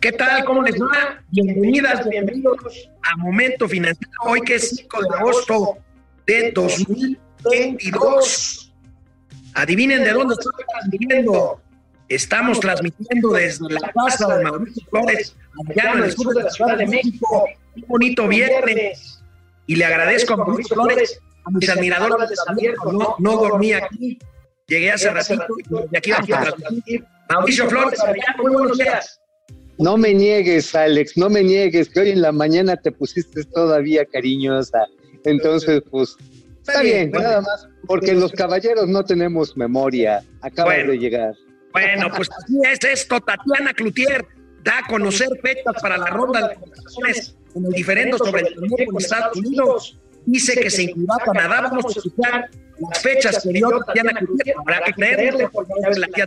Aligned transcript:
¿Qué 0.00 0.12
tal? 0.12 0.44
¿Cómo 0.46 0.62
les 0.62 0.80
va? 0.80 1.22
Bienvenidas, 1.28 2.08
bienvenidos 2.08 2.88
a 3.02 3.18
Momento 3.18 3.68
Financiero. 3.68 4.10
Hoy 4.22 4.40
que 4.40 4.54
es 4.54 4.70
5 4.70 5.02
de 5.02 5.08
agosto 5.14 5.76
de 6.26 6.52
2022. 6.52 8.72
Adivinen 9.54 10.02
de 10.02 10.12
dónde 10.12 10.36
estoy 10.36 10.52
transmitiendo. 10.70 11.60
Estamos 12.08 12.58
transmitiendo 12.60 13.32
desde 13.32 13.68
la 13.68 13.92
casa 13.92 14.38
de 14.38 14.44
Mauricio 14.44 14.82
Flores, 14.88 15.36
allá 15.68 15.92
en 15.92 16.04
el 16.04 16.12
sur 16.12 16.34
de 16.34 16.44
la 16.44 16.50
Ciudad 16.50 16.78
de 16.78 16.86
México. 16.86 17.44
Un 17.76 17.84
bonito 17.86 18.26
viernes. 18.26 19.22
Y 19.66 19.76
le 19.76 19.84
agradezco 19.84 20.32
a 20.32 20.38
Mauricio 20.38 20.76
Flores, 20.76 21.20
a 21.44 21.50
mis 21.50 21.68
admiradores 21.68 22.30
de 22.30 22.36
San 22.36 22.56
No, 22.90 23.16
no 23.18 23.36
dormí 23.36 23.74
aquí. 23.74 24.18
Llegué 24.66 24.92
hace 24.92 25.10
ratito 25.10 25.44
y 25.92 25.96
aquí 25.98 26.10
vamos 26.10 26.30
a 26.30 26.52
transmitir. 26.52 27.04
Mauricio 27.28 27.68
Flores, 27.68 28.00
muy 28.38 28.52
buenos 28.52 28.78
días. 28.78 29.19
No 29.80 29.96
me 29.96 30.12
niegues, 30.12 30.74
Alex, 30.74 31.16
no 31.16 31.30
me 31.30 31.42
niegues, 31.42 31.88
que 31.88 32.00
hoy 32.00 32.10
en 32.10 32.20
la 32.20 32.32
mañana 32.32 32.76
te 32.76 32.92
pusiste 32.92 33.44
todavía 33.44 34.04
cariñosa. 34.04 34.86
Entonces, 35.24 35.82
pues, 35.90 36.16
está 36.60 36.82
bien, 36.82 37.10
nada 37.10 37.40
más, 37.40 37.66
porque 37.86 38.12
los 38.12 38.30
caballeros 38.32 38.88
no 38.88 39.02
tenemos 39.04 39.56
memoria. 39.56 40.22
Acabas 40.42 40.86
de 40.86 40.98
llegar. 40.98 41.34
Bueno, 41.72 42.10
pues 42.14 42.28
así 42.30 42.58
es 42.62 42.78
esto. 42.84 43.20
Tatiana 43.20 43.72
Cloutier 43.72 44.26
da 44.62 44.80
a 44.80 44.86
conocer 44.86 45.28
fechas 45.42 45.74
para 45.80 45.96
la 45.96 46.08
ronda 46.08 46.48
de 46.48 46.54
conversaciones 46.56 47.36
en 47.54 47.64
el 47.64 47.72
diferendo 47.72 48.18
sobre 48.18 48.42
el 48.42 48.54
turismo 48.54 48.76
en 48.78 48.96
Estados 48.98 49.36
Unidos. 49.38 49.98
Dice 50.26 50.60
que 50.60 50.68
se 50.68 50.82
incluirá 50.82 51.14
Canadá. 51.24 51.62
Vamos 51.62 51.86
a 51.86 51.98
escuchar 51.98 52.50
las 52.78 52.98
fechas 53.00 53.42
que 53.42 53.48
dio 53.48 53.70
Tatiana 53.86 54.12
Cloutier. 54.18 54.56
Habrá 54.58 54.82
que 54.82 54.92
creerle, 54.92 55.48
porque 55.50 55.72
la 55.96 56.06
tía 56.08 56.26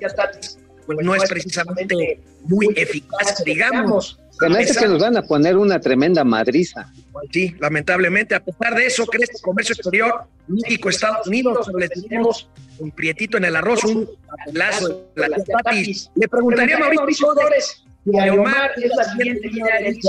pues 0.86 0.98
no 1.02 1.16
es 1.16 1.30
precisamente 1.30 2.20
muy 2.44 2.70
eficaz, 2.76 3.44
digamos. 3.44 4.20
Se 4.40 4.50
me 4.50 4.66
que 4.66 4.88
nos 4.88 5.02
van 5.02 5.16
a 5.18 5.22
poner 5.22 5.58
una 5.58 5.80
tremenda 5.80 6.24
madriza. 6.24 6.92
Sí, 7.32 7.56
lamentablemente. 7.60 8.36
A 8.36 8.44
pesar 8.44 8.76
de 8.76 8.88
eso, 8.88 9.06
crece 9.06 9.34
el 9.36 9.42
comercio 9.42 9.74
exterior 9.74 10.24
México, 10.48 10.90
Estados 10.90 11.28
Unidos. 11.28 11.70
Les 11.78 11.90
tenemos 11.90 12.50
un 12.80 12.92
prietito 12.92 13.38
en 13.38 13.46
el 13.46 13.56
arroz, 13.56 13.84
un 13.84 14.10
lazo 14.52 15.08
de 15.16 15.30
la 15.30 15.38
patis. 15.64 16.10
Le 16.16 16.28
preguntaría 16.28 16.76
a 16.76 16.80
Mauricio 16.80 17.32
Flores 17.34 17.84
si 18.04 18.30
Omar 18.30 18.72
es 18.76 18.92
la 18.96 19.04
siguiente 19.06 19.48
línea 19.48 19.80
de 19.80 20.00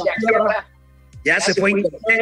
ya 1.24 1.40
se 1.40 1.54
fue 1.54 1.72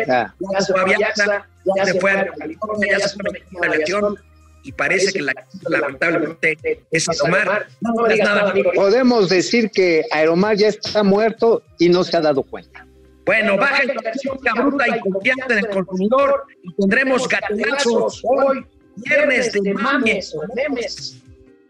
ya, 0.07 0.35
ya 0.39 0.61
se 0.61 0.73
fue 0.73 0.81
a 0.81 0.85
Viaxa, 0.85 1.49
ya 1.77 1.85
se 1.87 2.01
fue 2.01 2.13
a 2.13 2.27
California, 2.27 2.99
ya 2.99 3.09
se 3.09 3.17
fue 3.17 3.31
a 3.31 3.67
la 3.67 3.75
elección 3.75 4.19
y 4.63 4.73
parece 4.73 5.13
que 5.13 5.23
la 5.23 5.35
lamentablemente 5.69 6.85
es 6.91 7.09
Aeromar. 7.09 7.67
No, 7.81 8.07
es 8.07 8.19
nada. 8.19 8.55
Podemos 8.75 9.29
decir 9.29 9.71
que 9.71 10.05
Aeromar 10.11 10.57
ya 10.57 10.69
está 10.69 11.03
muerto 11.03 11.63
y 11.79 11.89
no 11.89 12.05
se 12.05 12.17
ha 12.17 12.21
dado 12.21 12.43
cuenta. 12.43 12.87
Bueno, 13.25 13.57
baja 13.57 13.85
inflación 13.85 14.39
bruta 14.57 14.85
y 14.89 15.01
confianza 15.01 15.47
en 15.51 15.59
el 15.59 15.69
consumidor 15.69 16.45
y 16.63 16.75
tendremos 16.75 17.29
gatilazos 17.29 18.21
hoy, 18.25 18.67
viernes 18.97 19.53
de 19.53 19.75
mames 19.75 20.35
o 20.35 20.43
memes. 20.55 21.19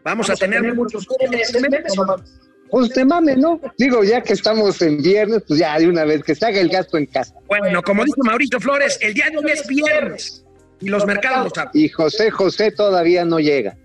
Vamos 0.03 0.29
a 0.29 0.35
tener 0.35 0.73
muchos 0.73 1.07
memes, 1.19 1.53
memes 1.61 1.93
pues 2.73 2.89
de 2.89 3.05
mames, 3.05 3.37
¿no? 3.37 3.61
Digo, 3.77 4.03
ya 4.03 4.21
que 4.21 4.33
estamos 4.33 4.81
en 4.81 4.99
viernes, 4.99 5.43
pues 5.47 5.59
ya 5.59 5.77
de 5.77 5.87
una 5.87 6.05
vez 6.05 6.23
que 6.23 6.33
se 6.33 6.43
haga 6.43 6.59
el 6.59 6.69
gasto 6.69 6.97
en 6.97 7.05
casa. 7.05 7.35
Bueno, 7.45 7.83
como 7.83 8.03
dice 8.03 8.17
Mauricio 8.23 8.59
Flores, 8.59 8.97
el 8.99 9.13
día 9.13 9.27
de 9.29 9.37
hoy 9.37 9.51
es 9.51 9.67
viernes 9.67 10.42
y 10.83 10.89
los 10.89 11.05
mercados 11.05 11.53
Y 11.73 11.89
José 11.89 12.31
José 12.31 12.71
todavía 12.71 13.25
no 13.25 13.39
llega. 13.39 13.75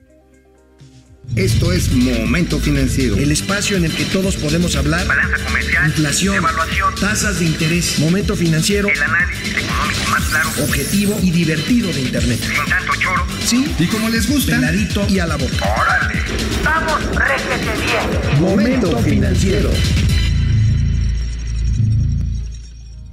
Esto 1.36 1.72
es 1.72 1.92
Momento 1.92 2.58
Financiero. 2.58 3.16
El 3.16 3.30
espacio 3.30 3.76
en 3.76 3.84
el 3.84 3.94
que 3.94 4.04
todos 4.06 4.36
podemos 4.36 4.74
hablar. 4.76 5.06
Balanza 5.06 5.44
comercial. 5.44 5.86
Inflación. 5.86 6.36
Evaluación. 6.36 6.94
Tasas 6.94 7.38
de 7.38 7.44
interés. 7.44 7.98
Momento 7.98 8.34
Financiero. 8.34 8.88
El 8.88 9.02
análisis 9.02 9.56
económico 9.56 10.10
más 10.10 10.24
claro. 10.24 10.48
Objetivo 10.64 11.18
y 11.22 11.30
divertido 11.30 11.92
de 11.92 12.00
Internet. 12.00 12.40
Sin 12.40 12.64
tanto 12.64 12.92
choro. 12.96 13.26
Sí. 13.44 13.74
Y 13.78 13.86
como 13.86 14.08
les 14.08 14.28
gusta. 14.28 14.56
Peladito 14.56 15.06
y 15.08 15.18
a 15.18 15.26
la 15.26 15.36
boca. 15.36 15.66
¡Órale! 15.80 16.22
¡Vamos, 16.64 17.04
réjete 17.14 17.72
bien! 17.84 18.40
Momento 18.40 18.98
Financiero. 18.98 19.70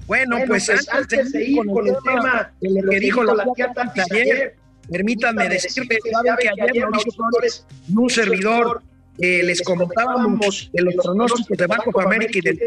Bueno, 0.08 0.38
pues, 0.48 0.68
pues, 0.68 0.88
antes, 0.90 1.32
de 1.32 1.40
seguir 1.40 1.66
con, 1.66 1.88
el 1.88 1.96
tema 2.04 2.52
de 2.62 2.82
lo 2.82 2.90
que 2.90 3.00
dijo 3.00 3.24
la 3.24 3.44
tía 3.56 3.74
Tati 3.74 4.02
ayer, 4.02 4.56
permítanme 4.92 5.50
decirles 5.50 6.00
que 6.04 6.50
ayer 6.50 6.88
Mauricio 6.90 7.12
Flores 7.12 7.66
y 7.88 7.98
un 7.98 8.10
servidor 8.10 8.84
eh, 9.18 9.42
les 9.44 9.62
comentábamos 9.64 10.70
de 10.74 10.82
los 10.84 10.96
pronósticos 10.96 11.58
de 11.58 11.68
Banco 11.68 12.00
de 12.00 12.06
América 12.06 12.38
y 12.38 12.42
del 12.42 12.60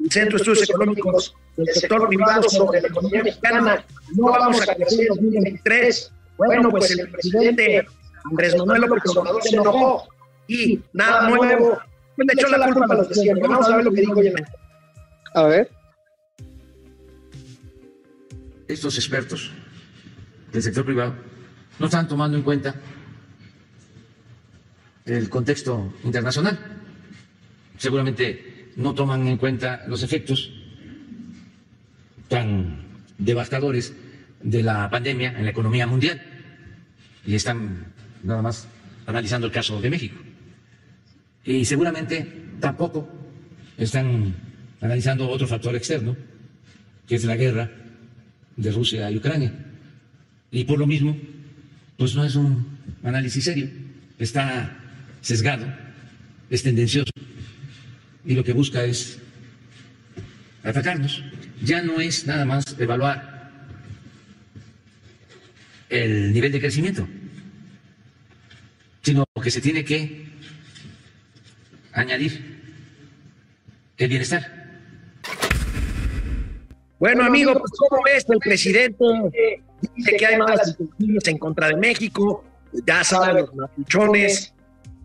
el 0.00 0.10
Centro 0.10 0.38
de 0.38 0.42
Estudios 0.42 0.70
Económicos 0.70 1.34
del 1.56 1.66
Sector 1.66 2.08
Privado 2.08 2.48
sobre 2.48 2.80
la 2.80 2.88
economía 2.88 3.22
mexicana. 3.22 3.84
No 4.16 4.26
vamos 4.26 4.68
a 4.68 4.74
crecer 4.74 5.00
en 5.02 5.08
2023. 5.08 6.12
Bueno, 6.36 6.70
pues 6.70 6.90
el 6.90 7.08
presidente 7.10 7.86
Andrés 8.24 8.56
Manuel 8.56 8.82
López 8.82 9.16
Obrador 9.16 9.42
se 9.42 9.54
enojó 9.54 10.08
y 10.48 10.80
nada 10.92 11.28
nuevo. 11.28 11.78
Le 12.16 12.32
echó 12.32 12.48
la 12.48 12.72
culpa 12.72 12.94
a 12.94 12.96
los 12.96 13.08
de 13.08 13.14
siempre. 13.14 13.46
Vamos 13.46 13.68
a 13.68 13.76
ver 13.76 13.84
lo 13.84 13.92
que 13.92 14.00
dijo 14.00 14.18
ayer. 14.18 14.44
A 15.34 15.42
ver 15.44 15.70
estos 18.68 18.96
expertos 18.96 19.50
del 20.52 20.62
sector 20.62 20.84
privado 20.84 21.14
no 21.78 21.86
están 21.86 22.08
tomando 22.08 22.36
en 22.36 22.42
cuenta 22.42 22.74
el 25.04 25.28
contexto 25.28 25.94
internacional. 26.04 26.58
Seguramente 27.76 28.72
no 28.76 28.94
toman 28.94 29.26
en 29.26 29.36
cuenta 29.36 29.84
los 29.86 30.02
efectos 30.02 30.50
tan 32.28 32.84
devastadores 33.18 33.94
de 34.42 34.62
la 34.62 34.88
pandemia 34.90 35.34
en 35.36 35.44
la 35.44 35.50
economía 35.50 35.86
mundial 35.86 36.20
y 37.26 37.34
están 37.34 37.92
nada 38.22 38.42
más 38.42 38.68
analizando 39.06 39.46
el 39.46 39.52
caso 39.52 39.80
de 39.80 39.90
México. 39.90 40.16
Y 41.44 41.64
seguramente 41.64 42.44
tampoco 42.60 43.08
están 43.76 44.34
analizando 44.80 45.28
otro 45.28 45.46
factor 45.46 45.74
externo, 45.74 46.16
que 47.06 47.16
es 47.16 47.24
la 47.24 47.36
guerra 47.36 47.70
de 48.56 48.70
Rusia 48.70 49.10
y 49.10 49.16
Ucrania. 49.16 49.52
Y 50.50 50.64
por 50.64 50.78
lo 50.78 50.86
mismo, 50.86 51.16
pues 51.96 52.14
no 52.14 52.24
es 52.24 52.36
un 52.36 52.78
análisis 53.02 53.44
serio, 53.44 53.68
está 54.18 54.76
sesgado, 55.20 55.66
es 56.50 56.62
tendencioso 56.62 57.10
y 58.24 58.34
lo 58.34 58.44
que 58.44 58.52
busca 58.52 58.84
es 58.84 59.18
atacarnos. 60.62 61.22
Ya 61.62 61.82
no 61.82 62.00
es 62.00 62.26
nada 62.26 62.44
más 62.44 62.76
evaluar 62.78 63.50
el 65.88 66.32
nivel 66.32 66.52
de 66.52 66.60
crecimiento, 66.60 67.06
sino 69.02 69.24
que 69.42 69.50
se 69.50 69.60
tiene 69.60 69.84
que 69.84 70.26
añadir 71.92 72.62
el 73.98 74.08
bienestar. 74.08 74.63
Bueno, 76.98 77.24
amigo, 77.24 77.52
pues 77.54 77.72
¿cómo 77.76 78.02
ves? 78.04 78.24
El 78.28 78.38
presidente 78.38 79.04
dice 79.94 80.16
que 80.16 80.26
hay 80.26 80.38
malas 80.38 80.76
intenciones 80.78 81.28
en 81.28 81.38
contra 81.38 81.68
de 81.68 81.76
México, 81.76 82.44
ya 82.86 83.04
saben 83.04 83.36
los 83.36 83.54
mapuchones. 83.54 84.54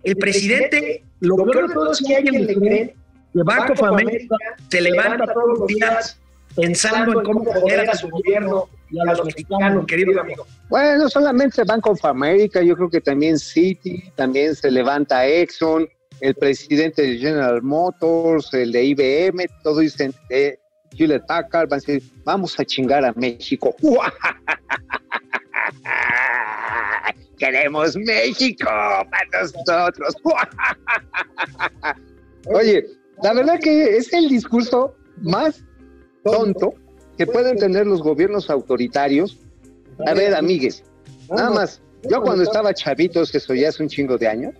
El 0.03 0.15
presidente, 0.15 1.03
lo 1.19 1.35
peor 1.37 1.67
de 1.67 1.73
todo 1.73 1.91
es 1.91 2.01
que 2.05 2.15
alguien 2.15 2.45
le 2.45 2.55
cree 2.55 2.95
que 3.33 3.43
Banco 3.43 3.73
of 3.73 3.83
America 3.83 4.35
se 4.69 4.81
levanta 4.81 5.25
todos 5.33 5.59
los 5.59 5.67
días 5.67 6.19
pensando 6.55 7.19
en 7.19 7.25
cómo 7.25 7.45
joder 7.45 7.89
a 7.89 7.95
su 7.95 8.09
gobierno 8.09 8.67
y 8.89 8.99
a 8.99 9.05
los 9.05 9.23
mexicanos, 9.23 9.85
querido 9.85 10.19
amigo. 10.19 10.45
Bueno, 10.69 11.03
no 11.03 11.09
solamente 11.09 11.63
Banco 11.63 11.91
of 11.91 12.05
America, 12.05 12.61
yo 12.61 12.75
creo 12.75 12.89
que 12.89 13.01
también 13.01 13.37
Citi, 13.37 14.03
también 14.15 14.55
se 14.55 14.71
levanta 14.71 15.27
Exxon, 15.27 15.87
el 16.21 16.35
presidente 16.35 17.01
de 17.01 17.17
General 17.17 17.61
Motors, 17.61 18.53
el 18.53 18.71
de 18.71 18.83
IBM, 18.83 19.45
todo 19.63 19.79
dicen, 19.79 20.13
eh, 20.29 20.58
Hewlett 20.95 21.25
Packard 21.27 21.69
van 21.69 21.77
a 21.77 21.81
decir, 21.81 22.01
vamos 22.23 22.59
a 22.59 22.65
chingar 22.65 23.05
a 23.05 23.13
México. 23.13 23.75
Queremos 27.37 27.95
México 27.95 28.65
para 28.65 29.41
nosotros. 29.41 30.15
Oye, 32.47 32.85
la 33.23 33.33
verdad 33.33 33.59
que 33.59 33.97
es 33.97 34.13
el 34.13 34.29
discurso 34.29 34.95
más 35.21 35.63
tonto 36.23 36.73
que 37.17 37.25
pueden 37.25 37.57
tener 37.57 37.87
los 37.87 38.01
gobiernos 38.01 38.49
autoritarios. 38.49 39.37
A 40.05 40.13
ver, 40.13 40.35
amigues, 40.35 40.83
nada 41.29 41.49
más, 41.49 41.81
yo 42.09 42.21
cuando 42.21 42.43
estaba 42.43 42.73
chavito, 42.73 43.21
eso 43.21 43.53
ya 43.53 43.67
es 43.67 43.79
un 43.79 43.89
chingo 43.89 44.17
de 44.17 44.27
años, 44.27 44.55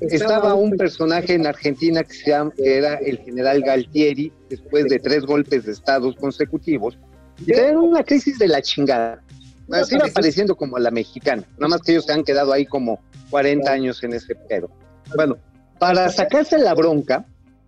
estaba 0.00 0.54
un 0.54 0.76
personaje 0.76 1.34
en 1.34 1.46
Argentina 1.46 2.02
que, 2.04 2.14
se 2.14 2.30
llama, 2.30 2.52
era 2.58 2.94
el 2.94 3.18
general 3.18 3.62
Galtieri, 3.62 4.32
después 4.48 4.86
de 4.86 4.98
tres 4.98 5.24
golpes 5.24 5.64
de 5.64 5.72
estados 5.72 6.16
consecutivos, 6.16 6.98
y 7.44 7.52
era 7.52 7.78
una 7.78 8.02
crisis 8.04 8.38
de 8.38 8.48
la 8.48 8.62
chingada. 8.62 9.22
Así 9.70 9.96
iba 9.96 10.06
pareciendo 10.08 10.56
como 10.56 10.78
la 10.78 10.90
mexicana, 10.90 11.44
nada 11.58 11.68
más 11.68 11.82
que 11.82 11.92
ellos 11.92 12.06
se 12.06 12.12
han 12.12 12.24
quedado 12.24 12.52
ahí 12.52 12.64
como 12.64 13.00
40 13.30 13.70
años 13.70 14.02
en 14.02 14.14
ese 14.14 14.34
pedo. 14.34 14.70
Bueno, 15.14 15.36
para 15.78 16.08
sacarse 16.08 16.58
la 16.58 16.74
bronca, 16.74 17.26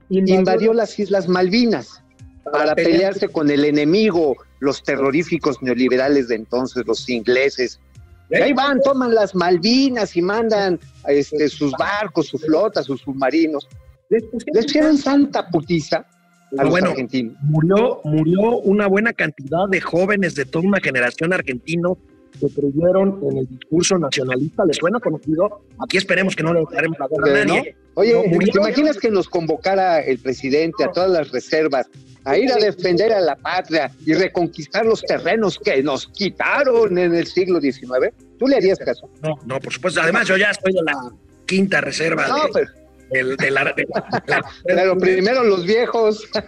invadió 0.09 0.73
las 0.73 0.99
Islas 0.99 1.29
Malvinas 1.29 2.03
para 2.45 2.75
pelearse 2.75 3.29
con 3.29 3.51
el 3.51 3.65
enemigo, 3.65 4.37
los 4.61 4.83
terroríficos 4.83 5.63
neoliberales 5.63 6.29
de 6.29 6.37
entonces, 6.37 6.85
los 6.87 7.09
ingleses. 7.09 7.81
Ahí 8.33 8.53
van, 8.53 8.81
toman 8.81 9.15
las 9.15 9.35
Malvinas 9.35 10.17
y 10.17 10.23
mandan 10.23 10.79
este, 11.09 11.49
sus 11.49 11.73
barcos, 11.73 12.27
su 12.29 12.39
flota, 12.39 12.83
sus 12.83 13.01
submarinos. 13.01 13.69
Les 14.09 14.23
pusieron 14.25 14.97
santa 14.99 15.49
putiza 15.49 16.07
a 16.59 16.63
los 16.63 16.71
bueno, 16.71 16.91
argentinos. 16.91 17.35
Murió, 17.43 18.01
murió 18.05 18.59
una 18.59 18.87
buena 18.89 19.13
cantidad 19.13 19.69
de 19.69 19.81
jóvenes 19.81 20.35
de 20.35 20.45
toda 20.45 20.67
una 20.67 20.81
generación 20.81 21.33
argentino 21.33 21.97
que 22.41 22.47
creyeron 22.49 23.21
en 23.31 23.39
el 23.39 23.47
discurso 23.49 23.99
nacionalista. 23.99 24.65
¿Les 24.65 24.77
suena 24.77 24.99
conocido? 25.01 25.63
Aquí 25.79 25.97
esperemos 25.97 26.35
que 26.37 26.43
no 26.43 26.53
le 26.55 26.63
daremos 26.73 26.99
la 26.99 27.07
guerra 27.09 27.43
a 27.43 27.45
¿no? 27.45 27.55
nadie. 27.57 27.77
Oye, 27.95 28.13
No, 28.15 28.23
murió- 28.25 28.53
¿te 28.53 28.59
imaginas 28.59 28.99
que 28.99 29.11
nos 29.11 29.29
convocara 29.29 30.01
el 30.01 30.19
presidente 30.21 30.85
a 30.85 30.93
todas 30.93 31.11
las 31.11 31.31
reservas 31.33 31.87
a 32.25 32.37
ir 32.37 32.53
a 32.53 32.57
defender 32.57 33.13
a 33.13 33.21
la 33.21 33.37
patria 33.37 33.91
y 34.05 34.15
reconquistar 34.15 34.85
los 34.87 35.01
terrenos 35.03 35.59
que 35.59 35.83
nos 35.83 36.07
quitaron 36.09 36.97
en 36.99 37.15
el 37.15 37.27
siglo 37.27 37.61
XIX? 37.61 38.13
¿Tú 38.39 38.47
le 38.49 38.57
harías 38.57 38.79
caso? 38.79 39.09
No, 39.23 39.39
no, 39.45 39.61
por 39.61 39.73
supuesto. 39.73 40.01
Además, 40.01 40.27
yo 40.29 40.37
ya 40.37 40.51
estoy 40.51 40.73
de 40.73 40.83
la 40.83 40.95
quinta 41.47 41.81
reserva 41.81 42.27
No, 42.29 42.45
de, 42.49 42.67
pero, 43.11 43.37
de 43.37 43.51
la- 43.51 43.65
de 43.65 43.87
la- 43.89 44.21
de 44.27 44.33
la- 44.35 44.45
pero 44.65 44.97
primero 44.99 45.45
los 45.45 45.65
viejos. 45.67 46.29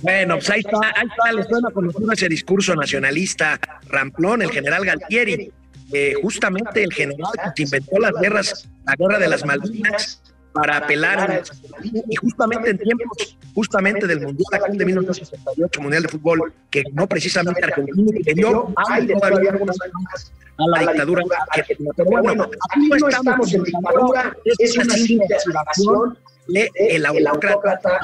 Bueno, 0.00 0.36
pues 0.36 0.48
ahí 0.50 0.60
está, 0.60 0.78
ahí 0.94 1.08
está, 1.08 1.32
les 1.32 1.46
suena 1.48 1.70
conocido 1.72 2.12
ese 2.12 2.28
discurso 2.28 2.72
nacionalista 2.76 3.58
ramplón, 3.88 4.42
el 4.42 4.50
general 4.52 4.84
Galtieri, 4.84 5.50
eh, 5.92 6.14
justamente 6.22 6.84
el 6.84 6.92
general 6.92 7.32
que 7.56 7.64
inventó 7.64 7.98
las 7.98 8.12
guerras, 8.20 8.68
la 8.86 8.94
guerra 8.94 9.18
de 9.18 9.26
las 9.28 9.44
Malvinas, 9.44 10.22
para 10.52 10.78
apelar 10.78 11.30
a- 11.30 11.42
y 11.82 12.16
justamente 12.16 12.70
en 12.70 12.78
tiempos 12.78 13.36
justamente 13.54 14.06
del 14.06 14.20
mundial 14.20 14.46
aquel 14.52 14.78
de 14.78 14.84
1968 14.86 15.80
mundial 15.80 16.02
de 16.04 16.08
fútbol 16.08 16.52
que 16.70 16.82
no 16.92 17.06
precisamente 17.06 17.64
Argentina 17.64 18.12
que 18.24 18.34
dio 18.34 18.72
hay 18.88 19.06
todavía 19.06 19.50
algunas 19.50 19.76
más 20.10 20.32
a 20.58 20.66
la 20.84 20.90
dictadura 20.92 21.22
argentina 21.50 21.90
pero 21.96 22.10
bueno 22.22 22.44
aquí 22.44 22.88
no 22.88 23.08
estamos 23.08 23.52
en 23.54 23.62
dictadura 23.64 24.36
es 24.58 24.76
una 24.76 24.94
simple 24.94 25.34
aspiración 25.36 26.18
de 26.48 26.70
el 26.76 27.04
autócrata 27.06 28.00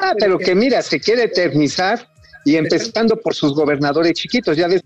Ah, 0.00 0.14
pero 0.18 0.38
que 0.38 0.54
mira, 0.54 0.80
se 0.82 1.00
quiere 1.00 1.24
eternizar 1.24 2.08
y 2.44 2.56
empezando 2.56 3.16
por 3.16 3.34
sus 3.34 3.52
gobernadores 3.54 4.12
chiquitos. 4.12 4.56
Ya 4.56 4.68
ves, 4.68 4.80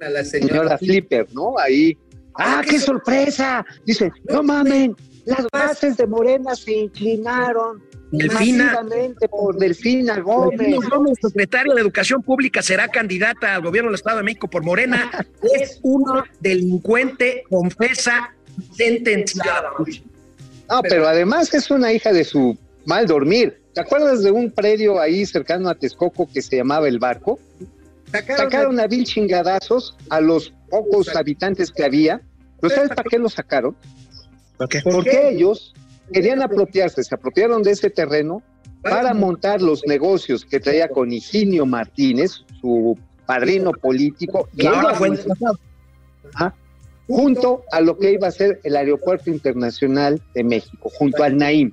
A 0.00 0.08
la 0.10 0.24
señora 0.24 0.76
Flipper, 0.76 1.28
¿no? 1.32 1.56
Ahí. 1.58 1.96
¡Ah, 2.38 2.62
qué 2.68 2.78
sorpresa! 2.78 3.64
Dice, 3.84 4.12
no 4.28 4.42
mamen, 4.42 4.94
las 5.24 5.46
bases 5.52 5.96
de 5.96 6.06
Morena 6.06 6.54
se 6.54 6.72
inclinaron 6.72 7.82
Delfina 8.12 8.64
masivamente 8.64 9.28
por 9.28 9.56
Delfina 9.56 10.20
Gómez. 10.20 10.58
Delfina 10.58 10.88
Gómez, 10.88 11.18
secretaria 11.20 11.74
de 11.74 11.80
Educación 11.80 12.22
Pública, 12.22 12.62
será 12.62 12.88
candidata 12.88 13.54
al 13.54 13.62
gobierno 13.62 13.90
del 13.90 13.96
Estado 13.96 14.18
de 14.18 14.22
México 14.22 14.48
por 14.48 14.62
Morena. 14.62 15.10
Es 15.60 15.80
una 15.82 16.24
delincuente, 16.40 17.44
confesa, 17.50 18.34
sentenciada. 18.76 19.70
No, 20.68 20.82
pero 20.82 21.06
además 21.06 21.52
es 21.54 21.70
una 21.70 21.92
hija 21.92 22.12
de 22.12 22.24
su 22.24 22.56
mal 22.84 23.06
dormir. 23.06 23.60
¿Te 23.74 23.80
acuerdas 23.80 24.22
de 24.22 24.30
un 24.30 24.50
predio 24.50 25.00
ahí 25.00 25.26
cercano 25.26 25.68
a 25.68 25.74
Texcoco 25.74 26.28
que 26.32 26.42
se 26.42 26.56
llamaba 26.56 26.88
El 26.88 26.98
Barco? 26.98 27.38
Sacaron 28.36 28.80
a 28.80 28.86
mil 28.86 29.04
chingadazos 29.04 29.96
a 30.10 30.20
los 30.20 30.52
pocos 30.70 31.14
habitantes 31.14 31.70
que 31.70 31.84
había. 31.84 32.20
¿Pero 32.60 32.74
sabes 32.74 32.90
para 32.90 33.04
qué 33.04 33.18
lo 33.18 33.28
sacaron? 33.28 33.76
Porque 34.84 35.28
ellos 35.30 35.74
querían 36.12 36.40
apropiarse, 36.42 37.02
se 37.02 37.14
apropiaron 37.14 37.62
de 37.62 37.72
ese 37.72 37.90
terreno 37.90 38.42
para 38.82 39.12
montar 39.12 39.60
los 39.60 39.82
negocios 39.86 40.44
que 40.44 40.60
traía 40.60 40.88
con 40.88 41.12
Higinio 41.12 41.66
Martínez, 41.66 42.44
su 42.60 42.96
padrino 43.26 43.72
político, 43.72 44.48
y 44.54 44.66
ahora 44.66 44.92
ellos- 44.92 44.98
fue 44.98 45.08
junto 47.08 47.64
a 47.70 47.80
lo 47.80 47.98
que 47.98 48.12
iba 48.12 48.28
a 48.28 48.30
ser 48.32 48.60
el 48.64 48.76
Aeropuerto 48.76 49.30
Internacional 49.30 50.20
de 50.34 50.44
México, 50.44 50.90
junto 50.92 51.22
al 51.22 51.36
Naim. 51.36 51.72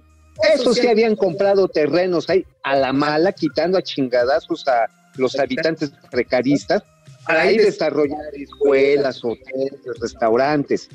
Esos 0.54 0.78
sí 0.78 0.88
habían 0.88 1.16
comprado 1.16 1.68
terrenos 1.68 2.30
ahí 2.30 2.46
a 2.64 2.76
la 2.76 2.92
mala, 2.94 3.32
quitando 3.32 3.78
a 3.78 3.82
chingadazos 3.82 4.68
a 4.68 4.88
los 5.18 5.38
habitantes 5.40 5.92
precaristas, 6.12 6.84
para 7.26 7.44
ahí 7.44 7.58
desarrollar 7.58 8.20
escuelas, 8.34 9.24
hoteles, 9.24 9.80
restaurantes. 10.00 10.90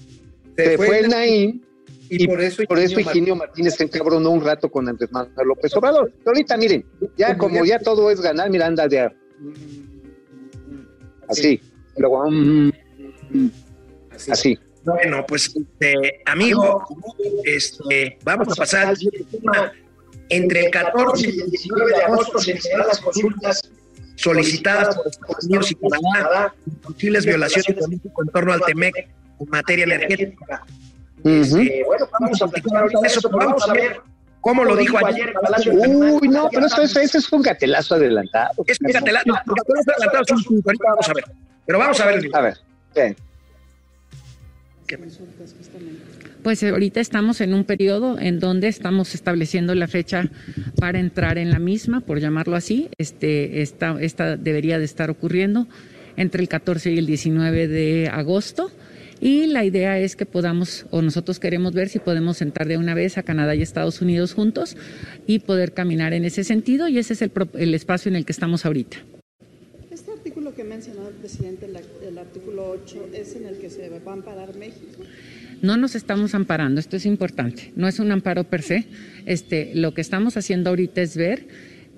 Se 0.56 0.76
fue 0.76 1.00
el 1.00 1.08
Naim 1.08 1.60
y 2.10 2.26
por 2.26 2.40
eso, 2.40 2.62
por 2.64 2.78
eso 2.78 3.00
Higinio 3.00 3.36
Martínez 3.36 3.76
se 3.76 3.84
encabronó 3.84 4.30
un 4.30 4.44
rato 4.44 4.70
con 4.70 4.88
Andrés 4.88 5.10
Manuel 5.12 5.48
López 5.48 5.74
Obrador. 5.76 6.12
Pero 6.18 6.30
ahorita 6.30 6.56
miren, 6.56 6.84
ya 7.16 7.36
como 7.36 7.64
ya 7.64 7.78
todo 7.78 8.10
es 8.10 8.20
ganar, 8.20 8.50
mira, 8.50 8.66
anda 8.66 8.88
de 8.88 9.10
así. 11.28 11.60
Luego, 11.96 12.30
mm, 12.30 12.70
mm, 13.30 13.50
así. 14.30 14.58
Bueno, 14.84 15.24
pues, 15.26 15.54
este, 15.54 16.22
amigo, 16.24 16.84
este, 17.44 18.18
vamos 18.24 18.48
a 18.52 18.54
pasar 18.54 18.86
al 18.88 18.96
siguiente 18.96 19.38
tema. 19.38 19.72
Entre 20.30 20.66
el 20.66 20.70
14 20.70 21.26
y 21.26 21.40
el 21.40 21.50
19 21.50 21.90
de 21.90 22.02
agosto 22.02 22.38
se 22.38 22.58
las 22.76 23.00
consultas 23.00 23.70
solicitadas 24.18 24.96
por 24.96 25.06
Estados 25.06 25.44
Unidos 25.44 25.70
y 25.70 25.74
Canadá 25.76 26.54
posibles 26.82 27.24
violaciones 27.24 27.76
de 27.76 27.88
México 27.88 28.22
en 28.22 28.28
torno 28.28 28.52
al 28.52 28.60
TEMEC 28.62 28.96
en 28.96 29.48
materia 29.48 29.84
energética. 29.84 30.64
Este, 31.24 31.84
bueno, 31.84 32.08
vamos 32.18 32.42
a 32.42 32.48
platicar 32.48 32.82
ahorita 32.82 33.00
de 33.00 33.06
eso, 33.06 33.20
pero 33.22 33.38
vamos 33.38 33.68
a 33.68 33.72
ver 33.72 34.00
cómo 34.40 34.64
lo 34.64 34.76
dijo 34.76 35.04
ayer 35.04 35.32
Palacio 35.32 35.72
Uy, 35.72 36.28
no, 36.28 36.48
pero 36.50 36.66
eso, 36.66 36.82
eso, 36.82 37.00
eso 37.00 37.18
es 37.18 37.32
un 37.32 37.42
gatelazo 37.42 37.94
adelantado. 37.94 38.64
Es 38.66 38.80
un 38.80 38.90
gatelazo, 38.92 39.24
no, 39.26 39.34
el 39.36 39.54
gatelazo 39.54 39.90
adelantado 39.90 40.24
un 40.50 40.62
ahorita 40.64 40.84
vamos 40.88 41.08
a 41.08 41.12
ver. 41.14 41.24
Pero 41.66 41.78
vamos 41.78 42.00
a 42.00 42.06
ver. 42.06 42.30
A 42.32 42.40
ver, 42.40 43.16
Pues 46.42 46.62
eh, 46.62 46.68
ahorita 46.68 47.00
estamos 47.00 47.40
en 47.40 47.52
un 47.52 47.64
periodo 47.64 48.18
en 48.18 48.38
donde 48.38 48.68
estamos 48.68 49.14
estableciendo 49.14 49.74
la 49.74 49.88
fecha 49.88 50.30
para 50.80 50.98
entrar 50.98 51.36
en 51.38 51.50
la 51.50 51.58
misma, 51.58 52.00
por 52.00 52.20
llamarlo 52.20 52.56
así. 52.56 52.88
Este, 52.98 53.60
esta, 53.62 54.00
esta 54.00 54.36
debería 54.36 54.78
de 54.78 54.84
estar 54.84 55.10
ocurriendo 55.10 55.66
entre 56.16 56.42
el 56.42 56.48
14 56.48 56.92
y 56.92 56.98
el 56.98 57.06
19 57.06 57.68
de 57.68 58.08
agosto. 58.08 58.70
Y 59.20 59.46
la 59.46 59.64
idea 59.64 59.98
es 59.98 60.14
que 60.14 60.26
podamos, 60.26 60.86
o 60.90 61.02
nosotros 61.02 61.40
queremos 61.40 61.72
ver 61.72 61.88
si 61.88 61.98
podemos 61.98 62.40
entrar 62.40 62.68
de 62.68 62.78
una 62.78 62.94
vez 62.94 63.18
a 63.18 63.24
Canadá 63.24 63.54
y 63.56 63.62
Estados 63.62 64.00
Unidos 64.00 64.32
juntos 64.32 64.76
y 65.26 65.40
poder 65.40 65.74
caminar 65.74 66.12
en 66.12 66.24
ese 66.24 66.44
sentido. 66.44 66.88
Y 66.88 66.98
ese 66.98 67.14
es 67.14 67.22
el, 67.22 67.32
el 67.54 67.74
espacio 67.74 68.10
en 68.10 68.16
el 68.16 68.24
que 68.24 68.32
estamos 68.32 68.64
ahorita. 68.64 68.98
Que 70.58 70.64
mencionó 70.64 71.06
el 71.06 71.14
presidente, 71.14 71.66
el, 72.04 72.18
artículo 72.18 72.68
8, 72.84 73.10
es 73.14 73.36
en 73.36 73.46
el 73.46 73.58
que 73.58 73.70
se 73.70 73.88
va 73.90 74.10
a 74.10 74.14
amparar 74.14 74.56
México. 74.56 75.04
No 75.62 75.76
nos 75.76 75.94
estamos 75.94 76.34
amparando, 76.34 76.80
esto 76.80 76.96
es 76.96 77.06
importante, 77.06 77.72
no 77.76 77.86
es 77.86 78.00
un 78.00 78.10
amparo 78.10 78.42
per 78.42 78.62
se. 78.62 78.86
Este, 79.24 79.70
lo 79.76 79.94
que 79.94 80.00
estamos 80.00 80.36
haciendo 80.36 80.70
ahorita 80.70 81.00
es 81.00 81.16
ver, 81.16 81.46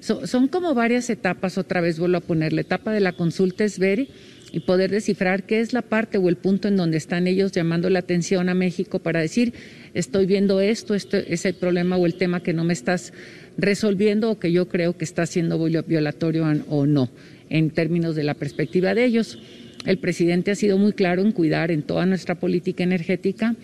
so- 0.00 0.26
son 0.26 0.46
como 0.48 0.74
varias 0.74 1.08
etapas, 1.08 1.56
otra 1.56 1.80
vez 1.80 1.98
vuelvo 1.98 2.18
a 2.18 2.20
poner, 2.20 2.52
la 2.52 2.60
etapa 2.60 2.92
de 2.92 3.00
la 3.00 3.12
consulta 3.14 3.64
es 3.64 3.78
ver 3.78 4.08
y 4.52 4.60
poder 4.60 4.90
descifrar 4.90 5.44
qué 5.44 5.60
es 5.60 5.72
la 5.72 5.80
parte 5.80 6.18
o 6.18 6.28
el 6.28 6.36
punto 6.36 6.68
en 6.68 6.76
donde 6.76 6.98
están 6.98 7.26
ellos 7.26 7.52
llamando 7.52 7.88
la 7.88 8.00
atención 8.00 8.50
a 8.50 8.54
México 8.54 8.98
para 8.98 9.20
decir, 9.20 9.54
estoy 9.94 10.26
viendo 10.26 10.60
esto, 10.60 10.94
esto 10.94 11.16
es 11.16 11.46
el 11.46 11.54
problema 11.54 11.96
o 11.96 12.04
el 12.04 12.14
tema 12.16 12.42
que 12.42 12.52
no 12.52 12.64
me 12.64 12.74
estás 12.74 13.14
resolviendo 13.56 14.30
o 14.30 14.38
que 14.38 14.52
yo 14.52 14.68
creo 14.68 14.98
que 14.98 15.04
está 15.06 15.24
siendo 15.24 15.56
viol- 15.58 15.86
violatorio 15.86 16.44
o 16.68 16.84
no, 16.84 17.10
en 17.50 17.70
términos 17.70 18.16
de 18.16 18.24
la 18.24 18.34
perspectiva 18.34 18.94
de 18.94 19.04
ellos. 19.04 19.38
El 19.84 19.98
presidente 19.98 20.50
ha 20.50 20.54
sido 20.54 20.78
muy 20.78 20.92
claro 20.92 21.22
en 21.22 21.32
cuidar 21.32 21.70
en 21.70 21.82
toda 21.82 22.06
nuestra 22.06 22.36
política 22.36 22.82
energética 22.82 23.56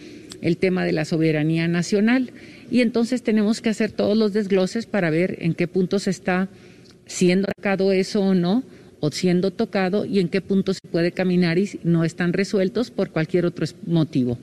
el 0.42 0.58
tema 0.58 0.84
de 0.84 0.92
la 0.92 1.04
soberanía 1.04 1.66
nacional 1.68 2.30
y 2.70 2.82
entonces 2.82 3.22
tenemos 3.22 3.60
que 3.60 3.70
hacer 3.70 3.92
todos 3.92 4.16
los 4.16 4.32
desgloses 4.32 4.86
para 4.86 5.10
ver 5.10 5.38
en 5.40 5.54
qué 5.54 5.66
punto 5.66 5.98
se 5.98 6.10
está 6.10 6.48
siendo 7.06 7.48
atacado 7.48 7.92
eso 7.92 8.20
o 8.20 8.34
no, 8.34 8.64
o 9.00 9.10
siendo 9.10 9.50
tocado 9.50 10.04
y 10.04 10.20
en 10.20 10.28
qué 10.28 10.40
punto 10.40 10.74
se 10.74 10.80
puede 10.90 11.12
caminar 11.12 11.58
y 11.58 11.78
no 11.84 12.04
están 12.04 12.32
resueltos 12.32 12.90
por 12.90 13.10
cualquier 13.10 13.46
otro 13.46 13.66
motivo. 13.86 14.38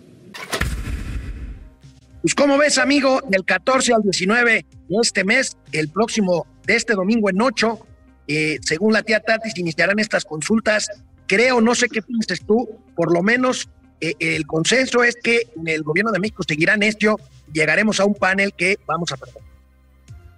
Pues, 2.21 2.35
¿cómo 2.35 2.57
ves, 2.57 2.77
amigo? 2.77 3.19
Del 3.27 3.43
14 3.43 3.93
al 3.93 4.01
19 4.01 4.65
de 4.87 4.95
este 5.01 5.25
mes, 5.25 5.57
el 5.73 5.89
próximo 5.89 6.47
de 6.65 6.75
este 6.75 6.93
domingo 6.93 7.29
en 7.29 7.41
8, 7.41 7.79
eh, 8.27 8.59
según 8.61 8.93
la 8.93 9.03
tía 9.03 9.19
Tati, 9.19 9.49
se 9.49 9.61
iniciarán 9.61 9.99
estas 9.99 10.25
consultas. 10.25 10.89
Creo, 11.27 11.61
no 11.61 11.75
sé 11.75 11.89
qué 11.89 12.01
piensas 12.01 12.41
tú, 12.45 12.69
por 12.95 13.13
lo 13.13 13.21
menos 13.21 13.69
eh, 14.01 14.13
el 14.19 14.45
consenso 14.45 15.03
es 15.03 15.15
que 15.15 15.43
en 15.55 15.67
el 15.67 15.83
gobierno 15.83 16.11
de 16.11 16.19
México 16.19 16.43
seguirá 16.47 16.75
necio, 16.77 17.19
llegaremos 17.53 17.99
a 17.99 18.05
un 18.05 18.15
panel 18.15 18.53
que 18.53 18.77
vamos 18.85 19.11
a 19.11 19.17
perder. 19.17 19.41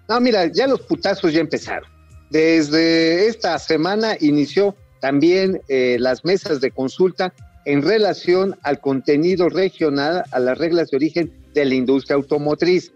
No, 0.07 0.19
mira, 0.19 0.45
ya 0.45 0.67
los 0.67 0.81
putazos 0.81 1.33
ya 1.33 1.39
empezaron. 1.39 1.89
Desde 2.29 3.27
esta 3.27 3.57
semana 3.59 4.17
inició 4.19 4.75
también 4.99 5.61
eh, 5.67 5.97
las 5.99 6.25
mesas 6.25 6.61
de 6.61 6.71
consulta 6.71 7.33
en 7.65 7.81
relación 7.81 8.57
al 8.63 8.79
contenido 8.79 9.49
regional, 9.49 10.23
a 10.31 10.39
las 10.39 10.57
reglas 10.57 10.91
de 10.91 10.97
origen 10.97 11.33
de 11.53 11.65
la 11.65 11.75
industria 11.75 12.15
automotriz. 12.17 12.93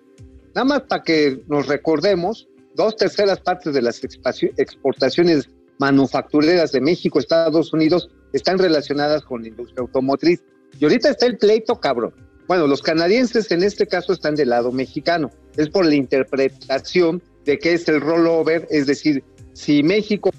nada 0.54 0.66
más 0.66 0.82
para 0.82 1.04
que 1.04 1.42
nos 1.48 1.68
recordemos, 1.68 2.49
dos 2.80 2.96
terceras 2.96 3.42
partes 3.42 3.74
de 3.74 3.82
las 3.82 4.02
exportaciones 4.04 5.50
manufactureras 5.80 6.72
de 6.72 6.80
México, 6.80 7.20
Estados 7.20 7.74
Unidos, 7.74 8.10
están 8.32 8.58
relacionadas 8.58 9.22
con 9.24 9.42
la 9.42 9.50
industria 9.50 9.82
automotriz. 9.82 10.42
Y 10.80 10.86
ahorita 10.86 11.10
está 11.10 11.26
el 11.26 11.38
pleito 11.38 11.82
cabrón. 11.82 12.14
Bueno, 12.48 12.68
los 12.68 12.82
canadienses 12.82 13.52
en 13.52 13.64
este 13.64 13.86
caso 13.86 14.14
están 14.14 14.36
del 14.36 14.50
lado 14.50 14.72
mexicano. 14.72 15.30
Es 15.58 15.68
por 15.68 15.86
la 15.86 15.96
interpretación 15.96 17.22
de 17.44 17.60
que 17.60 17.74
es 17.74 17.88
el 17.90 18.00
rollover, 18.00 18.66
es 18.72 18.88
decir, 18.88 19.26
si 19.54 19.84
México 19.84 20.32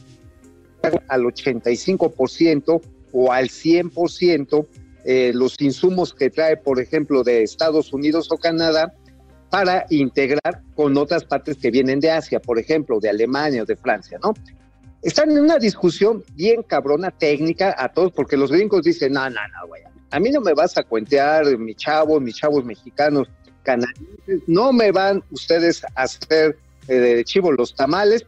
al 1.09 1.23
85% 1.25 2.81
o 3.13 3.33
al 3.33 3.49
100% 3.49 4.67
eh, 5.05 5.33
los 5.35 5.61
insumos 5.61 6.15
que 6.15 6.31
trae, 6.31 6.57
por 6.57 6.81
ejemplo, 6.81 7.23
de 7.23 7.43
Estados 7.43 7.93
Unidos 7.93 8.29
o 8.31 8.39
Canadá, 8.39 8.95
para 9.51 9.85
integrar 9.91 10.63
con 10.75 10.97
otras 10.97 11.25
partes 11.25 11.57
que 11.57 11.71
vienen 11.71 12.01
de 12.01 12.11
Asia, 12.11 12.41
por 12.41 12.59
ejemplo, 12.59 13.01
de 13.01 13.11
Alemania 13.11 13.63
o 13.63 13.67
de 13.67 13.77
Francia, 13.77 14.19
¿no? 14.23 14.33
Están 15.03 15.31
en 15.31 15.41
una 15.41 15.59
discusión 15.59 16.23
bien 16.35 16.63
cabrona 16.63 17.11
técnica 17.11 17.75
a 17.77 17.89
todos, 17.89 18.13
porque 18.13 18.37
los 18.37 18.53
gringos 18.53 18.83
dicen, 18.83 19.13
no, 19.13 19.29
no, 19.29 19.41
no, 19.41 19.67
güey, 19.67 19.83
a 20.11 20.21
mí 20.21 20.31
no 20.31 20.41
me 20.41 20.53
vas 20.53 20.77
a 20.77 20.83
cuentear, 20.83 21.59
mi 21.59 21.75
chavo, 21.75 22.21
mis 22.21 22.37
chavos 22.37 22.65
mexicanos, 22.65 23.29
canadienses, 23.63 24.43
no 24.47 24.73
me 24.73 24.93
van 24.93 25.23
ustedes 25.31 25.85
a 25.85 26.03
hacer 26.03 26.57
eh, 26.89 26.95
de 26.95 27.25
chivo 27.25 27.51
los 27.53 27.75
tamales, 27.75 28.27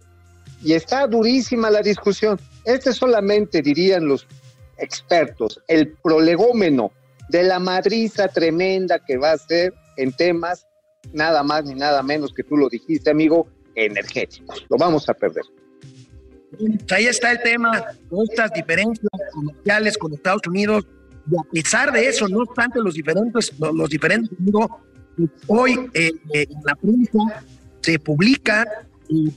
y 0.62 0.74
está 0.74 1.06
durísima 1.06 1.70
la 1.70 1.82
discusión. 1.82 2.40
Este 2.64 2.92
solamente, 2.92 3.62
dirían 3.62 4.06
los 4.06 4.26
expertos, 4.78 5.60
el 5.68 5.92
prolegómeno 6.02 6.92
de 7.28 7.42
la 7.42 7.58
madriza 7.58 8.28
tremenda 8.28 8.98
que 8.98 9.16
va 9.16 9.32
a 9.32 9.38
ser 9.38 9.74
en 9.96 10.12
temas 10.12 10.66
nada 11.12 11.42
más 11.42 11.64
ni 11.64 11.74
nada 11.74 12.02
menos 12.02 12.32
que 12.32 12.42
tú 12.42 12.56
lo 12.56 12.68
dijiste, 12.68 13.10
amigo, 13.10 13.48
energéticos. 13.74 14.64
Lo 14.68 14.76
vamos 14.76 15.08
a 15.08 15.14
perder. 15.14 15.44
Ahí 16.90 17.06
está 17.06 17.32
el 17.32 17.42
tema, 17.42 17.82
estas 18.24 18.52
diferencias 18.52 19.08
comerciales 19.32 19.96
con 19.96 20.12
Estados 20.12 20.42
Unidos, 20.46 20.86
y 21.30 21.36
a 21.36 21.42
pesar 21.50 21.92
de 21.92 22.08
eso, 22.08 22.28
no 22.28 22.40
obstante 22.40 22.78
los 22.80 22.94
diferentes, 22.94 23.52
los, 23.58 23.88
diferentes, 23.88 24.30
hoy 25.46 25.78
eh, 25.94 26.10
eh, 26.34 26.46
en 26.50 26.62
la 26.64 26.74
prensa 26.74 27.44
se 27.80 27.98
publica 27.98 28.66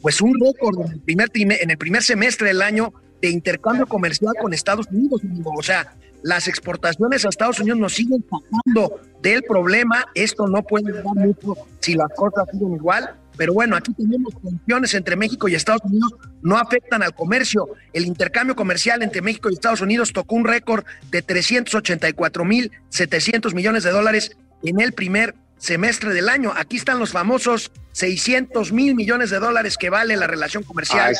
pues 0.01 0.21
un 0.21 0.33
récord 0.39 0.85
en 0.85 0.91
el 0.93 0.99
primer, 1.31 1.61
en 1.61 1.69
el 1.69 1.77
primer 1.77 2.03
semestre 2.03 2.47
del 2.47 2.61
año 2.61 2.93
de 3.21 3.29
intercambio 3.29 3.85
comercial 3.87 4.33
con 4.39 4.53
Estados 4.53 4.87
Unidos. 4.87 5.21
O 5.57 5.63
sea, 5.63 5.95
las 6.25 6.47
exportaciones 6.47 7.23
a 7.23 7.29
Estados 7.29 7.59
Unidos 7.59 7.77
nos 7.79 7.93
siguen 7.93 8.25
sacando 8.27 8.99
del 9.21 9.43
problema. 9.43 10.05
Esto 10.15 10.47
no 10.47 10.63
puede 10.63 10.91
durar 10.91 11.15
mucho 11.15 11.55
si 11.79 11.93
las 11.93 12.09
cosas 12.15 12.47
siguen 12.51 12.73
igual. 12.73 13.15
Pero 13.37 13.53
bueno, 13.53 13.75
aquí 13.75 13.93
tenemos 13.93 14.33
tensiones 14.41 14.95
entre 14.95 15.17
México 15.17 15.47
y 15.47 15.53
Estados 15.53 15.83
Unidos, 15.83 16.15
no 16.41 16.57
afectan 16.57 17.03
al 17.03 17.13
comercio. 17.13 17.67
El 17.93 18.07
intercambio 18.07 18.55
comercial 18.55 19.03
entre 19.03 19.21
México 19.21 19.51
y 19.51 19.53
Estados 19.53 19.81
Unidos 19.81 20.13
tocó 20.13 20.33
un 20.33 20.45
récord 20.45 20.83
de 21.11 21.21
384 21.21 22.43
mil 22.43 22.71
700 22.89 23.53
millones 23.53 23.83
de 23.83 23.91
dólares 23.91 24.35
en 24.63 24.81
el 24.81 24.93
primer 24.93 25.35
semestre 25.59 26.11
del 26.15 26.29
año. 26.29 26.53
Aquí 26.55 26.77
están 26.77 26.97
los 26.97 27.11
famosos 27.11 27.71
600 27.95 28.73
mil 28.73 28.93
millones 28.93 29.29
de 29.29 29.39
dólares 29.39 29.77
que 29.77 29.89
vale 29.89 30.17
la 30.17 30.27
relación 30.27 30.63
comercial 30.63 31.15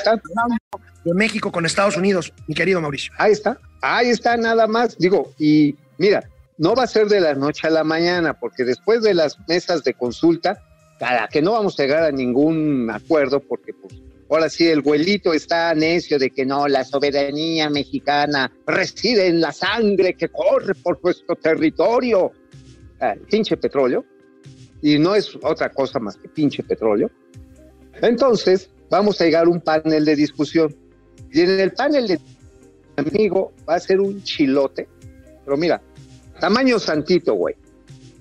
de 1.06 1.14
México 1.14 1.50
con 1.50 1.66
Estados 1.66 1.96
Unidos, 1.96 2.34
mi 2.48 2.54
querido 2.54 2.82
Mauricio. 2.82 3.14
Ahí 3.18 3.32
está, 3.32 3.58
ahí 3.82 4.10
está 4.10 4.36
nada 4.36 4.68
más. 4.68 4.98
Digo, 4.98 5.34
y 5.40 5.78
mira, 5.98 6.30
no 6.58 6.76
va 6.76 6.84
a 6.84 6.88
ser 6.88 7.08
de 7.08 7.22
la 7.22 7.34
noche 7.34 7.68
a 7.68 7.70
la 7.70 7.86
mañana, 7.86 8.34
porque 8.34 8.66
después 8.66 9.02
de 9.04 9.14
las 9.14 9.38
mesas 9.48 9.86
de 9.86 9.94
consulta, 9.94 10.62
para 11.00 11.30
que 11.30 11.42
no 11.42 11.54
vamos 11.54 11.80
a 11.80 11.84
llegar 11.84 12.04
a 12.04 12.12
ningún 12.12 12.90
acuerdo, 12.92 13.40
porque 13.40 13.74
pues 13.74 13.94
ahora 14.30 14.50
sí 14.50 14.68
el 14.68 14.82
vuelito 14.82 15.34
está 15.34 15.74
necio 15.76 16.20
de 16.20 16.30
que 16.30 16.46
no, 16.46 16.68
la 16.68 16.84
soberanía 16.84 17.70
mexicana 17.70 18.52
reside 18.68 19.28
en 19.28 19.40
la 19.40 19.54
sangre 19.54 20.16
que 20.16 20.28
corre 20.28 20.76
por 20.76 21.02
nuestro 21.02 21.38
territorio. 21.38 22.34
Ah, 23.00 23.16
pinche 23.30 23.56
petróleo, 23.56 24.04
y 24.86 25.00
no 25.00 25.16
es 25.16 25.36
otra 25.42 25.72
cosa 25.72 25.98
más 25.98 26.16
que 26.16 26.30
pinche 26.30 26.62
petróleo. 26.62 27.10
Entonces, 28.04 28.70
vamos 28.92 29.20
a 29.20 29.24
llegar 29.24 29.48
a 29.48 29.50
un 29.50 29.60
panel 29.60 30.06
de 30.06 30.16
discusión. 30.16 30.76
Y 31.32 31.42
en 31.42 31.60
el 31.60 31.72
panel 31.72 32.08
de 32.08 32.20
amigo 32.98 33.52
va 33.68 33.78
a 33.78 33.80
ser 33.80 34.00
un 34.00 34.22
chilote, 34.22 34.88
pero 35.44 35.58
mira, 35.58 35.82
tamaño 36.40 36.78
santito, 36.78 37.34
güey. 37.34 37.56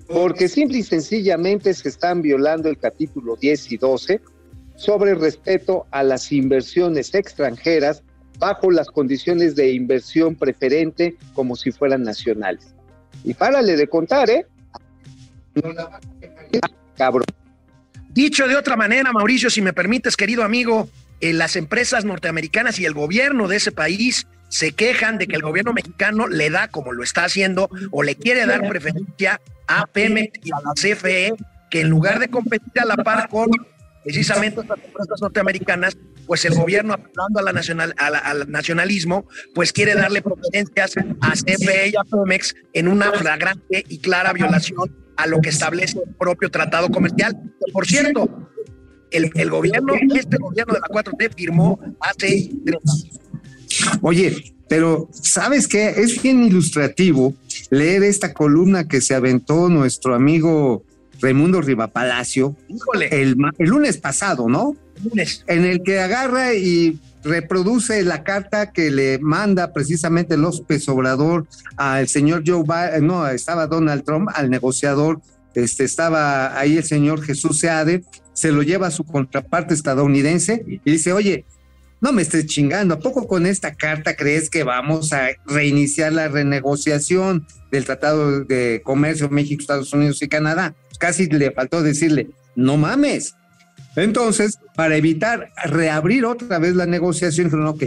Porque 0.07 0.47
simple 0.47 0.79
y 0.79 0.83
sencillamente 0.83 1.71
se 1.71 1.87
están 1.87 2.23
violando 2.23 2.67
el 2.67 2.79
capítulo 2.79 3.35
10 3.35 3.71
y 3.71 3.77
12 3.77 4.21
sobre 4.75 5.13
respeto 5.13 5.85
a 5.91 6.01
las 6.01 6.31
inversiones 6.31 7.13
extranjeras 7.13 8.01
bajo 8.39 8.71
las 8.71 8.87
condiciones 8.87 9.55
de 9.55 9.71
inversión 9.71 10.33
preferente 10.33 11.15
como 11.35 11.55
si 11.55 11.71
fueran 11.71 12.01
nacionales. 12.01 12.73
Y 13.23 13.35
párale 13.35 13.75
de 13.75 13.87
contar, 13.87 14.31
¿eh? 14.31 14.47
Cabrón. 16.97 17.25
Dicho 18.09 18.47
de 18.47 18.55
otra 18.55 18.77
manera, 18.77 19.11
Mauricio, 19.11 19.49
si 19.49 19.61
me 19.61 19.73
permites, 19.73 20.15
querido 20.15 20.43
amigo, 20.43 20.89
eh, 21.19 21.33
las 21.33 21.55
empresas 21.55 22.05
norteamericanas 22.05 22.79
y 22.79 22.85
el 22.85 22.93
gobierno 22.93 23.47
de 23.47 23.57
ese 23.57 23.71
país 23.71 24.27
se 24.47 24.71
quejan 24.71 25.17
de 25.17 25.27
que 25.27 25.35
el 25.35 25.41
gobierno 25.41 25.73
mexicano 25.73 26.27
le 26.27 26.49
da, 26.49 26.69
como 26.69 26.93
lo 26.93 27.03
está 27.03 27.25
haciendo, 27.25 27.69
o 27.91 28.03
le 28.03 28.15
quiere 28.15 28.45
dar 28.45 28.67
preferencia 28.69 29.41
a 29.67 29.85
Pemex 29.85 30.39
y 30.45 30.51
a 30.51 30.57
la 30.63 30.73
CFE, 30.73 31.33
que 31.69 31.81
en 31.81 31.89
lugar 31.89 32.19
de 32.19 32.29
competir 32.29 32.81
a 32.81 32.85
la 32.85 32.95
par 32.95 33.27
con 33.27 33.49
precisamente 34.03 34.61
estas 34.61 34.77
empresas 34.77 35.21
norteamericanas, 35.21 35.97
pues 36.25 36.45
el 36.45 36.53
gobierno, 36.53 36.93
apelando 36.93 37.39
a 37.39 37.43
la 37.43 37.51
nacional, 37.51 37.93
al 37.97 38.49
nacionalismo, 38.49 39.27
pues 39.53 39.73
quiere 39.73 39.93
darle 39.93 40.21
preferencias 40.21 40.95
a 41.21 41.31
CFE 41.31 41.89
y 41.89 41.95
a 41.97 42.03
Pemex 42.03 42.55
en 42.73 42.87
una 42.87 43.11
flagrante 43.11 43.83
y 43.89 43.99
clara 43.99 44.31
violación 44.31 45.04
a 45.17 45.27
lo 45.27 45.41
que 45.41 45.49
establece 45.49 45.99
el 46.05 46.13
propio 46.15 46.49
tratado 46.49 46.89
comercial. 46.89 47.37
Por 47.71 47.85
cierto, 47.85 48.29
el, 49.11 49.31
el 49.35 49.49
gobierno, 49.49 49.93
este 50.15 50.37
gobierno 50.37 50.73
de 50.73 50.79
la 50.79 50.87
4T 50.87 51.35
firmó 51.35 51.79
hace 51.99 52.49
tres 52.65 52.77
años. 52.77 53.99
Oye, 54.01 54.53
pero 54.67 55.09
¿sabes 55.11 55.67
qué? 55.67 55.89
Es 55.89 56.21
bien 56.21 56.43
ilustrativo 56.43 57.33
leer 57.69 58.03
esta 58.03 58.33
columna 58.33 58.87
que 58.87 59.01
se 59.01 59.15
aventó 59.15 59.69
nuestro 59.69 60.15
amigo 60.15 60.83
Raimundo 61.21 61.61
Rivapalacio 61.61 62.55
el, 63.11 63.35
el 63.57 63.67
lunes 63.67 63.97
pasado, 63.97 64.49
¿no? 64.49 64.75
Lunes. 65.03 65.43
En 65.47 65.65
el 65.65 65.81
que 65.83 65.99
agarra 65.99 66.53
y 66.53 66.99
reproduce 67.25 68.03
la 68.03 68.23
carta 68.23 68.71
que 68.71 68.91
le 68.91 69.17
manda 69.19 69.73
precisamente 69.73 70.37
López 70.37 70.87
Obrador 70.87 71.47
al 71.75 72.07
señor 72.07 72.43
Joe 72.45 72.63
Biden, 72.63 73.07
no, 73.07 73.27
estaba 73.27 73.65
Donald 73.65 74.03
Trump, 74.03 74.29
al 74.33 74.49
negociador, 74.49 75.19
este, 75.55 75.83
estaba 75.83 76.57
ahí 76.57 76.77
el 76.77 76.83
señor 76.83 77.23
Jesús 77.23 77.59
Seade, 77.59 78.03
se 78.33 78.51
lo 78.51 78.61
lleva 78.61 78.87
a 78.87 78.91
su 78.91 79.03
contraparte 79.03 79.73
estadounidense 79.73 80.63
y 80.67 80.91
dice, 80.91 81.13
oye, 81.13 81.45
no 81.99 82.11
me 82.11 82.21
estés 82.21 82.45
chingando, 82.45 82.93
¿a 82.93 82.99
poco 82.99 83.27
con 83.27 83.47
esta 83.47 83.73
carta 83.73 84.15
crees 84.15 84.49
que 84.49 84.63
vamos 84.63 85.11
a 85.11 85.29
reiniciar 85.47 86.13
la 86.13 86.27
renegociación 86.27 87.47
del 87.71 87.85
Tratado 87.85 88.43
de 88.43 88.81
Comercio 88.83 89.29
México, 89.29 89.61
Estados 89.61 89.93
Unidos 89.93 90.21
y 90.21 90.27
Canadá? 90.27 90.75
Casi 90.99 91.25
le 91.25 91.51
faltó 91.51 91.81
decirle, 91.81 92.29
no 92.55 92.77
mames, 92.77 93.33
entonces, 93.95 94.59
para 94.75 94.97
evitar 94.97 95.51
reabrir 95.65 96.25
otra 96.25 96.59
vez 96.59 96.75
la 96.75 96.85
negociación, 96.85 97.47
dijeron, 97.47 97.67
ok, 97.67 97.83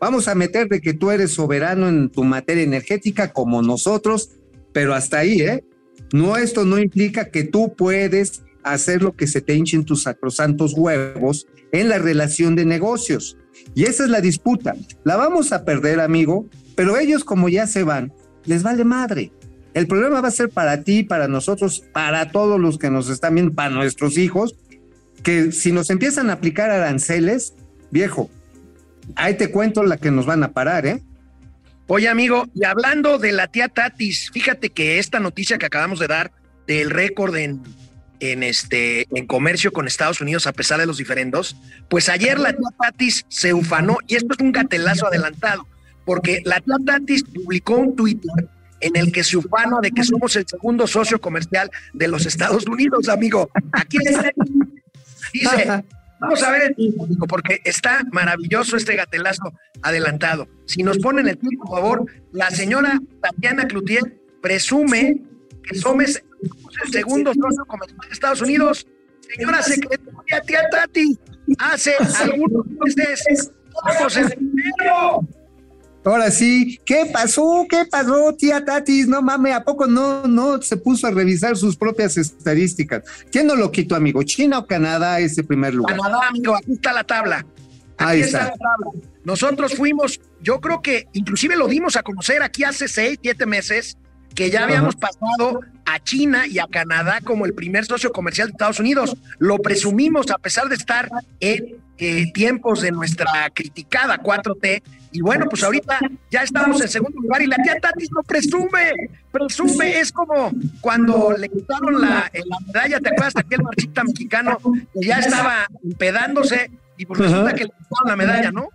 vamos 0.00 0.28
a 0.28 0.34
meter 0.34 0.68
de 0.68 0.80
que 0.80 0.94
tú 0.94 1.10
eres 1.10 1.32
soberano 1.32 1.88
en 1.88 2.10
tu 2.10 2.24
materia 2.24 2.62
energética 2.62 3.32
como 3.32 3.62
nosotros, 3.62 4.30
pero 4.72 4.94
hasta 4.94 5.18
ahí, 5.18 5.40
¿eh? 5.40 5.64
No, 6.12 6.36
esto 6.36 6.64
no 6.64 6.78
implica 6.78 7.30
que 7.30 7.44
tú 7.44 7.74
puedes 7.76 8.42
hacer 8.62 9.02
lo 9.02 9.14
que 9.14 9.26
se 9.26 9.40
te 9.40 9.54
hinchen 9.54 9.84
tus 9.84 10.04
sacrosantos 10.04 10.74
huevos 10.74 11.46
en 11.72 11.88
la 11.88 11.98
relación 11.98 12.54
de 12.54 12.64
negocios. 12.64 13.36
Y 13.74 13.84
esa 13.84 14.04
es 14.04 14.10
la 14.10 14.20
disputa. 14.20 14.74
La 15.04 15.16
vamos 15.16 15.52
a 15.52 15.64
perder, 15.64 16.00
amigo, 16.00 16.46
pero 16.76 16.96
ellos 16.96 17.24
como 17.24 17.48
ya 17.48 17.66
se 17.66 17.82
van, 17.82 18.12
les 18.44 18.62
vale 18.62 18.84
madre. 18.84 19.32
El 19.74 19.86
problema 19.86 20.20
va 20.20 20.28
a 20.28 20.32
ser 20.32 20.48
para 20.48 20.82
ti, 20.82 21.02
para 21.02 21.28
nosotros, 21.28 21.84
para 21.92 22.30
todos 22.30 22.58
los 22.58 22.78
que 22.78 22.90
nos 22.90 23.10
están 23.10 23.34
viendo, 23.34 23.54
para 23.54 23.70
nuestros 23.70 24.16
hijos, 24.16 24.56
que 25.22 25.52
si 25.52 25.72
nos 25.72 25.90
empiezan 25.90 26.30
a 26.30 26.34
aplicar 26.34 26.70
aranceles, 26.70 27.54
viejo, 27.90 28.30
ahí 29.16 29.34
te 29.34 29.50
cuento 29.50 29.82
la 29.82 29.96
que 29.96 30.10
nos 30.10 30.26
van 30.26 30.42
a 30.44 30.52
parar, 30.52 30.86
¿eh? 30.86 31.02
Oye, 31.86 32.08
amigo, 32.08 32.46
y 32.54 32.64
hablando 32.64 33.18
de 33.18 33.32
la 33.32 33.46
tía 33.46 33.68
Tatis, 33.68 34.30
fíjate 34.30 34.70
que 34.70 34.98
esta 34.98 35.20
noticia 35.20 35.56
que 35.56 35.66
acabamos 35.66 35.98
de 35.98 36.06
dar 36.06 36.32
del 36.66 36.90
récord 36.90 37.34
en, 37.36 37.62
en, 38.20 38.42
este, 38.42 39.06
en 39.16 39.26
comercio 39.26 39.72
con 39.72 39.86
Estados 39.86 40.20
Unidos 40.20 40.46
a 40.46 40.52
pesar 40.52 40.78
de 40.78 40.86
los 40.86 40.98
diferendos, 40.98 41.56
pues 41.88 42.10
ayer 42.10 42.38
la 42.38 42.52
tía 42.52 42.68
Tatis 42.78 43.24
se 43.28 43.54
ufanó, 43.54 43.98
y 44.06 44.16
esto 44.16 44.34
es 44.34 44.40
un 44.44 44.52
gatelazo 44.52 45.06
adelantado, 45.06 45.66
porque 46.04 46.42
la 46.44 46.60
tía 46.60 46.76
Tatis 46.84 47.24
publicó 47.24 47.76
un 47.76 47.96
Twitter 47.96 48.48
en 48.80 48.96
el 48.96 49.10
que 49.10 49.24
se 49.24 49.36
ufana 49.36 49.78
de 49.80 49.90
que 49.90 50.04
somos 50.04 50.36
el 50.36 50.46
segundo 50.46 50.86
socio 50.86 51.20
comercial 51.20 51.70
de 51.94 52.08
los 52.08 52.26
Estados 52.26 52.66
Unidos, 52.66 53.08
amigo. 53.08 53.50
Aquí 53.72 53.96
está. 54.04 54.30
Dice, 55.32 55.84
vamos 56.20 56.42
a 56.42 56.50
ver 56.50 56.62
el 56.62 56.74
título, 56.74 57.26
porque 57.28 57.60
está 57.64 58.02
maravilloso 58.12 58.76
este 58.76 58.96
gatelazo 58.96 59.52
adelantado. 59.82 60.48
Si 60.66 60.82
nos 60.82 60.98
ponen 60.98 61.28
el 61.28 61.36
título, 61.36 61.58
por 61.60 61.70
favor, 61.80 62.06
la 62.32 62.50
señora 62.50 62.98
Tatiana 63.20 63.66
Cloutier 63.66 64.20
presume 64.42 65.22
que 65.62 65.78
somos 65.78 66.22
el 66.84 66.92
segundo 66.92 67.32
socio 67.34 67.64
comercial 67.66 68.00
de 68.06 68.12
Estados 68.12 68.40
Unidos. 68.40 68.86
Señora 69.20 69.62
secretaria, 69.62 70.40
tía 70.46 70.68
Tati, 70.70 71.18
hace 71.58 71.94
algunos 72.20 72.66
meses 72.96 73.52
somos 73.96 74.16
el 74.16 74.28
primero. 74.28 75.26
Ahora 76.08 76.30
sí, 76.30 76.80
¿qué 76.86 77.04
pasó? 77.12 77.66
¿Qué 77.68 77.84
pasó, 77.84 78.34
tía 78.34 78.64
Tatis? 78.64 79.06
No 79.06 79.20
mames, 79.20 79.52
¿a 79.52 79.62
poco 79.62 79.86
no, 79.86 80.26
no 80.26 80.62
se 80.62 80.78
puso 80.78 81.06
a 81.06 81.10
revisar 81.10 81.54
sus 81.54 81.76
propias 81.76 82.16
estadísticas? 82.16 83.02
¿Quién 83.30 83.46
no 83.46 83.54
lo 83.54 83.70
quitó, 83.70 83.94
amigo? 83.94 84.22
¿China 84.22 84.60
o 84.60 84.66
Canadá 84.66 85.20
ese 85.20 85.44
primer 85.44 85.74
lugar? 85.74 85.98
Canadá, 85.98 86.28
amigo, 86.30 86.56
aquí 86.56 86.72
está 86.72 86.94
la 86.94 87.04
tabla. 87.04 87.44
Aquí 87.98 88.10
Ahí 88.10 88.20
está. 88.22 88.38
está. 88.38 88.50
la 88.52 88.56
tabla. 88.56 89.02
Nosotros 89.24 89.74
fuimos, 89.74 90.18
yo 90.40 90.62
creo 90.62 90.80
que 90.80 91.08
inclusive 91.12 91.56
lo 91.56 91.68
dimos 91.68 91.94
a 91.96 92.02
conocer 92.02 92.42
aquí 92.42 92.64
hace 92.64 92.88
seis, 92.88 93.18
siete 93.20 93.44
meses, 93.44 93.98
que 94.34 94.50
ya 94.50 94.64
habíamos 94.64 94.96
pasado 94.96 95.60
a 95.84 95.98
China 96.00 96.46
y 96.46 96.58
a 96.58 96.66
Canadá 96.66 97.20
como 97.24 97.46
el 97.46 97.54
primer 97.54 97.84
socio 97.84 98.12
comercial 98.12 98.48
de 98.48 98.52
Estados 98.52 98.80
Unidos. 98.80 99.16
Lo 99.38 99.58
presumimos 99.58 100.30
a 100.30 100.38
pesar 100.38 100.68
de 100.68 100.74
estar 100.74 101.08
en 101.40 101.76
eh, 101.96 102.30
tiempos 102.32 102.80
de 102.80 102.92
nuestra 102.92 103.50
criticada 103.52 104.18
4T. 104.18 104.82
Y 105.10 105.20
bueno, 105.22 105.46
pues 105.48 105.64
ahorita 105.64 105.98
ya 106.30 106.42
estamos 106.42 106.80
en 106.82 106.88
segundo 106.88 107.20
lugar 107.20 107.40
y 107.42 107.46
la 107.46 107.56
tía 107.56 107.80
Tati 107.80 108.06
lo 108.10 108.22
presume. 108.22 108.92
Presume, 109.32 109.98
es 109.98 110.12
como 110.12 110.52
cuando 110.80 111.34
le 111.36 111.48
quitaron 111.48 112.00
la, 112.00 112.30
eh, 112.32 112.42
la 112.46 112.58
medalla, 112.66 113.00
¿te 113.00 113.08
acuerdas 113.08 113.34
de 113.34 113.40
aquel 113.40 113.62
marchita 113.62 114.04
mexicano 114.04 114.58
que 114.92 115.06
ya 115.06 115.18
estaba 115.18 115.66
empedándose 115.82 116.70
y 116.98 117.06
pues 117.06 117.20
resulta 117.20 117.48
Ajá. 117.48 117.54
que 117.54 117.64
le 117.64 117.70
quitaron 117.70 118.08
la 118.08 118.16
medalla, 118.16 118.52
¿no? 118.52 118.68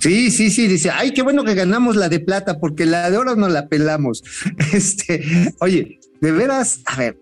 Sí, 0.00 0.30
sí, 0.30 0.50
sí, 0.50 0.66
dice, 0.66 0.90
ay, 0.90 1.12
qué 1.12 1.22
bueno 1.22 1.44
que 1.44 1.54
ganamos 1.54 1.96
la 1.96 2.08
de 2.08 2.20
plata, 2.20 2.58
porque 2.58 2.86
la 2.86 3.10
de 3.10 3.16
oro 3.16 3.36
no 3.36 3.48
la 3.48 3.68
pelamos. 3.68 4.22
Este, 4.72 5.22
oye, 5.60 6.00
de 6.20 6.32
veras, 6.32 6.80
a 6.86 6.96
ver, 6.96 7.18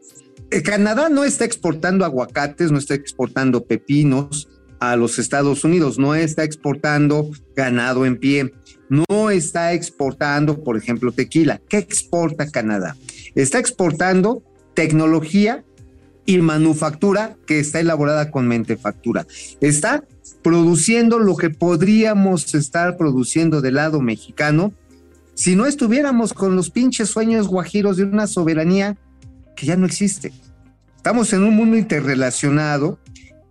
eh, 0.50 0.62
Canadá 0.62 1.08
no 1.08 1.24
está 1.24 1.44
exportando 1.44 2.04
aguacates, 2.04 2.72
no 2.72 2.78
está 2.78 2.94
exportando 2.94 3.64
pepinos 3.64 4.48
a 4.80 4.96
los 4.96 5.18
Estados 5.18 5.64
Unidos, 5.64 5.98
no 5.98 6.14
está 6.14 6.42
exportando 6.42 7.30
ganado 7.54 8.06
en 8.06 8.16
pie, 8.16 8.52
no 8.88 9.30
está 9.30 9.72
exportando, 9.72 10.64
por 10.64 10.76
ejemplo, 10.76 11.12
tequila. 11.12 11.60
¿Qué 11.68 11.78
exporta 11.78 12.50
Canadá? 12.50 12.96
Está 13.34 13.58
exportando 13.58 14.42
tecnología 14.74 15.64
y 16.26 16.38
manufactura 16.38 17.36
que 17.46 17.60
está 17.60 17.80
elaborada 17.80 18.30
con 18.30 18.48
mentefactura. 18.48 19.26
Está 19.60 20.04
produciendo 20.42 21.18
lo 21.18 21.36
que 21.36 21.50
podríamos 21.50 22.54
estar 22.54 22.96
produciendo 22.96 23.60
del 23.60 23.74
lado 23.74 24.00
mexicano 24.00 24.72
si 25.34 25.56
no 25.56 25.66
estuviéramos 25.66 26.34
con 26.34 26.54
los 26.56 26.70
pinches 26.70 27.08
sueños 27.08 27.48
guajiros 27.48 27.96
de 27.96 28.04
una 28.04 28.26
soberanía 28.26 28.98
que 29.56 29.66
ya 29.66 29.76
no 29.76 29.86
existe. 29.86 30.32
Estamos 30.96 31.32
en 31.32 31.44
un 31.44 31.56
mundo 31.56 31.78
interrelacionado 31.78 32.98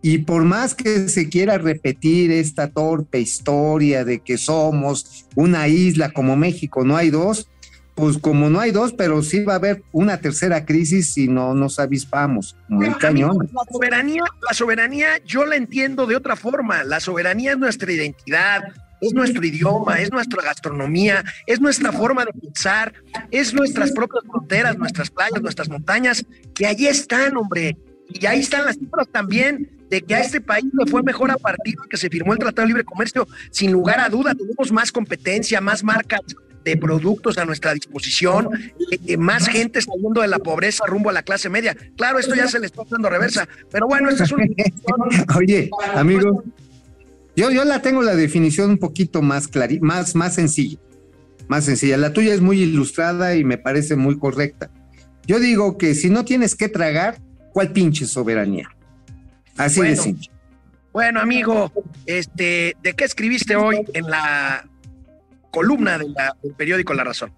y 0.01 0.19
por 0.19 0.43
más 0.43 0.75
que 0.75 1.10
se 1.10 1.29
quiera 1.29 1.58
repetir 1.58 2.31
esta 2.31 2.69
torpe 2.69 3.19
historia 3.19 4.05
de 4.05 4.19
que 4.19 4.38
somos 4.38 5.25
una 5.36 5.67
isla 5.67 6.12
como 6.12 6.38
México, 6.38 6.86
no 6.86 6.96
hay 6.96 7.10
dos, 7.10 7.50
pues 8.00 8.18
como 8.18 8.50
no 8.50 8.62
hay 8.62 8.72
dos, 8.72 8.94
pero 8.94 9.22
sí 9.22 9.44
va 9.44 9.53
a 9.53 9.58
haber 9.58 9.84
una 9.91 10.20
tercera 10.22 10.65
crisis 10.65 11.13
si 11.13 11.27
no 11.27 11.53
nos 11.53 11.79
avispamos. 11.79 12.56
Muy 12.70 12.86
Amigo, 12.86 13.00
cañón. 13.00 13.50
La 13.53 13.63
soberanía, 13.70 14.24
la 14.48 14.53
soberanía 14.53 15.08
yo 15.25 15.46
la 15.46 15.58
entiendo 15.58 16.06
de 16.06 16.15
otra 16.15 16.38
forma. 16.38 16.84
La 16.86 17.01
soberanía 17.01 17.51
es 17.51 17.58
nuestra 17.58 17.91
identidad, 17.91 18.63
es 19.01 19.13
nuestro 19.13 19.46
idioma, 19.46 20.00
es 20.00 20.12
nuestra 20.12 20.41
gastronomía, 20.41 21.26
es 21.45 21.60
nuestra 21.60 21.91
forma 21.91 22.24
de 22.24 22.32
pensar, 22.32 22.93
es 23.32 23.54
nuestras 23.54 23.91
propias 23.91 24.24
fronteras, 24.24 24.78
nuestras 24.78 25.10
playas, 25.10 25.41
nuestras 25.41 25.67
montañas, 25.67 26.26
que 26.56 26.67
allí 26.67 26.88
están, 26.88 27.36
hombre. 27.36 27.78
Y 28.13 28.26
ahí 28.26 28.39
están 28.39 28.65
las 28.65 28.78
cifras 28.78 29.10
también 29.12 29.69
de 29.89 30.02
que 30.02 30.15
a 30.15 30.21
este 30.21 30.39
país 30.39 30.65
le 30.71 30.89
fue 30.89 31.04
mejor 31.04 31.32
a 31.32 31.38
partir 31.38 31.76
de 31.76 31.89
que 31.89 31.97
se 31.97 32.10
firmó 32.10 32.32
el 32.32 32.39
Tratado 32.39 32.62
de 32.62 32.67
Libre 32.67 32.86
Comercio. 32.86 33.28
Sin 33.52 33.74
lugar 33.74 34.00
a 34.00 34.08
duda, 34.08 34.34
tenemos 34.34 34.71
más 34.71 34.89
competencia, 34.89 35.60
más 35.60 35.84
marcas 35.84 36.21
de 36.63 36.78
productos 36.78 37.38
a 37.38 37.45
nuestra 37.45 37.74
disposición, 37.74 38.50
eh, 39.08 39.17
más 39.17 39.48
gente 39.48 39.82
saliendo 39.82 40.22
de 40.22 40.28
la 40.28 40.39
pobreza 40.39 40.86
rumbo 40.86 41.10
a 41.10 41.13
la 41.13 41.24
clase 41.24 41.50
media. 41.50 41.76
Claro, 41.95 42.19
esto 42.19 42.36
ya 42.36 42.48
se 42.48 42.60
le 42.60 42.65
está 42.65 42.84
dando 42.89 43.10
reversa, 43.10 43.48
pero 43.72 43.88
bueno, 43.88 44.10
esta 44.10 44.24
es 44.24 44.32
una 44.32 44.45
Oye, 45.38 45.69
amigo, 45.93 46.43
yo, 47.36 47.52
yo 47.52 47.63
la 47.63 47.82
tengo 47.82 48.02
la 48.02 48.15
definición 48.15 48.72
un 48.72 48.78
poquito 48.78 49.22
más 49.22 49.48
clari 49.48 49.80
más, 49.80 50.15
más 50.15 50.36
sencilla. 50.36 50.78
Más 51.48 51.65
sencilla. 51.65 51.98
La 51.98 52.13
tuya 52.13 52.34
es 52.34 52.41
muy 52.41 52.62
ilustrada 52.62 53.36
y 53.36 53.43
me 53.43 53.58
parece 53.58 53.95
muy 53.95 54.19
correcta. 54.19 54.69
Yo 55.26 55.39
digo 55.39 55.78
que 55.78 55.95
si 55.95 56.10
no 56.10 56.24
tienes 56.24 56.56
que 56.56 56.69
tragar, 56.69 57.17
¿cuál 57.54 57.72
pinche 57.72 58.06
soberanía? 58.06 58.69
Así 59.58 59.82
de 59.82 59.95
simple. 59.95 60.30
Bueno, 60.91 61.19
amigo, 61.19 61.72
este, 62.06 62.76
¿de 62.82 62.93
qué 62.93 63.04
escribiste 63.04 63.56
hoy 63.56 63.86
en 63.93 64.10
la 64.10 64.67
columna 65.52 65.98
de 65.98 66.10
la- 66.10 66.36
del 66.42 66.54
periódico 66.54 66.94
La 66.94 67.04
Razón? 67.04 67.32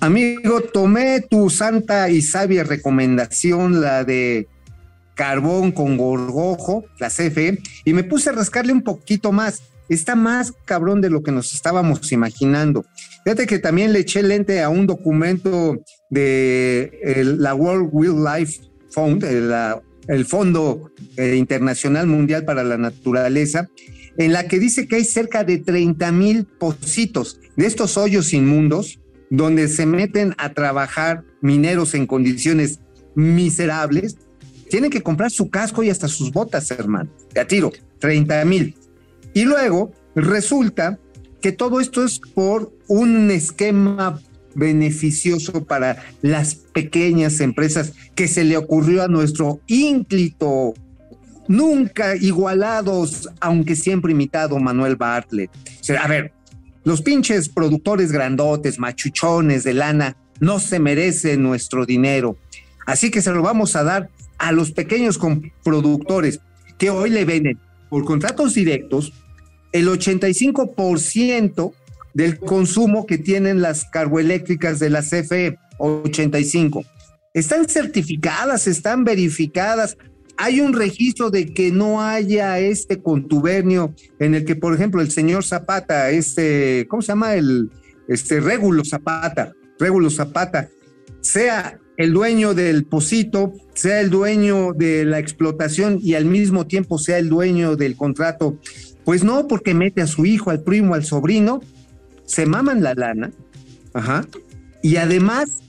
Amigo, 0.00 0.60
tomé 0.60 1.20
tu 1.22 1.48
santa 1.50 2.10
y 2.10 2.20
sabia 2.20 2.64
recomendación, 2.64 3.80
la 3.80 4.04
de 4.04 4.48
carbón 5.14 5.72
con 5.72 5.96
gorgojo, 5.96 6.84
la 6.98 7.08
CFE, 7.08 7.58
y 7.84 7.92
me 7.92 8.04
puse 8.04 8.30
a 8.30 8.32
rascarle 8.32 8.72
un 8.72 8.82
poquito 8.82 9.32
más. 9.32 9.62
Está 9.88 10.16
más 10.16 10.52
cabrón 10.64 11.00
de 11.00 11.10
lo 11.10 11.22
que 11.22 11.30
nos 11.30 11.54
estábamos 11.54 12.10
imaginando. 12.10 12.84
Fíjate 13.24 13.46
que 13.46 13.58
también 13.58 13.92
le 13.92 14.00
eché 14.00 14.22
lente 14.22 14.62
a 14.62 14.68
un 14.70 14.86
documento 14.86 15.76
de 16.10 17.22
la 17.38 17.54
World 17.54 17.88
Wildlife 17.92 18.60
Fund, 18.90 19.24
el, 19.24 19.52
el 20.08 20.24
Fondo 20.24 20.90
eh, 21.16 21.36
Internacional 21.36 22.06
Mundial 22.06 22.44
para 22.44 22.64
la 22.64 22.76
Naturaleza, 22.78 23.68
en 24.16 24.32
la 24.32 24.46
que 24.48 24.58
dice 24.58 24.86
que 24.88 24.96
hay 24.96 25.04
cerca 25.04 25.44
de 25.44 25.58
30 25.58 26.12
mil 26.12 26.44
pocitos 26.46 27.40
de 27.56 27.66
estos 27.66 27.96
hoyos 27.96 28.32
inmundos 28.32 29.00
donde 29.30 29.68
se 29.68 29.86
meten 29.86 30.34
a 30.38 30.52
trabajar 30.52 31.24
mineros 31.40 31.94
en 31.94 32.06
condiciones 32.06 32.80
miserables, 33.14 34.16
tienen 34.68 34.90
que 34.90 35.02
comprar 35.02 35.30
su 35.30 35.50
casco 35.50 35.82
y 35.82 35.90
hasta 35.90 36.08
sus 36.08 36.32
botas, 36.32 36.70
hermano. 36.70 37.10
De 37.32 37.40
a 37.40 37.46
tiro, 37.46 37.72
30 37.98 38.44
mil. 38.44 38.74
Y 39.32 39.44
luego 39.44 39.92
resulta 40.14 40.98
que 41.40 41.52
todo 41.52 41.80
esto 41.80 42.04
es 42.04 42.18
por 42.20 42.72
un 42.88 43.30
esquema 43.30 44.20
beneficioso 44.54 45.64
para 45.64 46.02
las 46.22 46.54
pequeñas 46.54 47.40
empresas 47.40 47.92
que 48.14 48.28
se 48.28 48.44
le 48.44 48.56
ocurrió 48.56 49.02
a 49.02 49.08
nuestro 49.08 49.60
ínclito, 49.66 50.74
nunca 51.48 52.16
igualados, 52.16 53.28
aunque 53.40 53.76
siempre 53.76 54.12
imitado 54.12 54.58
Manuel 54.58 54.96
Bartlett. 54.96 55.50
O 55.80 55.84
sea, 55.84 56.02
a 56.02 56.08
ver, 56.08 56.32
los 56.84 57.02
pinches 57.02 57.48
productores 57.48 58.12
grandotes, 58.12 58.78
machuchones 58.78 59.64
de 59.64 59.74
lana, 59.74 60.16
no 60.40 60.60
se 60.60 60.78
merecen 60.78 61.42
nuestro 61.42 61.86
dinero. 61.86 62.36
Así 62.86 63.10
que 63.10 63.22
se 63.22 63.32
lo 63.32 63.42
vamos 63.42 63.76
a 63.76 63.84
dar 63.84 64.10
a 64.38 64.52
los 64.52 64.72
pequeños 64.72 65.18
productores 65.62 66.40
que 66.78 66.90
hoy 66.90 67.10
le 67.10 67.24
venden 67.24 67.58
por 67.88 68.04
contratos 68.04 68.54
directos 68.54 69.12
el 69.72 69.88
85% 69.88 71.72
del 72.12 72.38
consumo 72.38 73.06
que 73.06 73.18
tienen 73.18 73.60
las 73.60 73.84
carboeléctricas 73.86 74.78
de 74.78 74.90
la 74.90 75.02
CFE, 75.02 75.58
85. 75.78 76.84
Están 77.32 77.68
certificadas, 77.68 78.68
están 78.68 79.02
verificadas. 79.04 79.96
Hay 80.36 80.60
un 80.60 80.72
registro 80.72 81.30
de 81.30 81.52
que 81.52 81.70
no 81.70 82.02
haya 82.02 82.58
este 82.58 83.00
contubernio 83.02 83.94
en 84.18 84.34
el 84.34 84.44
que, 84.44 84.56
por 84.56 84.74
ejemplo, 84.74 85.00
el 85.00 85.10
señor 85.10 85.44
Zapata, 85.44 86.10
este, 86.10 86.86
¿cómo 86.88 87.02
se 87.02 87.08
llama? 87.08 87.34
El, 87.34 87.70
este, 88.08 88.40
Régulo 88.40 88.84
Zapata, 88.84 89.52
Régulo 89.78 90.10
Zapata, 90.10 90.68
sea 91.20 91.78
el 91.96 92.12
dueño 92.12 92.54
del 92.54 92.84
pocito, 92.84 93.52
sea 93.74 94.00
el 94.00 94.10
dueño 94.10 94.72
de 94.72 95.04
la 95.04 95.18
explotación 95.18 95.98
y 96.02 96.14
al 96.14 96.24
mismo 96.24 96.66
tiempo 96.66 96.98
sea 96.98 97.18
el 97.18 97.28
dueño 97.28 97.76
del 97.76 97.96
contrato. 97.96 98.58
Pues 99.04 99.22
no, 99.22 99.46
porque 99.46 99.74
mete 99.74 100.02
a 100.02 100.06
su 100.06 100.26
hijo, 100.26 100.50
al 100.50 100.62
primo, 100.62 100.94
al 100.94 101.04
sobrino, 101.04 101.60
se 102.24 102.46
maman 102.46 102.82
la 102.82 102.94
lana, 102.94 103.30
ajá, 103.92 104.26
y 104.82 104.96
además 104.96 105.63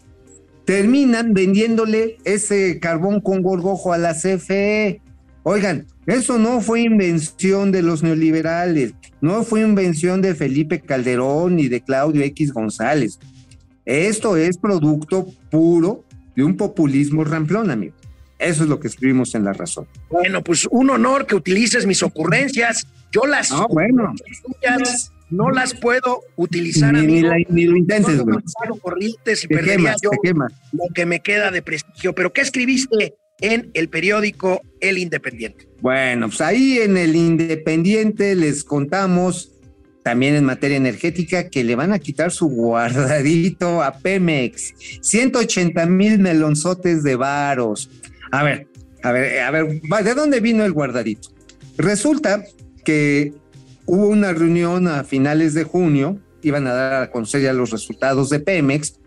terminan 0.65 1.33
vendiéndole 1.33 2.17
ese 2.25 2.79
carbón 2.79 3.21
con 3.21 3.41
gorgojo 3.41 3.93
a 3.93 3.97
la 3.97 4.13
CFE. 4.13 5.01
Oigan, 5.43 5.85
eso 6.07 6.39
no 6.39 6.59
fue 6.61 6.81
invención 6.81 7.71
de 7.71 7.83
los 7.83 8.01
neoliberales, 8.01 8.93
no 9.21 9.43
fue 9.43 9.61
invención 9.61 10.21
de 10.21 10.33
Felipe 10.35 10.81
Calderón 10.81 11.55
ni 11.55 11.67
de 11.67 11.81
Claudio 11.81 12.23
X 12.23 12.51
González. 12.51 13.19
Esto 13.85 14.37
es 14.37 14.57
producto 14.57 15.27
puro 15.51 16.03
de 16.35 16.43
un 16.43 16.57
populismo 16.57 17.23
ramplón, 17.23 17.69
amigo. 17.69 17.93
Eso 18.39 18.63
es 18.63 18.69
lo 18.69 18.79
que 18.79 18.87
escribimos 18.87 19.33
en 19.35 19.45
La 19.45 19.53
Razón. 19.53 19.87
Bueno, 20.09 20.43
pues 20.43 20.67
un 20.69 20.89
honor 20.89 21.25
que 21.25 21.35
utilices 21.35 21.85
mis 21.85 22.03
ocurrencias. 22.03 22.85
Yo 23.11 23.25
las 23.25 23.51
No, 23.51 23.67
bueno. 23.69 24.13
No 25.29 25.49
las 25.51 25.73
puedo 25.73 26.21
utilizar 26.35 26.93
Ni, 26.93 27.01
ni 27.07 27.19
amigo. 27.19 27.29
la- 27.29 27.45
ni 27.49 27.65
lo 27.65 27.75
intentes, 27.77 28.19
güey. 28.19 28.37
lanzado 28.37 28.79
corrientes 28.81 29.43
y 29.43 29.47
Te 29.47 29.55
perdería 29.55 29.77
quemas, 29.77 29.97
yo 30.03 30.09
te 30.11 30.17
quemas. 30.23 30.53
lo 30.71 30.85
que 30.93 31.05
me 31.05 31.19
queda 31.21 31.51
de 31.51 31.61
prestigio. 31.61 32.13
Pero 32.13 32.31
¿qué 32.33 32.41
escribiste 32.41 33.15
en 33.41 33.69
el 33.73 33.89
periódico 33.89 34.61
El 34.79 34.97
Independiente? 34.97 35.67
Bueno, 35.81 36.27
pues 36.27 36.41
ahí 36.41 36.79
en 36.79 36.97
el 36.97 37.15
Independiente 37.15 38.35
les 38.35 38.63
contamos 38.63 39.51
también 40.03 40.35
en 40.35 40.45
materia 40.45 40.77
energética 40.77 41.49
que 41.49 41.63
le 41.63 41.75
van 41.75 41.91
a 41.91 41.97
quitar 41.99 42.31
su 42.31 42.47
guardadito 42.47 43.81
a 43.81 43.97
Pemex. 43.97 44.73
180 45.01 45.85
mil 45.87 46.19
melonzotes 46.19 47.01
de 47.01 47.15
varos. 47.15 47.89
A 48.31 48.43
ver, 48.43 48.67
a 49.01 49.11
ver, 49.11 49.39
a 49.39 49.49
ver, 49.51 49.81
¿de 50.03 50.13
dónde 50.13 50.39
vino 50.41 50.63
el 50.63 50.73
guardadito? 50.73 51.29
Resulta 51.77 52.43
que 52.83 53.33
hubo 53.85 54.07
una 54.07 54.33
reunión 54.33 54.87
a 54.87 55.03
finales 55.03 55.53
de 55.53 55.63
junio, 55.63 56.19
iban 56.41 56.67
a 56.67 56.73
dar 56.73 57.03
a 57.03 57.11
conocer 57.11 57.41
ya 57.41 57.53
los 57.53 57.71
resultados 57.71 58.29
de 58.29 58.39
Pemex, 58.39 58.99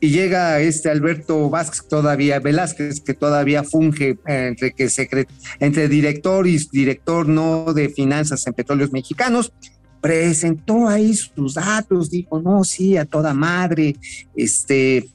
y 0.00 0.10
llega 0.10 0.60
este 0.60 0.90
Alberto 0.90 1.50
Vázquez 1.50 1.88
todavía, 1.88 2.38
Velázquez, 2.38 3.00
que 3.00 3.14
todavía 3.14 3.64
funge 3.64 4.10
eh, 4.10 4.46
entre 4.48 4.72
que 4.72 4.86
secre- 4.86 5.26
entre 5.58 5.88
director 5.88 6.46
y 6.46 6.56
director 6.70 7.26
no 7.28 7.72
de 7.74 7.88
finanzas 7.88 8.46
en 8.46 8.52
petróleos 8.52 8.92
mexicanos, 8.92 9.52
presentó 10.00 10.88
ahí 10.88 11.14
sus 11.14 11.54
datos, 11.54 12.10
dijo, 12.10 12.40
no, 12.40 12.62
sí, 12.62 12.96
a 12.96 13.04
toda 13.06 13.34
madre, 13.34 13.96
este, 14.36 15.08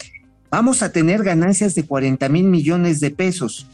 vamos 0.51 0.81
a 0.83 0.91
tener 0.91 1.23
ganancias 1.23 1.75
de 1.75 1.83
40 1.85 2.27
mil 2.27 2.43
millones 2.45 2.99
de 2.99 3.11
pesos. 3.11 3.67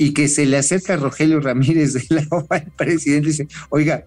Y 0.00 0.14
que 0.14 0.28
se 0.28 0.46
le 0.46 0.56
acerca 0.56 0.94
a 0.94 0.96
Rogelio 0.98 1.40
Ramírez 1.40 1.94
de 1.94 2.04
la 2.10 2.24
OA, 2.30 2.58
el 2.58 2.70
presidente, 2.70 3.26
dice, 3.30 3.48
oiga, 3.70 4.04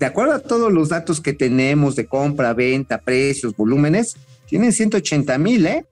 de 0.00 0.06
acuerdo 0.06 0.32
a 0.32 0.40
todos 0.40 0.72
los 0.72 0.88
datos 0.88 1.20
que 1.20 1.34
tenemos 1.34 1.94
de 1.94 2.06
compra, 2.06 2.54
venta, 2.54 3.02
precios, 3.02 3.54
volúmenes, 3.54 4.16
tienen 4.46 4.72
180 4.72 5.36
mil, 5.38 5.66
¿eh? 5.66 5.84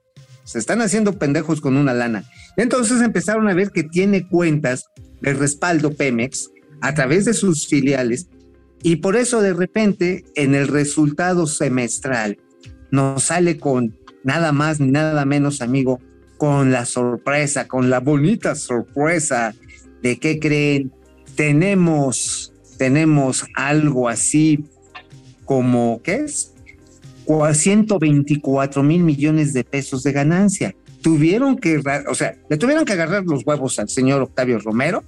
Se 0.45 0.59
están 0.59 0.81
haciendo 0.81 1.19
pendejos 1.19 1.61
con 1.61 1.77
una 1.77 1.93
lana. 1.93 2.25
Entonces 2.57 3.03
empezaron 3.03 3.49
a 3.49 3.55
ver 3.55 3.71
que 3.71 3.85
tiene 3.85 4.27
cuentas 4.27 4.87
de 5.21 5.35
respaldo 5.35 5.95
Pemex 5.95 6.51
a 6.81 6.95
través 6.95 7.27
de 7.27 7.35
sus 7.35 7.69
filiales 7.69 8.29
y 8.83 8.97
por 8.97 9.15
eso 9.15 9.43
de 9.43 9.53
repente 9.53 10.25
en 10.37 10.55
el 10.55 10.69
resultado 10.69 11.47
semestral 11.47 12.39
nos 12.91 13.25
sale 13.25 13.59
con 13.59 13.99
nada 14.25 14.53
más 14.53 14.81
ni 14.81 14.91
nada 14.91 15.25
menos, 15.27 15.61
amigo, 15.61 16.01
con 16.39 16.73
la 16.73 16.87
sorpresa, 16.87 17.69
con 17.69 17.91
la 17.91 18.01
bonita 18.01 18.55
sorpresa 18.55 19.55
de 20.03 20.19
que 20.19 20.39
creen, 20.39 20.93
tenemos, 21.35 22.55
tenemos 22.79 23.45
algo 23.55 24.09
así 24.09 24.65
como, 25.45 26.01
¿qué 26.03 26.15
es? 26.25 26.53
Cua- 27.27 27.55
124 27.55 28.83
mil 28.83 29.03
millones 29.03 29.53
de 29.53 29.65
pesos 29.65 30.03
de 30.03 30.13
ganancia. 30.13 30.75
Tuvieron 31.03 31.57
que, 31.57 31.81
o 32.09 32.15
sea, 32.15 32.37
le 32.49 32.57
tuvieron 32.57 32.85
que 32.85 32.93
agarrar 32.95 33.25
los 33.25 33.47
huevos 33.47 33.79
al 33.79 33.89
señor 33.89 34.23
Octavio 34.23 34.59
Romero 34.59 35.05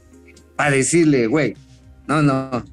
para 0.57 0.71
decirle, 0.73 1.27
güey, 1.27 1.55
no, 2.07 2.23
no, 2.23 2.65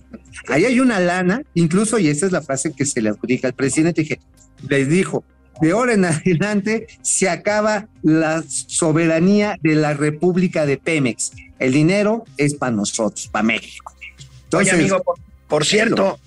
ahí 0.48 0.66
hay 0.66 0.80
una 0.80 1.00
lana, 1.00 1.42
incluso, 1.54 2.00
y 2.00 2.08
esa 2.08 2.26
es 2.26 2.32
la 2.32 2.42
frase 2.42 2.74
que 2.74 2.86
se 2.86 3.02
le 3.02 3.10
adjudica 3.10 3.48
al 3.48 3.54
presidente, 3.54 4.02
dije, 4.02 4.20
les 4.68 4.90
dijo, 4.90 5.24
de 5.62 5.72
ahora 5.72 5.94
en 5.94 6.06
adelante 6.06 6.88
se 7.02 7.30
acaba 7.30 7.88
la 8.04 8.44
soberanía 8.48 9.58
de 9.62 9.76
la 9.76 9.94
República 9.94 10.66
de 10.66 10.78
Pemex. 10.78 11.32
El 11.60 11.74
dinero 11.74 12.24
es 12.38 12.54
para 12.54 12.72
nosotros, 12.76 13.28
para 13.32 13.44
México. 13.44 13.94
Oye, 14.54 14.72
amigo, 14.72 15.02
por, 15.04 15.18
por 15.48 15.66
cierto, 15.66 16.20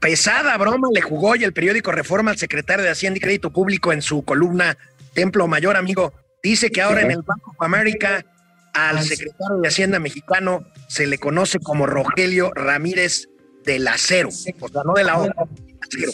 pesada 0.00 0.56
broma 0.56 0.88
le 0.92 1.02
jugó 1.02 1.30
hoy 1.30 1.44
el 1.44 1.52
periódico 1.52 1.92
Reforma 1.92 2.30
al 2.30 2.38
secretario 2.38 2.84
de 2.84 2.90
Hacienda 2.90 3.18
y 3.18 3.20
Crédito 3.20 3.50
Público 3.52 3.92
en 3.92 4.02
su 4.02 4.22
columna 4.22 4.76
Templo 5.14 5.46
Mayor, 5.46 5.76
amigo. 5.76 6.12
Dice 6.42 6.70
que 6.70 6.80
ahora 6.80 7.02
en 7.02 7.10
el 7.10 7.22
Banco 7.22 7.50
of 7.50 7.62
America 7.62 8.24
al 8.72 9.02
secretario 9.02 9.58
de 9.60 9.68
Hacienda 9.68 9.98
mexicano 9.98 10.64
se 10.88 11.06
le 11.06 11.18
conoce 11.18 11.58
como 11.58 11.86
Rogelio 11.86 12.52
Ramírez 12.54 13.28
del 13.64 13.86
Acero, 13.88 14.28
o 14.28 14.32
sea, 14.32 14.82
no 14.84 14.94
de 14.94 15.04
la. 15.04 15.14
Acero. 15.14 16.12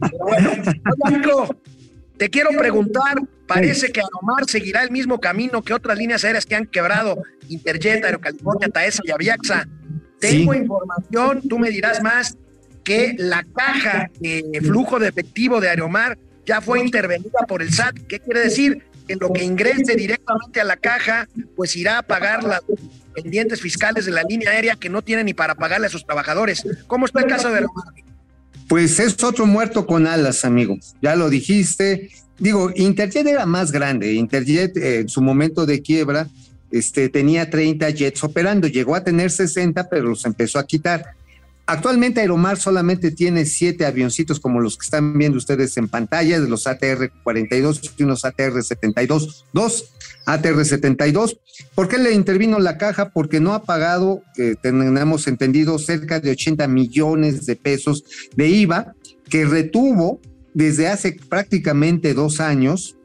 Pero 0.00 0.24
bueno, 0.24 0.52
amigo, 1.04 1.56
te 2.16 2.30
quiero 2.30 2.50
preguntar, 2.50 3.16
parece 3.46 3.92
que 3.92 4.00
Aromar 4.00 4.48
seguirá 4.48 4.82
el 4.82 4.90
mismo 4.90 5.20
camino 5.20 5.62
que 5.62 5.74
otras 5.74 5.98
líneas 5.98 6.24
aéreas 6.24 6.46
que 6.46 6.54
han 6.54 6.66
quebrado, 6.66 7.22
Interjet, 7.48 8.04
Aerocalifornia, 8.04 8.68
Taesa 8.68 9.02
y 9.04 9.10
Aviaxa. 9.10 9.68
Tengo 10.22 10.52
Sí. 10.52 10.60
información, 10.60 11.42
tú 11.48 11.58
me 11.58 11.70
dirás 11.70 12.00
más, 12.02 12.36
que 12.84 13.14
la 13.18 13.44
caja 13.54 14.10
de 14.20 14.60
flujo 14.62 14.98
de 14.98 15.08
efectivo 15.08 15.60
de 15.60 15.68
Aeromar 15.68 16.16
ya 16.46 16.60
fue 16.60 16.80
intervenida 16.80 17.40
por 17.46 17.60
el 17.62 17.72
SAT. 17.72 17.96
¿Qué 18.08 18.18
quiere 18.20 18.40
decir? 18.40 18.82
Que 19.06 19.16
lo 19.16 19.32
que 19.32 19.42
ingrese 19.44 19.94
directamente 19.96 20.60
a 20.60 20.64
la 20.64 20.76
caja, 20.76 21.28
pues 21.56 21.76
irá 21.76 21.98
a 21.98 22.02
pagar 22.02 22.42
las 22.44 22.60
pendientes 23.14 23.60
fiscales 23.60 24.04
de 24.06 24.12
la 24.12 24.22
línea 24.22 24.50
aérea 24.50 24.76
que 24.76 24.88
no 24.88 25.02
tiene 25.02 25.22
ni 25.24 25.34
para 25.34 25.54
pagarle 25.54 25.88
a 25.88 25.90
sus 25.90 26.04
trabajadores. 26.06 26.64
¿Cómo 26.86 27.06
está 27.06 27.20
el 27.20 27.26
caso 27.26 27.48
de 27.48 27.56
Aeromar? 27.56 27.84
Pues 28.68 28.98
es 29.00 29.22
otro 29.22 29.44
muerto 29.46 29.86
con 29.86 30.06
alas, 30.06 30.44
amigo. 30.44 30.76
Ya 31.02 31.14
lo 31.16 31.30
dijiste. 31.30 32.10
Digo, 32.38 32.72
Interjet 32.74 33.26
era 33.26 33.44
más 33.44 33.70
grande. 33.70 34.12
Interjet 34.14 34.76
eh, 34.76 35.00
en 35.00 35.08
su 35.08 35.20
momento 35.20 35.66
de 35.66 35.82
quiebra 35.82 36.26
este, 36.72 37.08
tenía 37.08 37.50
30 37.50 37.90
jets 37.90 38.24
operando. 38.24 38.66
Llegó 38.66 38.94
a 38.94 39.04
tener 39.04 39.30
60, 39.30 39.88
pero 39.88 40.08
los 40.08 40.24
empezó 40.24 40.58
a 40.58 40.66
quitar. 40.66 41.14
Actualmente 41.64 42.20
Aeromar 42.20 42.58
solamente 42.58 43.12
tiene 43.12 43.44
siete 43.44 43.86
avioncitos 43.86 44.40
como 44.40 44.60
los 44.60 44.76
que 44.76 44.84
están 44.84 45.16
viendo 45.16 45.38
ustedes 45.38 45.76
en 45.76 45.88
pantalla, 45.88 46.40
de 46.40 46.48
los 46.48 46.66
ATR-42 46.66 47.92
y 47.96 48.02
unos 48.02 48.24
ATR-72, 48.24 49.44
dos 49.52 49.94
ATR-72. 50.26 51.38
¿Por 51.74 51.88
qué 51.88 51.98
le 51.98 52.12
intervino 52.12 52.58
la 52.58 52.78
caja? 52.78 53.10
Porque 53.10 53.38
no 53.38 53.54
ha 53.54 53.62
pagado, 53.62 54.22
tenemos 54.60 55.28
entendido, 55.28 55.78
cerca 55.78 56.18
de 56.18 56.32
80 56.32 56.66
millones 56.66 57.46
de 57.46 57.54
pesos 57.54 58.04
de 58.34 58.48
IVA 58.48 58.94
que 59.28 59.44
retuvo 59.44 60.20
desde 60.54 60.88
hace 60.88 61.16
prácticamente 61.28 62.12
dos 62.12 62.40
años, 62.40 62.96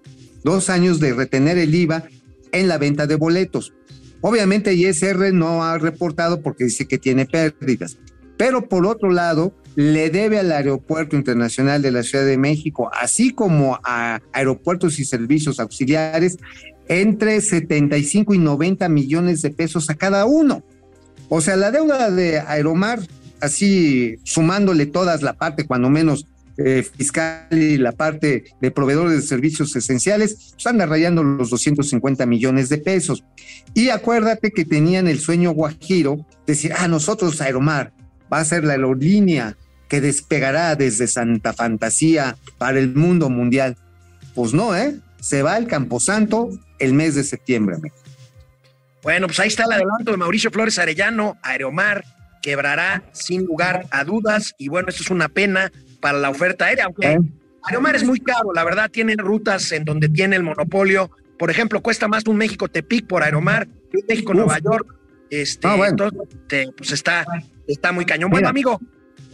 dos 0.44 0.70
años 0.70 1.00
de 1.00 1.14
retener 1.14 1.60
el 1.60 1.76
IVA 1.76 2.06
en 2.52 2.68
la 2.68 2.78
venta 2.78 3.08
de 3.08 3.16
boletos. 3.16 3.74
Obviamente 4.22 4.74
ISR 4.74 5.34
no 5.34 5.64
ha 5.64 5.78
reportado 5.78 6.42
porque 6.42 6.66
dice 6.66 6.88
que 6.88 6.98
tiene 6.98 7.26
pérdidas, 7.26 7.98
pero 8.38 8.68
por 8.68 8.86
otro 8.86 9.12
lado 9.12 9.54
le 9.76 10.10
debe 10.10 10.40
al 10.40 10.52
Aeropuerto 10.52 11.16
Internacional 11.16 11.84
de 11.84 11.92
la 11.92 12.02
Ciudad 12.02 12.26
de 12.26 12.38
México, 12.38 12.90
así 13.00 13.32
como 13.32 13.80
a 13.84 14.20
aeropuertos 14.34 14.98
y 14.98 15.06
servicios 15.06 15.60
auxiliares, 15.60 16.38
entre 16.88 17.42
75 17.42 18.34
y 18.34 18.40
90 18.40 18.90
millones 18.90 19.42
de 19.44 19.52
pesos 19.52 19.90
a 19.90 19.96
cada 19.96 20.26
uno. 20.26 20.64
O 21.30 21.42
sea, 21.42 21.58
la 21.58 21.72
deuda 21.72 22.10
de 22.10 22.40
Aeromar, 22.40 23.02
así 23.40 24.16
sumándole 24.24 24.88
todas 24.88 25.22
la 25.22 25.34
parte, 25.34 25.68
cuando 25.68 25.90
menos 25.90 26.26
eh, 26.58 26.84
fiscal 26.84 27.48
y 27.52 27.78
la 27.78 27.92
parte 27.92 28.46
de 28.60 28.72
proveedores 28.72 29.14
de 29.14 29.22
servicios 29.22 29.76
esenciales, 29.76 30.54
pues 30.54 30.66
anda 30.66 30.88
los 30.88 31.50
250 31.50 32.26
millones 32.26 32.70
de 32.70 32.80
pesos. 32.80 33.24
Y 33.74 33.90
acuérdate 33.90 34.52
que 34.52 34.66
tenían 34.66 35.08
el 35.08 35.20
sueño 35.20 35.52
guajiro, 35.52 36.26
decir, 36.48 36.74
ah, 36.76 36.88
nosotros 36.88 37.42
Aeromar 37.42 37.94
va 38.32 38.40
a 38.40 38.46
ser 38.46 38.64
la 38.64 38.74
aerolínea 38.74 39.56
que 39.88 40.02
despegará 40.02 40.76
desde 40.76 41.08
Santa 41.08 41.54
Fantasía 41.54 42.38
para 42.58 42.80
el 42.80 42.96
mundo 42.96 43.30
mundial. 43.30 43.78
Pues 44.34 44.54
no, 44.54 44.76
¿eh? 44.76 44.96
Se 45.22 45.44
va 45.44 45.56
al 45.56 45.68
Camposanto 45.68 46.50
el 46.80 46.94
mes 46.94 47.16
de 47.16 47.24
septiembre, 47.24 47.76
amigo. 47.76 47.96
Bueno, 49.04 49.28
pues 49.28 49.40
ahí 49.40 49.48
está 49.48 49.64
el 49.64 49.72
adelanto 49.72 50.12
de 50.12 50.18
Mauricio 50.18 50.52
Flores 50.52 50.80
Arellano, 50.80 51.38
Aeromar, 51.42 52.04
quebrará 52.42 53.04
sin 53.14 53.46
lugar 53.46 53.86
a 53.92 54.04
dudas. 54.04 54.54
Y 54.58 54.68
bueno, 54.68 54.90
esto 54.90 55.04
es 55.04 55.10
una 55.10 55.30
pena 55.30 55.72
para 56.00 56.18
la 56.18 56.30
oferta 56.30 56.66
aérea, 56.66 56.86
aunque 56.86 57.14
¿Eh? 57.14 57.20
Aeromar 57.64 57.96
es 57.96 58.04
muy 58.04 58.20
caro, 58.20 58.54
la 58.54 58.64
verdad, 58.64 58.90
tiene 58.90 59.16
rutas 59.18 59.72
en 59.72 59.84
donde 59.84 60.10
tiene 60.10 60.36
el 60.36 60.44
monopolio. 60.44 61.12
Por 61.38 61.52
ejemplo, 61.52 61.82
cuesta 61.82 62.08
más 62.08 62.26
un 62.28 62.38
México-Tepic 62.38 63.08
por 63.08 63.24
Aeromar 63.24 63.68
que 63.68 63.98
un 63.98 64.06
México-Nueva 64.08 64.60
York. 64.60 64.96
Este, 65.30 65.68
Ah, 65.68 65.76
bueno. 65.76 65.92
Entonces, 65.92 66.22
este, 66.32 66.72
pues 66.78 66.92
está, 66.92 67.26
está 67.68 67.92
muy 67.92 68.06
cañón. 68.06 68.30
Bueno, 68.30 68.48
amigo, 68.48 68.80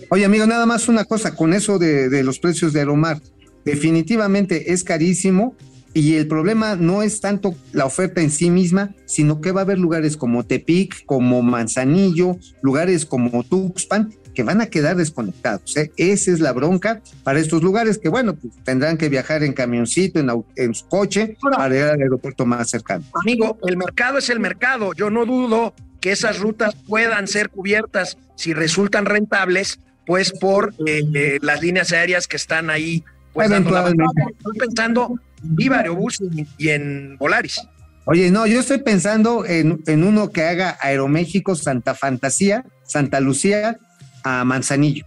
Oye, 0.10 0.26
amigo, 0.26 0.45
nada 0.45 0.65
más 0.65 0.88
una 0.89 1.06
cosa 1.06 1.36
con 1.36 1.54
eso 1.54 1.80
de, 1.80 2.10
de 2.10 2.23
los 2.23 2.39
precios 2.39 2.73
de 2.73 2.80
Aeromar. 2.80 3.21
Definitivamente 3.65 4.73
es 4.73 4.84
carísimo 4.84 5.56
y 5.93 6.15
el 6.15 6.28
problema 6.28 6.76
no 6.76 7.04
es 7.04 7.21
tanto 7.21 7.56
la 7.71 7.86
oferta 7.86 8.21
en 8.21 8.32
sí 8.32 8.49
misma, 8.49 8.95
sino 9.06 9.41
que 9.41 9.52
va 9.52 9.62
a 9.62 9.63
haber 9.63 9.78
lugares 9.78 10.17
como 10.17 10.43
Tepic, 10.43 11.06
como 11.06 11.41
Manzanillo, 11.41 12.38
lugares 12.62 13.06
como 13.06 13.43
Tuxpan, 13.43 14.13
que 14.34 14.43
van 14.43 14.62
a 14.62 14.67
quedar 14.67 14.96
desconectados. 14.96 15.76
¿eh? 15.78 15.91
Esa 15.98 16.32
es 16.32 16.39
la 16.39 16.52
bronca 16.52 17.02
para 17.24 17.39
estos 17.39 17.63
lugares 17.63 17.98
que, 17.98 18.10
bueno, 18.10 18.36
pues 18.36 18.54
tendrán 18.63 18.98
que 18.98 19.10
viajar 19.10 19.43
en 19.43 19.54
camioncito, 19.54 20.19
en, 20.19 20.30
en 20.56 20.74
su 20.74 20.88
coche, 20.88 21.38
para 21.56 21.76
ir 21.76 21.84
al 21.84 22.02
aeropuerto 22.02 22.46
más 22.46 22.69
cercano. 22.69 23.04
Amigo, 23.22 23.58
el 23.67 23.78
mercado 23.78 24.17
es 24.17 24.30
el 24.30 24.39
mercado. 24.39 24.93
Yo 24.93 25.10
no 25.10 25.26
dudo 25.26 25.74
que 26.02 26.12
esas 26.12 26.39
rutas 26.39 26.76
puedan 26.88 27.28
ser 27.28 27.50
cubiertas 27.50 28.17
si 28.36 28.54
resultan 28.54 29.06
rentables, 29.06 29.80
pues 30.06 30.32
por 30.32 30.74
eh, 30.86 31.04
eh, 31.13 31.39
las 31.41 31.62
líneas 31.62 31.91
aéreas 31.93 32.28
que 32.28 32.36
están 32.36 32.69
ahí. 32.69 33.04
Pues, 33.32 33.50
Eventualmente. 33.50 34.04
Estoy 34.38 34.58
pensando 34.58 35.19
en 35.41 35.56
Viva 35.56 35.78
Aerobús 35.78 36.22
y 36.58 36.69
en 36.69 37.17
Volaris. 37.17 37.62
Oye, 38.06 38.32
no, 38.32 38.46
yo 38.46 38.60
estoy 38.60 38.80
pensando 38.80 39.46
en, 39.46 39.82
en 39.88 40.04
uno 40.04 40.30
que 40.30 40.43
haga 40.43 40.78
Aeroméxico, 40.82 41.56
Santa 41.56 41.96
Fantasía, 41.96 42.65
Santa 42.84 43.22
Lucía, 43.22 43.78
a 44.24 44.44
Manzanillo. 44.44 45.06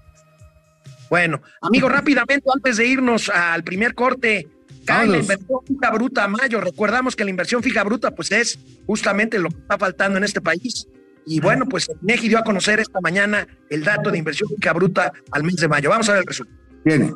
Bueno, 1.09 1.41
amigo, 1.61 1.89
rápidamente, 1.89 2.49
antes 2.53 2.79
de 2.79 2.87
irnos 2.87 3.29
al 3.29 3.63
primer 3.63 3.95
corte, 3.95 4.49
cae 4.85 5.07
la 5.07 5.19
inversión 5.19 5.61
fija 5.67 5.91
bruta 5.91 6.25
a 6.25 6.29
mayo. 6.29 6.61
Recordamos 6.61 7.15
que 7.15 7.25
la 7.25 7.31
inversión 7.31 7.63
fija 7.63 7.85
bruta, 7.85 8.11
pues 8.11 8.33
es 8.33 8.59
justamente 8.87 9.39
lo 9.39 9.51
que 9.51 9.59
está 9.59 9.79
faltando 9.79 10.19
en 10.19 10.25
este 10.25 10.41
país. 10.41 10.87
Y 11.27 11.41
bueno, 11.41 11.67
pues 11.67 11.91
Neji 12.03 12.29
dio 12.29 12.39
a 12.39 12.45
conocer 12.45 12.79
esta 12.79 13.01
mañana 13.01 13.47
el 13.69 13.83
dato 13.83 14.11
de 14.11 14.19
inversión 14.19 14.49
fija 14.49 14.73
bruta 14.73 15.13
al 15.33 15.43
mes 15.43 15.57
de 15.57 15.69
mayo. 15.69 15.91
Vamos 15.91 16.09
a 16.09 16.13
ver 16.13 16.21
el 16.23 16.27
resultado. 16.27 16.59
Viene. 16.85 17.15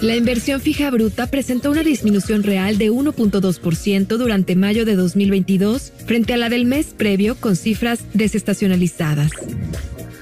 La 0.00 0.16
inversión 0.16 0.60
fija 0.60 0.90
bruta 0.90 1.28
presentó 1.28 1.70
una 1.70 1.82
disminución 1.82 2.42
real 2.42 2.78
de 2.78 2.90
1.2% 2.90 4.06
durante 4.16 4.56
mayo 4.56 4.84
de 4.84 4.96
2022 4.96 5.92
frente 6.06 6.34
a 6.34 6.36
la 6.36 6.48
del 6.48 6.64
mes 6.64 6.94
previo 6.96 7.36
con 7.36 7.56
cifras 7.56 8.04
desestacionalizadas. 8.12 9.30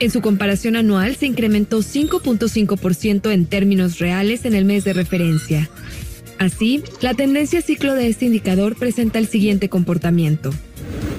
En 0.03 0.11
su 0.11 0.21
comparación 0.21 0.75
anual 0.75 1.15
se 1.15 1.27
incrementó 1.27 1.79
5.5% 1.79 3.31
en 3.31 3.47
términos 3.47 4.01
reales 4.01 4.45
en 4.45 4.57
el 4.57 4.65
mes 4.65 4.83
de 4.83 4.95
referencia. 4.95 5.71
Así, 6.38 6.83
la 7.03 7.15
tendencia 7.15 7.62
ciclo 7.62 7.95
de 7.95 8.09
este 8.09 8.25
indicador 8.25 8.75
presenta 8.75 9.21
el 9.21 9.29
siguiente 9.29 9.69
comportamiento. 9.69 10.51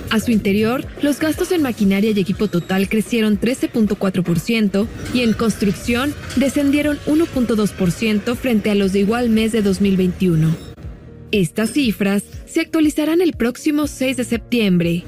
A 0.10 0.19
su 0.19 0.32
interior, 0.32 0.86
los 1.02 1.17
gastos 1.17 1.54
en 1.54 1.62
maquinaria 1.62 2.12
y 2.12 2.19
equipo 2.19 2.50
total 2.50 2.89
crecieron 2.89 3.39
13.4% 3.39 4.86
y 5.13 5.22
en 5.22 5.32
construcción 5.32 6.13
descendieron 6.36 7.00
1.2% 7.06 8.36
frente 8.36 8.69
a 8.69 8.76
los 8.76 8.91
de 8.91 9.00
igual 9.00 9.30
mes 9.30 9.54
de 9.54 9.62
2021. 9.62 10.54
Estas 11.32 11.69
cifras 11.72 12.24
se 12.46 12.60
actualizarán 12.60 13.22
el 13.22 13.32
próximo 13.32 13.88
6 13.88 14.17
de 14.17 14.26
septiembre. 14.26 15.06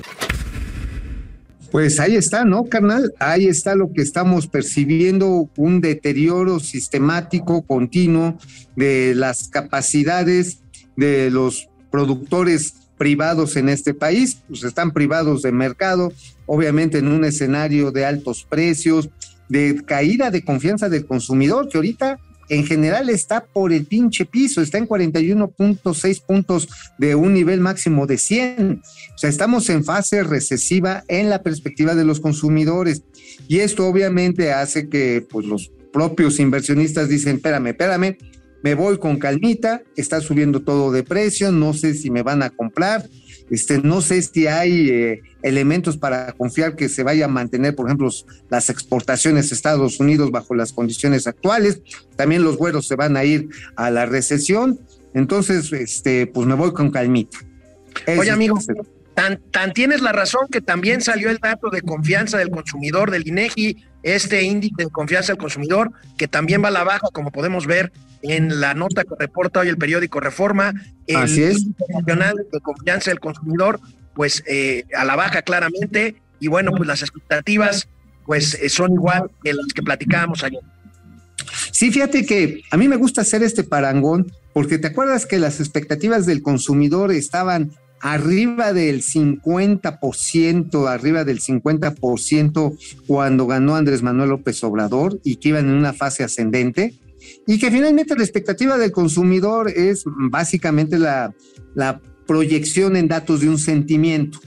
Pues 1.76 2.00
ahí 2.00 2.16
está, 2.16 2.46
¿no, 2.46 2.64
carnal? 2.64 3.14
Ahí 3.20 3.48
está 3.48 3.76
lo 3.76 3.92
que 3.92 4.02
estamos 4.02 4.48
percibiendo, 4.48 5.50
un 5.58 5.82
deterioro 5.82 6.62
sistemático, 6.62 7.64
continuo 7.64 8.38
de 8.78 9.14
las 9.14 9.50
capacidades 9.50 10.60
de 10.96 11.30
los 11.30 11.68
productores 11.92 12.76
privados 12.98 13.58
en 13.58 13.68
este 13.68 13.94
país, 13.94 14.38
pues 14.48 14.64
están 14.64 14.92
privados 14.92 15.42
de 15.42 15.52
mercado, 15.52 16.14
obviamente 16.46 17.00
en 17.00 17.10
un 17.10 17.26
escenario 17.26 17.92
de 17.92 18.06
altos 18.06 18.48
precios, 18.50 19.10
de 19.50 19.84
caída 19.86 20.32
de 20.32 20.46
confianza 20.46 20.88
del 20.88 21.06
consumidor, 21.06 21.68
que 21.68 21.78
ahorita 21.78 22.20
en 22.50 22.66
general 22.66 23.10
está 23.10 23.46
por 23.46 23.74
el 23.74 23.86
pinche 23.86 24.26
piso, 24.26 24.62
está 24.62 24.78
en 24.78 24.88
41.6 24.88 26.22
puntos 26.22 26.70
de 26.98 27.16
un 27.16 27.34
nivel 27.34 27.60
máximo 27.60 28.06
de 28.06 28.18
100. 28.18 28.82
O 29.14 29.18
sea, 29.18 29.30
estamos 29.30 29.70
en 29.70 29.84
fase 29.84 30.24
recesiva 30.24 31.04
en 31.08 31.30
la 31.30 31.42
perspectiva 31.42 31.96
de 31.96 32.06
los 32.06 32.20
consumidores. 32.20 33.04
Y 33.48 33.60
esto 33.60 33.88
obviamente 33.88 34.52
hace 34.54 34.90
que 34.90 35.26
pues, 35.30 35.46
los 35.46 35.72
propios 35.92 36.40
inversionistas 36.40 37.10
dicen, 37.10 37.38
espérame, 37.38 37.68
espérame, 37.68 38.18
me 38.64 38.74
voy 38.74 38.98
con 38.98 39.20
calmita, 39.20 39.84
está 39.96 40.22
subiendo 40.22 40.64
todo 40.64 40.92
de 40.92 41.04
precio, 41.04 41.52
no 41.52 41.74
sé 41.74 41.94
si 41.94 42.10
me 42.10 42.24
van 42.24 42.42
a 42.42 42.50
comprar, 42.50 43.08
este, 43.50 43.80
no 43.80 44.02
sé 44.02 44.22
si 44.22 44.48
hay 44.48 44.90
eh, 44.90 45.22
elementos 45.44 45.98
para 45.98 46.32
confiar 46.34 46.76
que 46.76 46.90
se 46.90 47.04
vaya 47.04 47.26
a 47.26 47.28
mantener, 47.28 47.76
por 47.76 47.88
ejemplo, 47.88 48.10
las 48.50 48.70
exportaciones 48.70 49.52
a 49.52 49.56
Estados 49.56 50.00
Unidos 50.00 50.32
bajo 50.32 50.56
las 50.56 50.74
condiciones 50.74 51.28
actuales. 51.28 51.82
También 52.16 52.44
los 52.44 52.58
güeros 52.58 52.88
se 52.88 52.96
van 52.96 53.18
a 53.18 53.24
ir 53.24 53.50
a 53.76 53.92
la 53.92 54.06
recesión. 54.06 54.80
Entonces, 55.14 55.72
este, 55.72 56.28
pues 56.28 56.48
me 56.48 56.56
voy 56.56 56.74
con 56.74 56.90
calmita. 56.92 57.38
Oye, 58.18 58.32
amigo, 58.32 58.60
tan, 59.14 59.40
tan 59.52 59.74
tienes 59.74 60.02
la 60.02 60.12
razón 60.12 60.48
que 60.52 60.62
también 60.62 61.02
salió 61.02 61.30
el 61.30 61.38
dato 61.38 61.70
de 61.70 61.82
confianza 61.82 62.38
del 62.38 62.50
consumidor 62.50 63.12
del 63.12 63.28
INEGI, 63.28 63.78
este 64.06 64.44
índice 64.44 64.76
de 64.78 64.90
confianza 64.90 65.34
del 65.34 65.40
consumidor, 65.40 65.92
que 66.18 66.28
también 66.28 66.64
va 66.64 66.68
a 66.68 66.72
la 66.72 66.84
baja, 66.84 67.08
como 67.12 67.32
podemos 67.32 67.66
ver 67.66 67.92
en 68.22 68.62
la 68.62 68.76
nota 68.76 69.04
que 69.04 69.16
reporta 69.20 69.62
hoy 69.62 69.68
el 69.68 69.78
periódico 69.78 70.20
Reforma, 70.20 70.74
el 71.08 71.18
Así 71.18 71.44
es. 71.44 71.58
índice 71.60 71.84
nacional 71.90 72.36
de 72.52 72.60
confianza 72.60 73.10
del 73.10 73.20
consumidor, 73.20 73.80
pues 74.14 74.44
eh, 74.48 74.86
a 74.96 75.06
la 75.06 75.16
baja 75.16 75.42
claramente, 75.42 76.22
y 76.40 76.48
bueno, 76.48 76.72
pues 76.72 76.88
las 76.88 77.02
expectativas 77.02 77.88
pues 78.26 78.54
eh, 78.56 78.70
son 78.70 78.94
igual 78.94 79.32
que 79.44 79.54
las 79.54 79.68
que 79.74 79.82
platicábamos 79.82 80.44
ayer. 80.44 80.62
Sí, 81.72 81.92
fíjate 81.92 82.26
que 82.26 82.62
a 82.72 82.78
mí 82.78 82.88
me 82.88 82.96
gusta 82.96 83.22
hacer 83.22 83.44
este 83.44 83.64
parangón 83.64 84.32
porque 84.54 84.78
te 84.78 84.88
acuerdas 84.88 85.26
que 85.26 85.40
las 85.40 85.60
expectativas 85.60 86.26
del 86.26 86.42
consumidor 86.42 87.12
estaban 87.12 87.72
arriba 88.02 88.74
del 88.74 89.02
50%, 89.02 90.88
arriba 90.88 91.24
del 91.24 91.40
50% 91.40 92.78
cuando 93.08 93.48
ganó 93.48 93.76
Andrés 93.76 94.04
Manuel 94.04 94.30
López 94.30 94.64
Obrador 94.64 95.20
y 95.24 95.38
que 95.38 95.50
iban 95.50 95.68
en 95.70 95.76
una 95.76 95.94
fase 95.94 96.24
ascendente 96.24 96.94
y 97.48 97.60
que 97.60 97.72
finalmente 97.72 98.16
la 98.16 98.24
expectativa 98.24 98.78
del 98.78 98.92
consumidor 98.92 99.70
es 99.70 100.04
básicamente 100.06 100.98
la, 100.98 101.34
proyección 102.28 102.96
en 102.96 103.08
datos 103.08 103.42
de 103.42 103.50
un 103.50 103.60
sentimiento 103.60 104.40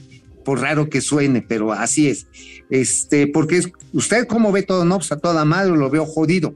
por 0.43 0.59
raro 0.59 0.89
que 0.89 0.99
suene, 0.99 1.41
pero 1.41 1.71
así 1.71 2.09
es. 2.09 2.27
Este, 2.69 3.25
porque 3.27 3.55
es, 3.55 3.71
usted 3.93 4.27
cómo 4.27 4.51
ve 4.51 4.63
todo, 4.63 4.83
no, 4.83 4.97
pues 4.97 5.13
a 5.13 5.17
toda 5.17 5.45
madre 5.45 5.71
lo 5.77 5.89
veo 5.89 6.05
jodido. 6.05 6.55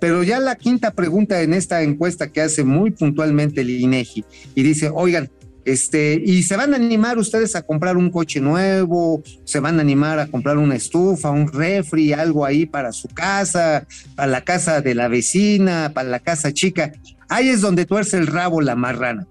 Pero 0.00 0.24
ya 0.24 0.40
la 0.40 0.56
quinta 0.56 0.90
pregunta 0.90 1.40
en 1.42 1.54
esta 1.54 1.82
encuesta 1.84 2.32
que 2.32 2.40
hace 2.40 2.64
muy 2.64 2.90
puntualmente 2.90 3.60
el 3.60 3.70
INEGI 3.70 4.24
y 4.56 4.62
dice, 4.64 4.90
oigan, 4.92 5.30
este, 5.64 6.22
y 6.24 6.42
se 6.42 6.56
van 6.56 6.72
a 6.74 6.76
animar 6.76 7.18
ustedes 7.18 7.56
a 7.56 7.62
comprar 7.62 7.96
un 7.96 8.10
coche 8.10 8.40
nuevo, 8.40 9.22
se 9.44 9.60
van 9.60 9.78
a 9.78 9.82
animar 9.82 10.18
a 10.18 10.26
comprar 10.26 10.58
una 10.58 10.76
estufa, 10.76 11.30
un 11.30 11.50
refri, 11.50 12.12
algo 12.12 12.44
ahí 12.44 12.66
para 12.66 12.92
su 12.92 13.08
casa, 13.08 13.86
para 14.14 14.28
la 14.28 14.42
casa 14.42 14.80
de 14.80 14.94
la 14.94 15.08
vecina, 15.08 15.92
para 15.94 16.08
la 16.08 16.20
casa 16.20 16.52
chica. 16.52 16.92
Ahí 17.28 17.48
es 17.48 17.60
donde 17.60 17.86
tuerce 17.86 18.18
el 18.18 18.26
rabo 18.26 18.60
la 18.60 18.76
marrana. 18.76 19.26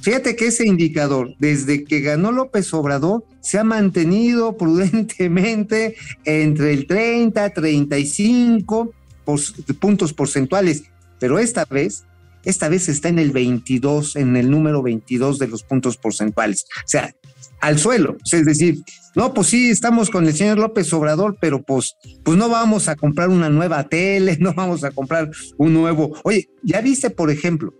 Fíjate 0.00 0.36
que 0.36 0.46
ese 0.46 0.66
indicador, 0.66 1.34
desde 1.38 1.84
que 1.84 2.00
ganó 2.00 2.30
López 2.30 2.72
Obrador, 2.72 3.24
se 3.40 3.58
ha 3.58 3.64
mantenido 3.64 4.56
prudentemente 4.58 5.96
entre 6.24 6.72
el 6.72 6.86
30, 6.86 7.50
35 7.50 8.92
por, 9.24 9.40
puntos 9.80 10.12
porcentuales, 10.12 10.84
pero 11.18 11.38
esta 11.38 11.64
vez, 11.64 12.04
esta 12.48 12.70
vez 12.70 12.88
está 12.88 13.10
en 13.10 13.18
el 13.18 13.30
22, 13.30 14.16
en 14.16 14.34
el 14.36 14.50
número 14.50 14.82
22 14.82 15.38
de 15.38 15.48
los 15.48 15.62
puntos 15.62 15.98
porcentuales. 15.98 16.64
O 16.78 16.88
sea, 16.88 17.14
al 17.60 17.78
suelo. 17.78 18.16
Es 18.32 18.46
decir, 18.46 18.82
no, 19.14 19.34
pues 19.34 19.48
sí, 19.48 19.68
estamos 19.68 20.08
con 20.08 20.26
el 20.26 20.34
señor 20.34 20.58
López 20.58 20.90
Obrador, 20.94 21.36
pero 21.38 21.62
pues, 21.62 21.96
pues 22.24 22.38
no 22.38 22.48
vamos 22.48 22.88
a 22.88 22.96
comprar 22.96 23.28
una 23.28 23.50
nueva 23.50 23.88
tele, 23.88 24.36
no 24.40 24.54
vamos 24.54 24.82
a 24.82 24.90
comprar 24.90 25.30
un 25.58 25.74
nuevo. 25.74 26.16
Oye, 26.24 26.48
¿ya 26.62 26.80
viste, 26.80 27.10
por 27.10 27.30
ejemplo, 27.30 27.74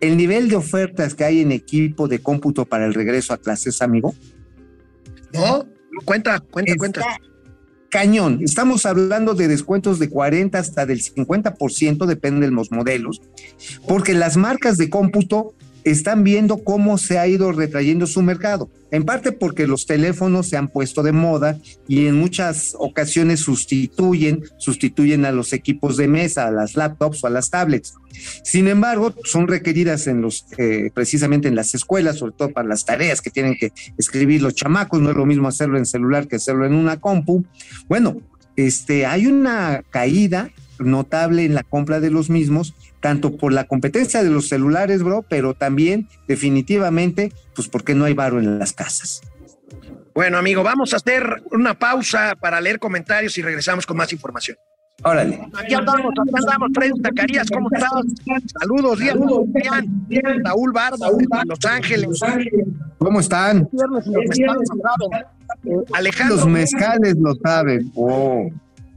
el 0.00 0.16
nivel 0.16 0.48
de 0.48 0.54
ofertas 0.54 1.14
que 1.14 1.24
hay 1.24 1.40
en 1.40 1.50
equipo 1.50 2.06
de 2.06 2.20
cómputo 2.20 2.66
para 2.66 2.86
el 2.86 2.94
regreso 2.94 3.32
a 3.32 3.38
clases, 3.38 3.82
amigo? 3.82 4.14
No, 5.32 5.66
cuenta, 6.04 6.38
cuenta, 6.38 6.72
Está 6.72 6.78
cuenta. 6.78 7.00
Cañón. 7.90 8.40
Estamos 8.42 8.84
hablando 8.86 9.34
de 9.34 9.48
descuentos 9.48 9.98
de 9.98 10.10
40 10.10 10.58
hasta 10.58 10.84
del 10.86 11.02
50%, 11.02 12.06
depende 12.06 12.46
de 12.46 12.52
los 12.52 12.70
modelos, 12.70 13.22
porque 13.86 14.14
las 14.14 14.36
marcas 14.36 14.76
de 14.76 14.90
cómputo 14.90 15.54
están 15.90 16.24
viendo 16.24 16.64
cómo 16.64 16.98
se 16.98 17.18
ha 17.18 17.26
ido 17.26 17.52
retrayendo 17.52 18.06
su 18.06 18.22
mercado. 18.22 18.70
En 18.90 19.04
parte 19.04 19.32
porque 19.32 19.66
los 19.66 19.86
teléfonos 19.86 20.48
se 20.48 20.56
han 20.56 20.68
puesto 20.68 21.02
de 21.02 21.12
moda 21.12 21.58
y 21.86 22.06
en 22.06 22.16
muchas 22.16 22.74
ocasiones 22.78 23.40
sustituyen, 23.40 24.44
sustituyen 24.58 25.24
a 25.24 25.32
los 25.32 25.52
equipos 25.52 25.96
de 25.96 26.08
mesa, 26.08 26.46
a 26.46 26.50
las 26.50 26.74
laptops 26.74 27.22
o 27.22 27.26
a 27.26 27.30
las 27.30 27.50
tablets. 27.50 27.94
Sin 28.42 28.66
embargo, 28.66 29.14
son 29.24 29.46
requeridas 29.46 30.06
en 30.06 30.22
los, 30.22 30.46
eh, 30.56 30.90
precisamente 30.94 31.48
en 31.48 31.54
las 31.54 31.74
escuelas, 31.74 32.16
sobre 32.18 32.32
todo 32.32 32.50
para 32.50 32.68
las 32.68 32.84
tareas 32.84 33.20
que 33.20 33.30
tienen 33.30 33.56
que 33.56 33.72
escribir 33.98 34.42
los 34.42 34.54
chamacos. 34.54 35.00
No 35.00 35.10
es 35.10 35.16
lo 35.16 35.26
mismo 35.26 35.48
hacerlo 35.48 35.76
en 35.76 35.86
celular 35.86 36.26
que 36.26 36.36
hacerlo 36.36 36.64
en 36.64 36.74
una 36.74 36.98
compu. 36.98 37.44
Bueno, 37.88 38.22
este, 38.56 39.06
hay 39.06 39.26
una 39.26 39.84
caída 39.90 40.50
notable 40.78 41.44
en 41.44 41.54
la 41.54 41.62
compra 41.62 42.00
de 42.00 42.10
los 42.10 42.30
mismos 42.30 42.74
tanto 43.00 43.36
por 43.36 43.52
la 43.52 43.64
competencia 43.64 44.22
de 44.22 44.30
los 44.30 44.48
celulares, 44.48 45.02
bro, 45.02 45.24
pero 45.28 45.54
también 45.54 46.08
definitivamente, 46.26 47.32
pues 47.54 47.68
porque 47.68 47.94
no 47.94 48.04
hay 48.04 48.14
varo 48.14 48.38
en 48.38 48.58
las 48.58 48.72
casas. 48.72 49.20
Bueno, 50.14 50.38
amigo, 50.38 50.62
vamos 50.62 50.92
a 50.94 50.96
hacer 50.96 51.42
una 51.52 51.78
pausa 51.78 52.34
para 52.40 52.60
leer 52.60 52.78
comentarios 52.78 53.38
y 53.38 53.42
regresamos 53.42 53.86
con 53.86 53.96
más 53.96 54.12
información. 54.12 54.56
Órale. 55.04 55.40
Aquí 55.56 55.74
andamos, 55.74 56.12
aquí 56.20 56.34
andamos, 56.34 56.70
Freddy 56.74 57.00
Zacarías, 57.00 57.48
¿cómo 57.52 57.68
estás? 57.72 57.92
Saludos, 58.60 58.98
días, 58.98 59.16
bien. 60.08 60.44
Raúl 60.44 60.72
Barba, 60.72 61.06
de 61.06 61.44
Los 61.46 61.64
Ángeles. 61.64 62.20
¿Cómo 62.98 63.20
están? 63.20 63.68
Alejandro. 65.94 66.36
Los 66.36 66.46
mezcales 66.48 67.14
lo 67.16 67.34
saben. 67.36 67.92
Oh. 67.94 68.50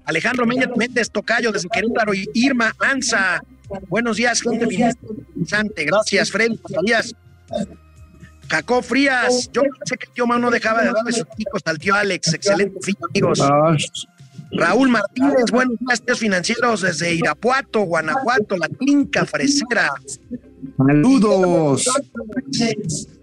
Alejandro 0.06 0.48
Méndez 0.48 1.12
Tocayo 1.12 1.52
desde 1.52 1.70
Querétaro 1.70 2.16
y 2.16 2.28
Irma 2.34 2.74
Anza. 2.80 3.44
Buenos 3.88 4.18
días, 4.18 4.42
gente 4.42 4.66
interesante. 4.66 5.86
Gracias, 5.86 6.32
Freddy 6.32 6.58
Zacarías. 6.58 7.16
Cacó 8.48 8.82
Frías, 8.82 9.50
yo 9.54 9.62
pensé 9.62 9.98
que 9.98 10.08
el 10.08 10.14
tío 10.14 10.28
Mao 10.28 10.38
no 10.38 10.52
dejaba 10.52 10.82
de 10.82 10.92
darle 10.92 11.14
sus 11.14 11.26
picos 11.38 11.62
al 11.66 11.78
tío 11.80 11.96
Alex. 11.96 12.34
Excelente 12.34 12.80
fin, 12.82 12.96
amigos. 13.10 13.42
Raúl 14.52 14.90
Martínez, 14.90 15.46
buenos 15.50 15.80
días, 15.80 16.02
tíos 16.02 16.20
financieros 16.20 16.82
desde 16.82 17.14
Irapuato, 17.14 17.82
Guanajuato, 17.82 18.58
la 18.58 18.68
clinca 18.68 19.26
fresera. 19.26 19.94
Saludos. 20.78 21.86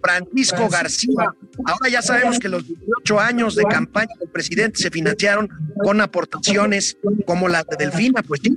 Francisco 0.03 0.69
García. 0.71 1.35
Ahora 1.67 1.89
ya 1.91 2.01
sabemos 2.01 2.39
que 2.39 2.49
los 2.49 2.67
18 2.67 3.21
años 3.21 3.55
de 3.55 3.65
campaña 3.65 4.15
del 4.19 4.31
presidente 4.31 4.81
se 4.81 4.91
financiaron 4.91 5.49
con 5.83 6.01
aportaciones 6.01 6.97
como 7.27 7.49
la 7.49 7.65
de 7.65 7.77
Delfina, 7.77 8.23
pues 8.23 8.41
sí. 8.43 8.57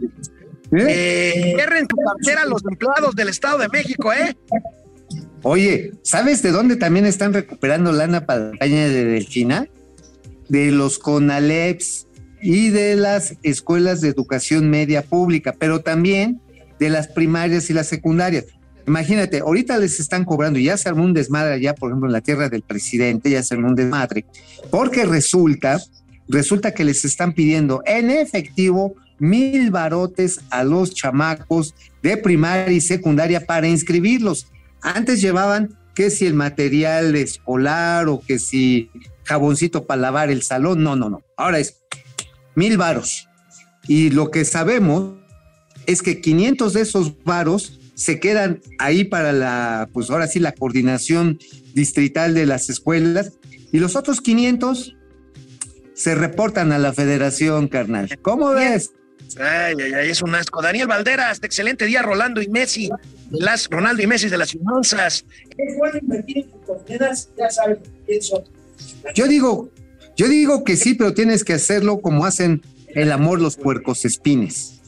Eh, 0.71 1.53
cierren 1.55 1.86
su 1.89 1.97
cartera 1.97 2.45
los 2.45 2.63
empleados 2.63 3.15
del 3.15 3.29
Estado 3.29 3.57
de 3.57 3.69
México, 3.69 4.13
¿eh? 4.13 4.36
Oye, 5.43 5.91
¿sabes 6.03 6.41
de 6.41 6.51
dónde 6.51 6.75
también 6.75 7.05
están 7.05 7.34
recuperando 7.34 7.91
lana 7.91 8.25
para 8.25 8.51
la 8.60 8.65
de 8.65 9.05
Delfina? 9.05 9.67
De 10.49 10.71
los 10.71 10.99
CONALEPS 10.99 12.07
y 12.41 12.69
de 12.69 12.95
las 12.95 13.36
escuelas 13.43 14.01
de 14.01 14.10
educación 14.10 14.69
media 14.69 15.01
pública, 15.01 15.55
pero 15.57 15.81
también 15.81 16.39
de 16.79 16.89
las 16.89 17.07
primarias 17.07 17.69
y 17.69 17.73
las 17.73 17.88
secundarias. 17.88 18.45
Imagínate, 18.88 19.39
ahorita 19.39 19.77
les 19.77 19.99
están 19.99 20.25
cobrando, 20.25 20.57
y 20.57 20.65
ya 20.65 20.77
se 20.77 20.89
armó 20.89 21.03
un 21.03 21.13
desmadre 21.13 21.53
allá, 21.53 21.75
por 21.75 21.89
ejemplo, 21.89 22.10
en 22.10 22.13
la 22.13 22.21
tierra 22.21 22.49
del 22.49 22.63
presidente, 22.63 23.29
ya 23.29 23.43
se 23.43 23.53
armó 23.53 23.67
un 23.67 23.75
desmadre, 23.75 24.25
porque 24.71 25.05
resulta, 25.05 25.79
resulta 26.27 26.73
que 26.73 26.84
les 26.84 27.05
están 27.05 27.34
pidiendo 27.34 27.84
en 27.86 28.10
efectivo 28.10 28.95
mil 29.21 29.69
barotes 29.69 30.41
a 30.49 30.63
los 30.63 30.95
chamacos 30.95 31.75
de 32.01 32.17
primaria 32.17 32.73
y 32.73 32.81
secundaria 32.81 33.45
para 33.45 33.67
inscribirlos. 33.67 34.47
Antes 34.81 35.21
llevaban 35.21 35.77
que 35.93 36.10
si 36.10 36.25
el 36.25 36.34
material 36.34 37.15
escolar 37.15 38.10
o 38.10 38.19
que 38.19 38.39
si 38.39 38.89
jaboncito 39.23 39.86
para 39.86 40.01
lavar 40.01 40.31
el 40.31 40.41
salón, 40.41 40.84
no, 40.84 40.95
no, 40.95 41.12
no. 41.12 41.21
Ahora 41.38 41.60
es 41.60 41.77
mil 42.55 42.77
varos. 42.77 43.27
Y 43.88 44.10
lo 44.10 44.31
que 44.31 44.43
sabemos 44.43 45.19
es 45.86 46.01
que 46.01 46.19
500 46.19 46.73
de 46.73 46.81
esos 46.81 47.23
varos 47.23 47.79
se 47.93 48.19
quedan 48.19 48.60
ahí 48.79 49.03
para 49.03 49.31
la, 49.34 49.88
pues 49.93 50.10
ahora 50.10 50.25
sí, 50.25 50.39
la 50.39 50.53
coordinación 50.53 51.38
distrital 51.75 52.34
de 52.34 52.47
las 52.47 52.71
escuelas 52.71 53.34
y 53.71 53.77
los 53.77 53.95
otros 53.95 54.19
500 54.19 54.95
se 55.93 56.15
reportan 56.15 56.71
a 56.71 56.79
la 56.79 56.91
federación, 56.91 57.67
carnal. 57.67 58.10
¿Cómo 58.23 58.49
ves? 58.49 58.91
Ay, 59.39 59.75
ay, 59.79 59.93
ay, 59.93 60.09
es 60.09 60.21
un 60.21 60.35
asco. 60.35 60.61
Daniel 60.61 60.87
Valderas, 60.87 61.39
excelente 61.41 61.85
día, 61.85 62.01
Rolando 62.01 62.41
y 62.41 62.47
Messi, 62.47 62.89
las 63.29 63.69
Ronaldo 63.69 64.01
y 64.03 64.07
Messi 64.07 64.29
de 64.29 64.37
las 64.37 64.51
finanzas. 64.51 65.25
Es 65.57 65.77
bueno 65.77 65.97
invertir 66.01 66.37
en 66.39 66.49
monedas, 66.67 67.29
ya 67.37 67.49
saben 67.49 67.79
son. 68.21 68.43
Yo 69.15 69.27
digo, 69.27 69.71
yo 70.15 70.27
digo 70.27 70.63
que 70.63 70.75
sí, 70.75 70.93
pero 70.95 71.13
tienes 71.13 71.43
que 71.43 71.53
hacerlo 71.53 72.01
como 72.01 72.25
hacen 72.25 72.61
el 72.89 73.11
amor 73.11 73.41
los 73.41 73.55
puercos 73.55 74.05
espines. 74.05 74.81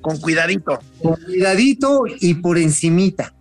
Con 0.00 0.18
cuidadito. 0.18 0.78
Con 1.02 1.16
cuidadito 1.16 2.04
y 2.20 2.34
por 2.34 2.58
encimita. 2.58 3.34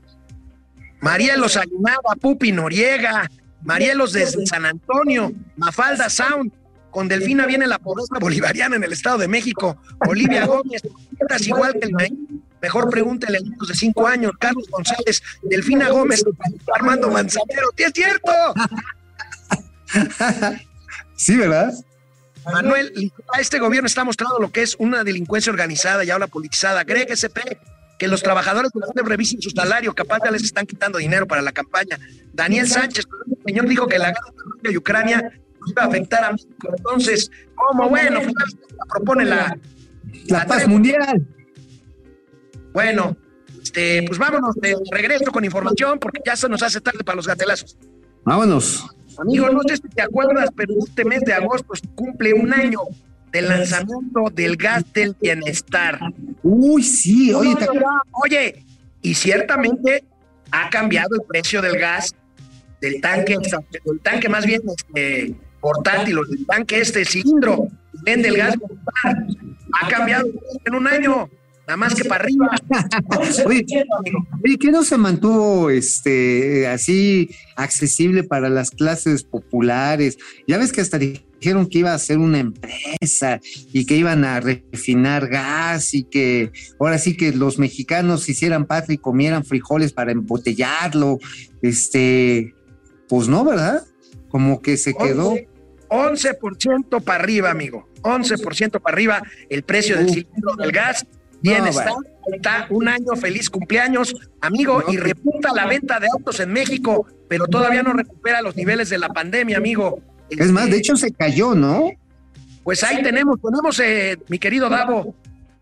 Marielos 1.01 1.57
Aguinada, 1.57 2.15
Pupi 2.19 2.53
Noriega, 2.53 3.29
Marielos 3.61 4.13
de 4.13 4.25
San 4.45 4.65
Antonio, 4.65 5.33
Mafalda 5.57 6.09
Sound, 6.09 6.51
con 6.93 7.07
Delfina 7.07 7.45
viene 7.45 7.67
la 7.67 7.79
pobreza 7.79 8.19
bolivariana 8.19 8.75
en 8.75 8.83
el 8.83 8.93
Estado 8.93 9.17
de 9.17 9.27
México. 9.27 9.77
Olivia 10.07 10.45
Gómez, 10.45 10.81
es 11.29 11.47
igual 11.47 11.73
que 11.73 11.87
el 11.87 11.91
maíz. 11.91 12.13
Mejor 12.61 12.89
pregúntele 12.89 13.39
a 13.39 13.41
niños 13.41 13.67
de 13.67 13.73
cinco 13.73 14.07
años. 14.07 14.31
Carlos 14.39 14.69
González, 14.69 15.21
Delfina 15.41 15.89
Gómez, 15.89 16.23
Armando 16.73 17.09
Manzanero. 17.09 17.69
¿Sí 17.75 17.83
es 17.83 17.91
cierto? 17.93 18.31
Sí, 21.15 21.37
¿verdad? 21.37 21.71
Manuel, 22.45 23.13
a 23.31 23.39
este 23.39 23.59
gobierno 23.59 23.85
está 23.85 24.03
mostrando 24.03 24.39
lo 24.39 24.51
que 24.51 24.63
es 24.63 24.75
una 24.79 25.03
delincuencia 25.03 25.51
organizada 25.51 26.03
y 26.03 26.09
ahora 26.09 26.27
politizada. 26.27 26.83
Greg 26.83 27.09
SP, 27.13 27.39
que 27.97 28.07
los 28.07 28.23
trabajadores 28.23 28.71
de 28.73 29.01
la 29.01 29.07
revisen 29.07 29.41
su 29.41 29.51
salario, 29.51 29.93
capaz 29.93 30.19
ya 30.25 30.31
les 30.31 30.43
están 30.43 30.65
quitando 30.65 30.97
dinero 30.97 31.27
para 31.27 31.41
la 31.41 31.51
campaña. 31.53 31.97
Daniel 32.33 32.67
Sánchez, 32.67 33.05
el 33.29 33.43
señor 33.45 33.69
dijo 33.69 33.87
que 33.87 33.99
la 33.99 34.07
guerra 34.07 34.31
de 34.63 34.73
Rusia 34.73 35.42
Ucrania 35.63 35.71
iba 35.71 35.83
a 35.83 35.85
afectar 35.87 36.23
a 36.23 36.31
México. 36.31 36.73
Entonces, 36.77 37.31
¿cómo? 37.55 37.89
Bueno, 37.89 38.19
propone 38.89 39.25
la, 39.25 39.57
la, 40.27 40.45
paz 40.45 40.67
mundial. 40.67 41.25
Bueno, 42.73 43.15
este, 43.61 44.03
pues 44.07 44.19
vámonos 44.19 44.55
de 44.55 44.75
regreso 44.91 45.31
con 45.31 45.45
información 45.45 45.99
porque 45.99 46.21
ya 46.25 46.35
se 46.35 46.49
nos 46.49 46.61
hace 46.63 46.81
tarde 46.81 47.03
para 47.03 47.15
los 47.15 47.27
gatelazos. 47.27 47.77
Vámonos. 48.23 48.85
Amigo, 49.17 49.49
no 49.49 49.61
sé 49.67 49.77
si 49.77 49.89
te 49.89 50.01
acuerdas, 50.01 50.49
pero 50.55 50.73
este 50.79 51.05
mes 51.05 51.21
de 51.21 51.33
agosto 51.33 51.75
se 51.75 51.87
cumple 51.89 52.33
un 52.33 52.51
año 52.53 52.79
del 53.31 53.49
lanzamiento 53.49 54.25
del 54.33 54.55
gas 54.55 54.83
del 54.93 55.15
bienestar. 55.19 55.99
Uy, 56.41 56.83
sí, 56.83 57.33
oye, 57.33 57.55
oye, 58.23 58.65
y 59.01 59.13
ciertamente 59.15 60.03
ha 60.51 60.69
cambiado 60.69 61.15
el 61.15 61.21
precio 61.27 61.61
del 61.61 61.77
gas, 61.77 62.15
del 62.79 63.01
tanque, 63.01 63.37
del 63.85 63.99
tanque 64.01 64.29
más 64.29 64.45
bien 64.45 64.61
este, 64.67 65.35
portátil, 65.63 66.17
el 66.29 66.45
tanque 66.45 66.81
este 66.81 67.05
cilindro, 67.05 67.69
vende 68.03 68.27
el 68.27 68.35
gas, 68.35 68.55
ha 69.71 69.87
cambiado 69.87 70.27
en 70.65 70.75
un 70.75 70.85
año, 70.87 71.29
nada 71.65 71.77
más 71.77 71.95
que 71.95 72.03
para 72.03 72.25
arriba. 72.25 72.49
Oye, 73.45 73.65
¿qué 74.59 74.71
no 74.71 74.83
se 74.83 74.97
mantuvo 74.97 75.69
este 75.69 76.67
así 76.67 77.29
accesible 77.55 78.23
para 78.23 78.49
las 78.49 78.71
clases 78.71 79.23
populares? 79.23 80.17
Ya 80.49 80.57
ves 80.57 80.73
que 80.73 80.81
hasta 80.81 80.97
dijeron 80.97 81.67
que 81.67 81.79
iba 81.79 81.93
a 81.93 81.99
ser 81.99 82.17
una 82.17 82.39
empresa 82.39 83.39
y 83.71 83.85
que 83.85 83.95
iban 83.95 84.25
a 84.25 84.41
refinar 84.41 85.29
gas 85.29 85.93
y 85.93 86.03
que 86.03 86.51
ahora 86.77 86.97
sí 86.97 87.15
que 87.15 87.31
los 87.31 87.57
mexicanos 87.57 88.27
hicieran 88.27 88.65
patria 88.65 88.95
y 88.95 88.97
comieran 88.97 89.45
frijoles 89.45 89.93
para 89.93 90.11
embotellarlo. 90.11 91.19
Este, 91.61 92.53
pues 93.07 93.29
no, 93.29 93.45
¿verdad? 93.45 93.85
Como 94.27 94.61
que 94.61 94.75
se 94.75 94.93
quedó. 94.93 95.37
11% 95.93 97.03
para 97.03 97.23
arriba, 97.23 97.51
amigo. 97.51 97.87
11% 98.01 98.81
para 98.81 98.93
arriba 98.93 99.21
el 99.49 99.63
precio 99.63 99.95
del 99.95 100.09
cilindro 100.09 100.55
del 100.57 100.71
gas. 100.71 101.05
Bien 101.41 101.67
está, 101.67 101.91
está 102.33 102.67
un 102.69 102.87
año 102.87 103.15
feliz 103.17 103.49
cumpleaños, 103.49 104.15
amigo, 104.41 104.81
y 104.87 104.97
repunta 104.97 105.53
la 105.53 105.67
venta 105.67 105.99
de 105.99 106.07
autos 106.07 106.39
en 106.39 106.51
México, 106.51 107.05
pero 107.27 107.47
todavía 107.47 107.83
no 107.83 107.93
recupera 107.93 108.41
los 108.41 108.55
niveles 108.55 108.89
de 108.89 108.97
la 108.97 109.09
pandemia, 109.09 109.57
amigo. 109.57 110.01
Es 110.29 110.51
más, 110.51 110.69
de 110.69 110.77
hecho 110.77 110.95
se 110.95 111.11
cayó, 111.11 111.53
¿no? 111.53 111.91
Pues 112.63 112.83
ahí 112.83 113.03
tenemos, 113.03 113.41
tenemos, 113.41 113.79
eh, 113.81 114.17
mi 114.29 114.39
querido 114.39 114.69
Davo, 114.69 115.15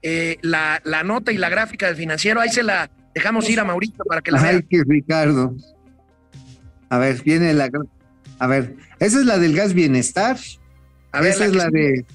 eh, 0.03 0.37
la, 0.43 0.79
la, 0.83 1.03
nota 1.03 1.31
y 1.31 1.37
la 1.37 1.49
gráfica 1.49 1.87
del 1.87 1.95
financiero, 1.95 2.39
ahí 2.39 2.49
se 2.49 2.61
la 2.61 2.91
dejamos 3.15 3.49
ir 3.49 3.59
a 3.59 3.65
Mauricio 3.65 4.05
para 4.05 4.21
que 4.21 4.31
la 4.31 4.41
Ay, 4.41 4.61
que 4.63 4.83
Ricardo. 4.87 5.55
A 6.89 6.99
ver, 6.99 7.21
viene 7.23 7.53
la 7.53 7.71
a 8.41 8.47
ver, 8.47 8.75
esa 8.99 9.19
es 9.19 9.25
la 9.27 9.37
del 9.37 9.55
gas 9.55 9.75
bienestar. 9.75 10.35
A 11.11 11.21
ver, 11.21 11.33
esa 11.33 11.45
es 11.45 11.53
la 11.53 11.69
de. 11.69 12.05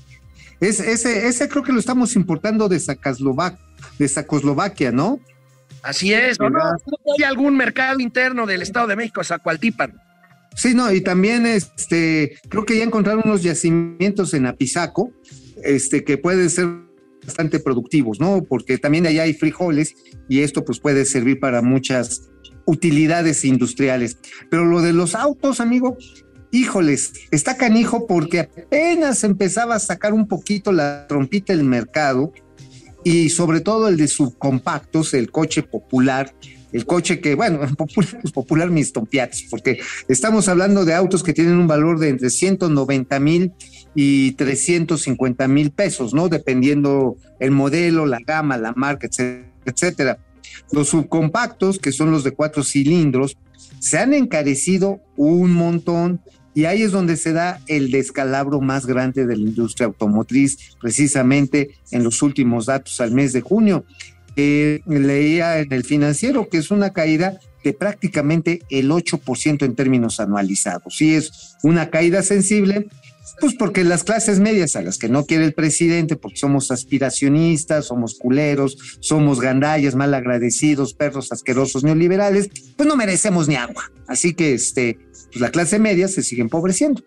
Es, 0.59 0.81
ese, 0.81 1.29
ese 1.29 1.49
creo 1.49 1.62
que 1.62 1.71
lo 1.71 1.79
estamos 1.79 2.17
importando 2.17 2.69
de 2.69 2.83
de 3.99 4.09
Zacoslovaquia, 4.09 4.91
¿no? 4.91 5.21
Así 5.85 6.12
es, 6.12 6.41
¿no? 6.41 6.49
hay 7.17 7.23
algún 7.23 7.57
mercado 7.57 8.01
interno 8.01 8.45
del 8.45 8.62
Estado 8.62 8.89
de 8.89 8.97
México, 8.97 9.23
Zacualtipan. 9.23 9.95
Sí, 10.57 10.74
no, 10.74 10.93
y 10.93 11.01
también 11.01 11.47
este, 11.47 12.41
creo 12.49 12.64
que 12.64 12.77
ya 12.77 12.83
encontraron 12.83 13.22
unos 13.24 13.45
yacimientos 13.45 14.35
en 14.35 14.47
Apizaco, 14.47 15.12
este, 15.62 16.03
que 16.03 16.18
pueden 16.18 16.51
ser 16.51 16.66
bastante 17.24 17.61
productivos, 17.61 18.18
¿no? 18.18 18.43
Porque 18.43 18.79
también 18.79 19.07
allá 19.07 19.22
hay 19.22 19.35
frijoles 19.35 19.95
y 20.29 20.41
esto 20.41 20.64
pues 20.64 20.81
puede 20.81 21.05
servir 21.05 21.39
para 21.39 21.62
muchas 21.62 22.31
utilidades 22.67 23.45
industriales. 23.45 24.19
Pero 24.51 24.67
lo 24.67 24.83
de 24.83 24.93
los 24.93 25.14
autos, 25.14 25.61
amigo, 25.61 25.97
híjoles, 26.51 27.12
está 27.31 27.57
canijo 27.57 28.07
porque 28.07 28.41
apenas 28.41 29.25
empezaba 29.25 29.77
a 29.77 29.81
sacar 29.81 30.12
un 30.12 30.29
poquito 30.29 30.73
la 30.73 31.07
trompita 31.07 31.55
del 31.55 31.64
mercado 31.64 32.33
y 33.05 33.31
sobre 33.31 33.61
todo 33.61 33.89
el 33.89 33.97
de 33.97 34.09
subcompactos, 34.09 35.14
el 35.14 35.31
coche 35.31 35.62
popular, 35.62 36.35
el 36.73 36.87
coche 36.87 37.21
que, 37.21 37.35
bueno, 37.35 37.61
popular, 37.77 38.19
pues 38.21 38.33
popular 38.33 38.71
mis 38.71 38.93
tompiates, 38.93 39.47
porque 39.49 39.81
estamos 40.09 40.49
hablando 40.49 40.85
de 40.85 40.95
autos 40.95 41.23
que 41.23 41.33
tienen 41.33 41.55
un 41.55 41.69
valor 41.69 41.99
de 41.99 42.09
entre 42.09 42.31
190 42.31 43.21
mil 43.21 43.53
y 43.95 44.33
350 44.33 45.49
mil 45.49 45.71
pesos, 45.71 46.14
¿no? 46.14 46.29
Dependiendo 46.29 47.17
el 47.39 47.53
modelo, 47.53 48.07
la 48.07 48.19
gama, 48.19 48.59
la 48.59 48.73
marca, 48.73 49.09
etcétera. 49.64 50.19
Los 50.72 50.88
subcompactos, 50.88 51.78
que 51.78 51.92
son 51.92 52.11
los 52.11 52.24
de 52.24 52.32
cuatro 52.32 52.62
cilindros, 52.62 53.36
se 53.78 53.98
han 53.98 54.14
encarecido 54.14 55.00
un 55.16 55.52
montón 55.52 56.20
y 56.54 56.64
ahí 56.64 56.82
es 56.82 56.90
donde 56.90 57.18
se 57.18 57.34
da 57.34 57.61
el 57.66 57.90
descalabro 57.90 58.62
más 58.62 58.86
grande 58.86 59.26
de 59.26 59.36
la 59.36 59.42
industria 59.42 59.86
automotriz, 59.86 60.76
precisamente 60.80 61.72
en 61.90 62.02
los 62.02 62.22
últimos 62.22 62.64
datos 62.64 62.98
al 63.02 63.12
mes 63.12 63.34
de 63.34 63.42
junio. 63.42 63.84
Eh, 64.36 64.80
leía 64.86 65.61
en 65.61 65.72
el 65.72 65.84
financiero 65.84 66.48
que 66.48 66.59
es 66.59 66.70
una 66.70 66.94
caída 66.94 67.38
de 67.62 67.74
prácticamente 67.74 68.62
el 68.70 68.90
8% 68.90 69.64
en 69.64 69.74
términos 69.74 70.18
anualizados. 70.18 70.96
Sí 70.96 71.14
es 71.14 71.57
una 71.62 71.90
caída 71.90 72.22
sensible, 72.22 72.88
pues 73.41 73.55
porque 73.55 73.85
las 73.85 74.05
clases 74.05 74.41
medias 74.41 74.77
a 74.77 74.83
las 74.83 74.99
que 74.99 75.09
no 75.09 75.27
quiere 75.27 75.45
el 75.45 75.55
presidente, 75.55 76.16
porque 76.16 76.39
somos 76.39 76.70
aspiracionistas, 76.70 77.87
somos 77.87 78.18
culeros, 78.18 78.99
somos 79.01 79.41
gandallas, 79.41 79.95
mal 79.95 80.14
agradecidos, 80.14 80.95
perros 80.95 81.33
asquerosos 81.33 81.85
neoliberales, 81.85 82.49
pues 82.77 82.89
no 82.89 82.97
merecemos 82.97 83.49
ni 83.49 83.57
agua. 83.57 83.91
Así 84.07 84.35
que 84.35 84.55
este, 84.55 84.99
pues 85.29 85.41
la 85.41 85.51
clase 85.51 85.79
media 85.79 86.09
se 86.09 86.22
sigue 86.22 86.43
empobreciendo. 86.43 87.03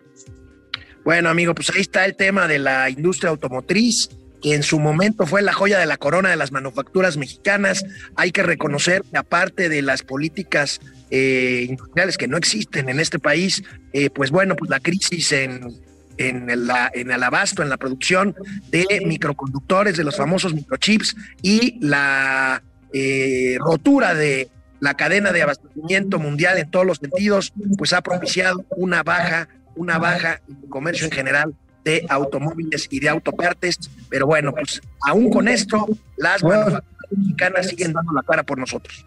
Bueno, 1.04 1.30
amigo, 1.30 1.54
pues 1.54 1.70
ahí 1.70 1.80
está 1.80 2.04
el 2.04 2.14
tema 2.14 2.46
de 2.46 2.58
la 2.58 2.90
industria 2.90 3.30
automotriz 3.30 4.10
que 4.42 4.54
en 4.54 4.62
su 4.62 4.78
momento 4.78 5.26
fue 5.26 5.42
la 5.42 5.52
joya 5.52 5.78
de 5.78 5.86
la 5.86 5.96
corona 5.96 6.30
de 6.30 6.36
las 6.36 6.52
manufacturas 6.52 7.16
mexicanas. 7.16 7.84
Hay 8.16 8.32
que 8.32 8.42
reconocer 8.42 9.02
que 9.10 9.18
aparte 9.18 9.68
de 9.68 9.82
las 9.82 10.02
políticas 10.02 10.80
eh, 11.10 11.66
industriales 11.68 12.16
que 12.16 12.28
no 12.28 12.36
existen 12.36 12.88
en 12.88 13.00
este 13.00 13.18
país, 13.18 13.62
eh, 13.92 14.10
pues 14.10 14.30
bueno, 14.30 14.56
pues 14.56 14.70
la 14.70 14.80
crisis 14.80 15.32
en 15.32 15.78
en 16.20 16.50
el, 16.50 16.70
en 16.92 17.10
el 17.10 17.22
abasto, 17.22 17.62
en 17.62 17.70
la 17.70 17.78
producción 17.78 18.36
de 18.70 18.86
microconductores, 19.06 19.96
de 19.96 20.04
los 20.04 20.16
famosos 20.16 20.52
microchips 20.52 21.16
y 21.40 21.78
la 21.80 22.62
eh, 22.92 23.56
rotura 23.58 24.14
de 24.14 24.50
la 24.80 24.94
cadena 24.94 25.32
de 25.32 25.42
abastecimiento 25.42 26.18
mundial 26.18 26.58
en 26.58 26.70
todos 26.70 26.84
los 26.84 26.98
sentidos, 26.98 27.52
pues 27.78 27.94
ha 27.94 28.02
propiciado 28.02 28.64
una 28.76 29.02
baja, 29.02 29.48
una 29.76 29.98
baja 29.98 30.40
en 30.46 30.58
el 30.62 30.68
comercio 30.68 31.06
en 31.06 31.12
general 31.12 31.54
de 31.84 32.04
automóviles 32.10 32.86
y 32.90 33.00
de 33.00 33.08
autopartes, 33.08 33.78
pero 34.10 34.26
bueno, 34.26 34.52
pues 34.52 34.82
aún 35.00 35.30
con 35.30 35.48
esto, 35.48 35.86
las 36.18 36.42
manufacturas 36.42 36.84
mexicanas 37.16 37.68
siguen 37.68 37.94
dando 37.94 38.12
la 38.12 38.22
cara 38.22 38.42
por 38.42 38.58
nosotros. 38.58 39.06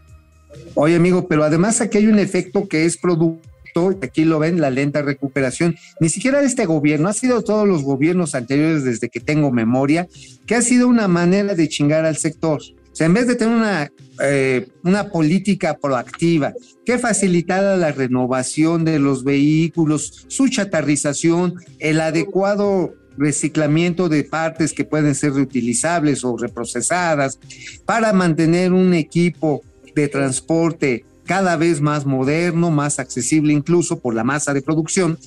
Oye, 0.74 0.96
amigo, 0.96 1.28
pero 1.28 1.44
además 1.44 1.80
aquí 1.82 2.00
hay 2.00 2.08
un 2.08 2.18
efecto 2.18 2.68
que 2.68 2.86
es 2.86 2.98
producto 2.98 3.53
aquí 4.02 4.26
lo 4.26 4.40
ven, 4.40 4.62
la 4.62 4.70
lenta 4.70 5.02
recuperación, 5.02 5.76
ni 6.00 6.10
siquiera 6.10 6.42
este 6.42 6.66
gobierno, 6.66 7.08
ha 7.10 7.14
sido 7.14 7.42
todos 7.44 7.68
los 7.68 7.84
gobiernos 7.84 8.36
anteriores 8.36 8.84
desde 8.84 9.10
que 9.10 9.20
tengo 9.20 9.52
memoria, 9.52 10.08
que 10.46 10.56
ha 10.56 10.62
sido 10.62 10.88
una 10.88 11.08
manera 11.08 11.56
de 11.56 11.68
chingar 11.68 12.06
al 12.06 12.18
sector. 12.18 12.62
O 12.62 12.96
sea, 12.96 13.08
en 13.08 13.14
vez 13.16 13.28
de 13.28 13.36
tener 13.36 13.56
una, 13.56 13.92
eh, 14.22 14.68
una 14.84 15.10
política 15.10 15.78
proactiva 15.82 16.54
que 16.86 17.00
facilitara 17.00 17.76
la 17.76 17.92
renovación 17.92 18.86
de 18.86 19.00
los 19.00 19.24
vehículos, 19.24 20.26
su 20.28 20.48
chatarrización, 20.48 21.56
el 21.80 22.00
adecuado 22.00 22.94
reciclamiento 23.18 24.10
de 24.10 24.24
partes 24.24 24.74
que 24.74 24.86
pueden 24.86 25.16
ser 25.16 25.34
reutilizables 25.34 26.24
o 26.24 26.38
reprocesadas, 26.38 27.40
para 27.86 28.14
mantener 28.14 28.74
un 28.74 28.94
equipo 28.94 29.62
de 29.96 30.08
transporte 30.08 31.06
cada 31.26 31.56
vez 31.56 31.82
más 31.82 32.06
moderno, 32.06 32.72
más 32.72 33.00
accesible 33.00 33.54
incluso 33.54 34.00
por 34.00 34.14
la 34.14 34.24
masa 34.24 34.54
de 34.54 34.62
producción. 34.62 35.18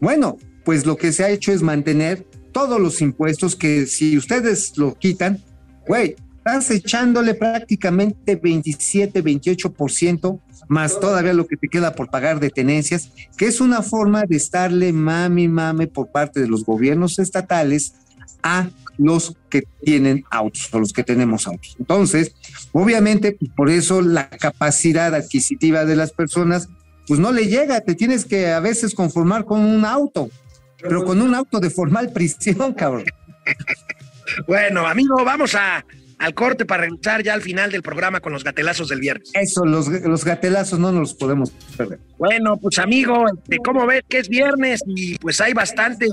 Bueno, 0.00 0.38
pues 0.64 0.84
lo 0.86 0.96
que 0.96 1.12
se 1.12 1.24
ha 1.24 1.30
hecho 1.30 1.52
es 1.52 1.62
mantener 1.62 2.26
todos 2.52 2.80
los 2.80 3.00
impuestos 3.00 3.56
que 3.56 3.86
si 3.86 4.16
ustedes 4.16 4.76
lo 4.76 4.94
quitan, 4.94 5.42
güey, 5.86 6.16
estás 6.38 6.70
echándole 6.70 7.34
prácticamente 7.34 8.36
27, 8.36 9.22
28% 9.22 10.40
más 10.68 10.98
todavía 10.98 11.32
lo 11.32 11.46
que 11.46 11.56
te 11.56 11.68
queda 11.68 11.94
por 11.94 12.10
pagar 12.10 12.40
de 12.40 12.50
tenencias, 12.50 13.10
que 13.36 13.46
es 13.46 13.60
una 13.60 13.82
forma 13.82 14.24
de 14.24 14.36
estarle 14.36 14.92
mami, 14.92 15.48
mame 15.48 15.86
por 15.86 16.08
parte 16.08 16.40
de 16.40 16.48
los 16.48 16.64
gobiernos 16.64 17.18
estatales 17.18 17.94
a 18.42 18.68
los 18.98 19.36
que 19.50 19.62
tienen 19.82 20.24
autos 20.30 20.68
o 20.72 20.80
los 20.80 20.92
que 20.92 21.04
tenemos 21.04 21.46
autos. 21.46 21.76
Entonces, 21.78 22.34
obviamente, 22.72 23.32
pues, 23.32 23.50
por 23.56 23.70
eso 23.70 24.02
la 24.02 24.28
capacidad 24.28 25.14
adquisitiva 25.14 25.84
de 25.84 25.96
las 25.96 26.12
personas, 26.12 26.68
pues 27.06 27.20
no 27.20 27.32
le 27.32 27.46
llega, 27.46 27.80
te 27.80 27.94
tienes 27.94 28.24
que 28.24 28.48
a 28.52 28.60
veces 28.60 28.94
conformar 28.94 29.44
con 29.44 29.60
un 29.60 29.84
auto, 29.84 30.30
pero 30.80 31.04
con 31.04 31.22
un 31.22 31.34
auto 31.34 31.60
de 31.60 31.70
formal 31.70 32.12
prisión, 32.14 32.74
cabrón. 32.74 33.04
Bueno, 34.46 34.86
amigo, 34.86 35.24
vamos 35.24 35.54
a, 35.54 35.84
al 36.18 36.34
corte 36.34 36.64
para 36.64 36.82
regresar 36.82 37.22
ya 37.22 37.34
al 37.34 37.42
final 37.42 37.70
del 37.70 37.82
programa 37.82 38.20
con 38.20 38.32
los 38.32 38.44
gatelazos 38.44 38.88
del 38.88 39.00
viernes. 39.00 39.30
Eso, 39.34 39.64
los, 39.64 39.88
los 39.88 40.24
gatelazos 40.24 40.78
no 40.78 40.92
nos 40.92 41.00
los 41.00 41.14
podemos 41.14 41.50
perder. 41.76 42.00
Bueno, 42.18 42.56
pues 42.56 42.78
amigo, 42.78 43.26
este, 43.28 43.58
¿cómo 43.58 43.86
ves 43.86 44.02
que 44.08 44.18
es 44.18 44.28
viernes? 44.28 44.82
Y 44.86 45.18
pues 45.18 45.40
hay 45.40 45.52
bastante 45.52 46.06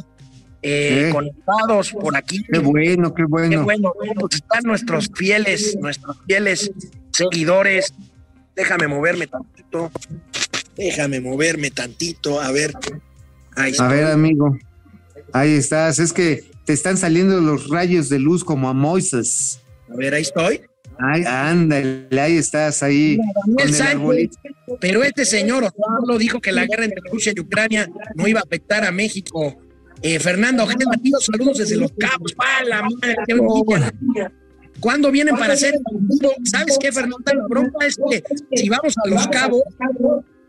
eh, 0.63 1.09
conectados 1.11 1.91
por 1.91 2.15
aquí. 2.15 2.43
Qué 2.51 2.59
bueno, 2.59 3.13
qué 3.13 3.25
bueno. 3.25 3.49
Qué 3.49 3.57
bueno, 3.57 3.93
pues 4.19 4.35
están 4.35 4.63
nuestros 4.63 5.09
fieles, 5.13 5.77
nuestros 5.79 6.17
fieles 6.25 6.71
seguidores. 7.11 7.93
Déjame 8.55 8.87
moverme 8.87 9.27
tantito. 9.27 9.91
Déjame 10.75 11.19
moverme 11.19 11.69
tantito. 11.69 12.39
A 12.39 12.51
ver. 12.51 12.73
Ahí 13.55 13.73
a 13.77 13.87
ver, 13.87 14.05
amigo. 14.05 14.57
Ahí 15.33 15.53
estás. 15.53 15.99
Es 15.99 16.13
que 16.13 16.43
te 16.65 16.73
están 16.73 16.97
saliendo 16.97 17.41
los 17.41 17.69
rayos 17.69 18.09
de 18.09 18.19
luz 18.19 18.43
como 18.43 18.69
a 18.69 18.73
Moisés. 18.73 19.59
A 19.91 19.95
ver, 19.95 20.13
ahí 20.13 20.21
estoy. 20.21 20.61
Ay, 20.99 21.23
ándale, 21.25 22.07
ahí 22.21 22.37
estás, 22.37 22.83
ahí. 22.83 23.17
pero 24.79 25.03
este 25.03 25.25
señor 25.25 25.63
Osvaldo 25.63 26.19
dijo 26.19 26.39
que 26.39 26.51
la 26.51 26.65
guerra 26.67 26.85
entre 26.85 27.01
Rusia 27.11 27.33
y 27.35 27.39
Ucrania 27.39 27.89
no 28.15 28.27
iba 28.27 28.39
a 28.39 28.43
afectar 28.43 28.85
a 28.85 28.91
México. 28.91 29.57
Eh, 30.03 30.19
Fernando 30.19 30.63
Ojeda 30.63 30.91
tío, 31.01 31.17
saludos 31.19 31.57
desde 31.57 31.77
Los 31.77 31.91
Cabos. 31.97 32.33
¡Pala, 32.33 32.83
madre! 32.83 33.15
Qué 33.25 34.29
¿Cuándo 34.79 35.11
vienen 35.11 35.37
para 35.37 35.53
hacer 35.53 35.73
el 35.75 36.45
¿Sabes 36.45 36.77
qué, 36.77 36.91
Fernando? 36.91 37.23
La 37.25 37.47
bronca 37.47 37.85
es 37.87 37.97
que 38.09 38.21
si 38.53 38.67
vamos 38.67 38.93
a 38.97 39.07
Los 39.07 39.27
Cabos, 39.29 39.61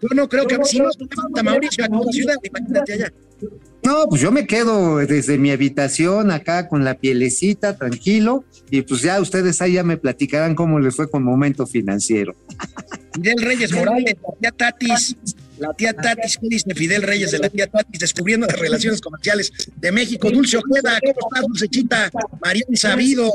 yo 0.02 0.08
no 0.12 0.28
creo 0.28 0.46
que 0.46 0.58
si 0.64 0.80
no 0.80 0.90
falta 1.14 1.42
Mauricio 1.44 1.84
aquí 1.84 1.94
en 1.94 2.04
la 2.04 2.12
ciudad, 2.12 2.36
imagínate 2.42 2.92
allá. 2.94 3.12
No, 3.84 4.06
pues 4.08 4.20
yo 4.20 4.32
me 4.32 4.46
quedo 4.46 4.96
desde 4.98 5.38
mi 5.38 5.50
habitación 5.50 6.32
acá 6.32 6.68
con 6.68 6.84
la 6.84 6.94
pielecita, 6.94 7.76
tranquilo, 7.76 8.44
y 8.70 8.82
pues 8.82 9.02
ya 9.02 9.20
ustedes 9.20 9.62
ahí 9.62 9.74
ya 9.74 9.84
me 9.84 9.98
platicarán 9.98 10.54
cómo 10.54 10.80
les 10.80 10.96
fue 10.96 11.08
con 11.08 11.22
momento 11.22 11.66
financiero. 11.66 12.34
Fidel 13.14 13.40
Reyes 13.40 13.72
Morales, 13.72 14.16
ya 14.40 14.50
Tatis, 14.50 15.16
la 15.58 15.72
tía 15.72 15.92
Tatis, 15.92 16.38
¿qué 16.38 16.48
dice 16.48 16.74
Fidel 16.74 17.02
Reyes 17.02 17.30
de 17.30 17.38
la 17.38 17.48
tía 17.48 17.66
Tatis? 17.66 18.00
Descubriendo 18.00 18.46
las 18.46 18.58
relaciones 18.58 19.00
comerciales 19.00 19.52
de 19.76 19.92
México. 19.92 20.30
Dulce 20.30 20.58
Ojeda, 20.58 20.98
¿cómo 21.00 21.28
estás, 21.28 21.46
Dulcechita? 21.46 22.10
María 22.40 22.64
Sabido. 22.74 23.32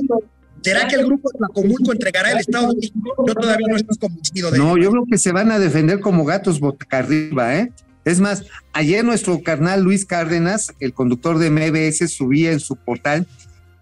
¿Será 0.61 0.87
que 0.87 0.95
el 0.95 1.05
grupo 1.05 1.29
Tlacomulco 1.31 1.93
entregará 1.93 2.31
el 2.31 2.39
Estado 2.39 2.69
de 2.69 2.75
México? 2.75 3.25
Yo 3.25 3.33
todavía 3.33 3.67
no 3.69 3.77
estoy 3.77 3.97
convencido 3.97 4.51
de 4.51 4.57
No, 4.57 4.77
yo 4.77 4.91
creo 4.91 5.05
que 5.09 5.17
se 5.17 5.31
van 5.31 5.51
a 5.51 5.59
defender 5.59 6.01
como 6.01 6.25
gatos 6.25 6.59
boca 6.59 6.85
arriba, 6.97 7.55
¿eh? 7.55 7.71
Es 8.05 8.19
más, 8.19 8.43
ayer 8.73 9.05
nuestro 9.05 9.41
carnal 9.41 9.81
Luis 9.81 10.05
Cárdenas, 10.05 10.73
el 10.79 10.93
conductor 10.93 11.37
de 11.37 11.49
MBS, 11.49 12.11
subía 12.11 12.51
en 12.51 12.59
su 12.59 12.75
portal 12.75 13.27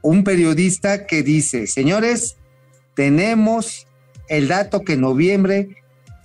un 0.01 0.23
periodista 0.23 1.07
que 1.07 1.23
dice, 1.23 1.65
señores, 1.67 2.35
tenemos 2.95 3.87
el 4.29 4.47
dato 4.47 4.81
que 4.81 4.93
en 4.93 5.01
noviembre 5.01 5.77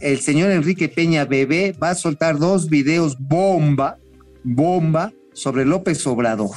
el 0.02 0.20
señor 0.20 0.50
Enrique 0.50 0.88
Peña 0.88 1.24
Bebé 1.24 1.74
va 1.80 1.90
a 1.90 1.94
soltar 1.94 2.38
dos 2.38 2.68
videos 2.68 3.16
bomba, 3.18 3.98
bomba, 4.42 5.12
sobre 5.32 5.64
López 5.64 6.06
Obrador. 6.06 6.50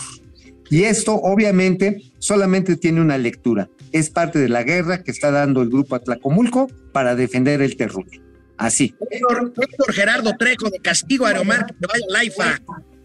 Y 0.70 0.84
esto 0.84 1.14
obviamente 1.14 2.12
solamente 2.18 2.76
tiene 2.76 3.00
una 3.00 3.18
lectura. 3.18 3.70
Es 3.92 4.10
parte 4.10 4.40
de 4.40 4.50
la 4.50 4.64
guerra 4.64 5.04
que 5.04 5.12
está 5.12 5.32
dando 5.32 5.62
el 5.62 5.70
grupo 5.70 5.96
Atlacomulco 5.96 6.68
para 6.92 7.16
defender 7.16 7.62
el 7.62 7.78
terruño. 7.78 8.22
Así. 8.58 8.96
Héctor, 9.12 9.94
Gerardo 9.94 10.34
Trejo 10.38 10.70
de 10.70 10.80
Castigo 10.80 11.26
Aeromar, 11.26 11.68
que 11.68 11.88
vaya 11.88 12.06
Laifa. 12.10 12.60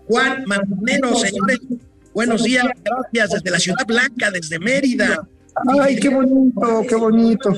Juan 0.07 0.45
Manzanero, 0.47 1.15
señores, 1.15 1.61
buenos 2.15 2.43
días, 2.43 2.67
gracias 2.83 3.31
desde 3.31 3.51
la 3.51 3.59
Ciudad 3.61 3.87
Blanca, 3.87 4.31
desde 4.31 4.59
Mérida. 4.59 5.29
Ay, 5.81 6.01
qué 6.01 6.09
bonito, 6.09 6.85
qué 6.89 6.95
bonito 6.97 7.53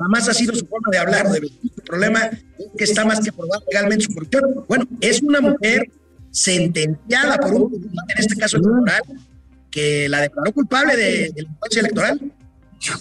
jamás 0.00 0.28
ha 0.28 0.34
sido 0.34 0.54
su 0.54 0.66
forma 0.66 0.88
de 0.90 0.98
hablar 0.98 1.30
de 1.30 1.38
El 1.38 1.82
problema 1.84 2.24
es 2.24 2.44
que 2.76 2.84
está 2.84 3.04
más 3.04 3.20
que 3.20 3.32
probado 3.32 3.62
legalmente 3.70 4.06
su 4.06 4.14
corrupción. 4.14 4.64
Bueno, 4.66 4.86
es 5.00 5.20
una 5.22 5.40
mujer 5.40 5.90
sentenciada 6.30 7.36
por 7.36 7.54
un 7.54 7.74
en 7.74 8.18
este 8.18 8.36
caso 8.36 8.56
electoral, 8.56 9.02
que 9.70 10.08
la 10.08 10.22
declaró 10.22 10.52
culpable 10.52 10.96
de, 10.96 11.30
delincuencia 11.34 11.80
electoral. 11.80 12.32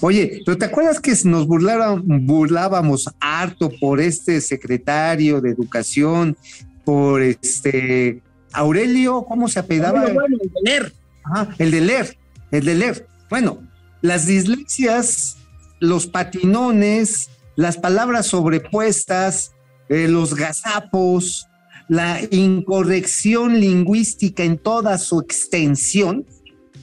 Oye, 0.01 0.41
¿pero 0.45 0.57
te 0.57 0.65
acuerdas 0.65 0.99
que 0.99 1.15
nos 1.23 1.47
burlábamos 1.47 3.09
harto 3.21 3.71
por 3.79 4.01
este 4.01 4.41
secretario 4.41 5.39
de 5.39 5.51
educación, 5.51 6.35
por 6.83 7.21
este 7.21 8.21
Aurelio, 8.51 9.23
¿cómo 9.23 9.47
se 9.47 9.59
apellidaba? 9.59 10.05
el 10.05 10.15
de 10.15 10.49
leer. 10.65 10.93
Ajá, 11.23 11.55
el 11.59 11.71
de 11.71 11.81
leer, 11.81 12.17
el 12.51 12.65
de 12.65 12.75
leer. 12.75 13.07
Bueno, 13.29 13.61
las 14.01 14.25
dislexias, 14.25 15.37
los 15.79 16.07
patinones, 16.07 17.29
las 17.55 17.77
palabras 17.77 18.27
sobrepuestas, 18.27 19.53
eh, 19.89 20.07
los 20.07 20.35
gazapos, 20.35 21.47
la 21.87 22.19
incorrección 22.31 23.59
lingüística 23.59 24.43
en 24.43 24.57
toda 24.57 24.97
su 24.97 25.19
extensión, 25.19 26.25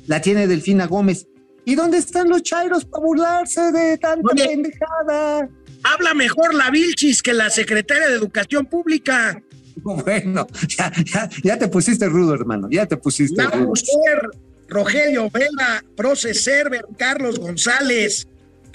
la 0.06 0.20
tiene 0.20 0.46
Delfina 0.46 0.86
Gómez. 0.86 1.26
¿Y 1.64 1.74
dónde 1.74 1.98
están 1.98 2.28
los 2.28 2.42
chairos 2.42 2.84
para 2.84 3.04
burlarse 3.04 3.72
de 3.72 3.98
tanta 3.98 4.34
pendejada? 4.34 5.48
Habla 5.82 6.14
mejor 6.14 6.54
la 6.54 6.70
Vilchis 6.70 7.22
que 7.22 7.32
la 7.32 7.50
secretaria 7.50 8.08
de 8.08 8.14
Educación 8.14 8.66
Pública. 8.66 9.40
Bueno, 9.82 10.46
ya, 10.68 10.90
ya, 11.04 11.28
ya 11.44 11.58
te 11.58 11.68
pusiste 11.68 12.08
rudo, 12.08 12.32
hermano, 12.32 12.66
ya 12.70 12.86
te 12.86 12.96
pusiste 12.96 13.42
La 13.42 13.50
rudo. 13.50 13.66
mujer, 13.66 14.30
Rogelio 14.68 15.30
Vela, 15.30 15.84
Proceserver, 15.94 16.86
Carlos 16.96 17.38
González, 17.38 18.26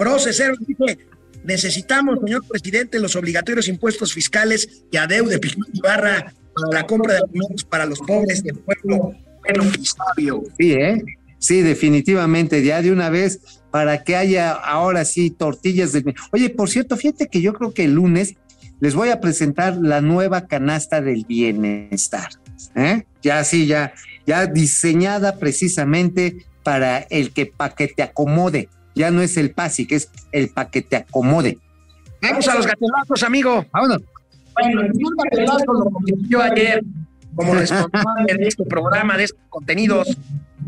Proceserver, 0.02 0.58
dice, 0.66 0.98
necesitamos, 1.44 2.18
señor 2.24 2.44
presidente, 2.48 3.00
los 3.00 3.16
obligatorios 3.16 3.68
impuestos 3.68 4.14
fiscales 4.14 4.84
y 4.90 4.98
adeude 4.98 5.38
Pigmento 5.38 5.72
Ibarra 5.76 6.34
para 6.56 6.82
la 6.82 6.88
compra 6.88 7.14
de 7.14 7.20
alimentos 7.20 7.64
para 7.64 7.86
los 7.86 8.00
pobres 8.00 8.42
del 8.42 8.58
pueblo 8.58 9.14
bueno 9.42 9.64
y 9.80 9.86
sabio. 9.86 10.44
Sí, 10.58 10.74
¿eh? 10.74 11.04
Sí, 11.38 11.62
definitivamente, 11.62 12.64
ya 12.64 12.82
de 12.82 12.92
una 12.92 13.12
vez, 13.12 13.62
para 13.70 14.04
que 14.04 14.16
haya 14.16 14.54
ahora 14.54 15.06
sí 15.06 15.30
tortillas 15.30 15.92
de... 15.94 16.16
Oye, 16.32 16.50
por 16.50 16.68
cierto, 16.68 16.98
fíjate 16.98 17.28
que 17.28 17.42
yo 17.44 17.54
creo 17.54 17.72
que 17.72 17.84
el 17.84 17.94
lunes 17.94 18.34
les 18.80 18.96
voy 18.96 19.10
a 19.10 19.22
presentar 19.22 19.78
la 19.78 20.02
nueva 20.02 20.48
canasta 20.48 21.00
del 21.02 21.26
bienestar. 21.26 22.30
¿eh? 22.76 23.04
Ya 23.22 23.44
sí, 23.44 23.68
ya, 23.68 23.94
ya 24.26 24.48
diseñada 24.48 25.38
precisamente 25.38 26.48
para 26.64 26.98
el 26.98 27.34
que 27.34 27.46
para 27.46 27.76
que 27.76 27.88
te 27.88 28.02
acomode. 28.02 28.68
Ya 28.96 29.12
no 29.12 29.22
es 29.22 29.38
el 29.38 29.52
PASI, 29.52 29.88
que 29.88 29.96
es 29.96 30.10
el 30.32 30.50
para 30.50 30.70
que 30.70 30.82
te 30.82 30.96
acomode. 30.98 31.58
Vamos 32.22 32.48
a 32.48 32.56
los 32.56 32.68
gatelazos, 32.68 33.24
amigo. 33.24 33.66
Vámonos. 33.72 34.02
Bueno, 34.54 34.82
el 34.82 34.92
gatelazo 35.24 35.74
lo 35.74 35.86
consiguió 35.86 36.42
ayer 36.42 36.84
como 37.36 37.56
responsable 37.56 38.34
de 38.38 38.48
este 38.48 38.66
programa, 38.66 39.16
de 39.18 39.24
estos 39.24 39.40
contenidos, 39.50 40.18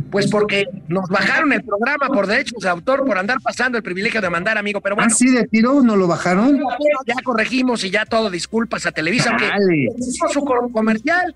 pues 0.10 0.32
porque 0.32 0.66
nos 0.88 1.10
bajaron 1.10 1.52
el 1.52 1.62
programa 1.64 2.08
por 2.08 2.26
derechos 2.26 2.64
de 2.64 2.70
autor 2.70 3.06
por 3.06 3.18
andar 3.18 3.38
pasando 3.44 3.78
el 3.78 3.84
privilegio 3.84 4.22
de 4.22 4.30
mandar, 4.30 4.58
amigo, 4.58 4.80
pero 4.80 4.96
bueno. 4.96 5.12
¿Así 5.12 5.30
de 5.30 5.46
tiro 5.46 5.82
no 5.84 5.98
lo 5.98 6.08
bajaron? 6.08 6.58
Ya 7.06 7.16
corregimos 7.24 7.84
y 7.84 7.90
ya 7.90 8.06
todo, 8.06 8.30
disculpas 8.30 8.86
a 8.86 8.94
Televisa, 8.94 9.32
Dale. 9.38 9.90
hizo 9.98 10.30
su 10.30 10.46
co- 10.46 10.70
comercial. 10.72 11.36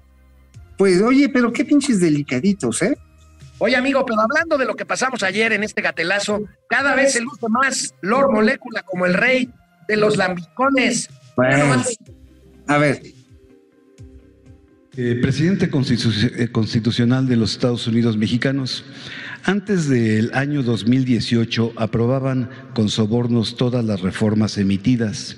Pues 0.77 1.01
oye, 1.01 1.27
pero 1.27 1.51
qué 1.51 1.65
pinches 1.65 1.99
delicaditos, 1.99 2.81
¿eh? 2.83 2.97
Oye, 3.59 3.75
amigo, 3.75 4.05
pero 4.05 4.21
hablando 4.21 4.57
de 4.57 4.65
lo 4.65 4.75
que 4.75 4.85
pasamos 4.85 5.23
ayer 5.23 5.51
en 5.53 5.63
este 5.63 5.81
gatelazo, 5.81 6.41
cada 6.69 6.93
vez 6.95 7.13
se 7.13 7.21
luce 7.21 7.47
más 7.49 7.93
Lord 8.01 8.31
Molécula 8.31 8.83
como 8.83 9.05
el 9.05 9.13
rey 9.15 9.49
de 9.87 9.97
los 9.97 10.15
lambicones. 10.17 11.09
Más- 11.37 11.97
a 12.67 12.77
ver, 12.77 13.01
Eh, 14.99 15.19
presidente 15.21 15.69
constitu- 15.69 16.31
eh, 16.39 16.47
constitucional 16.51 17.27
de 17.27 17.35
los 17.35 17.51
Estados 17.51 17.85
Unidos 17.85 18.17
mexicanos, 18.17 18.83
antes 19.43 19.87
del 19.87 20.31
año 20.33 20.63
2018 20.63 21.71
aprobaban 21.75 22.49
con 22.73 22.89
sobornos 22.89 23.57
todas 23.57 23.85
las 23.85 24.01
reformas 24.01 24.57
emitidas. 24.57 25.37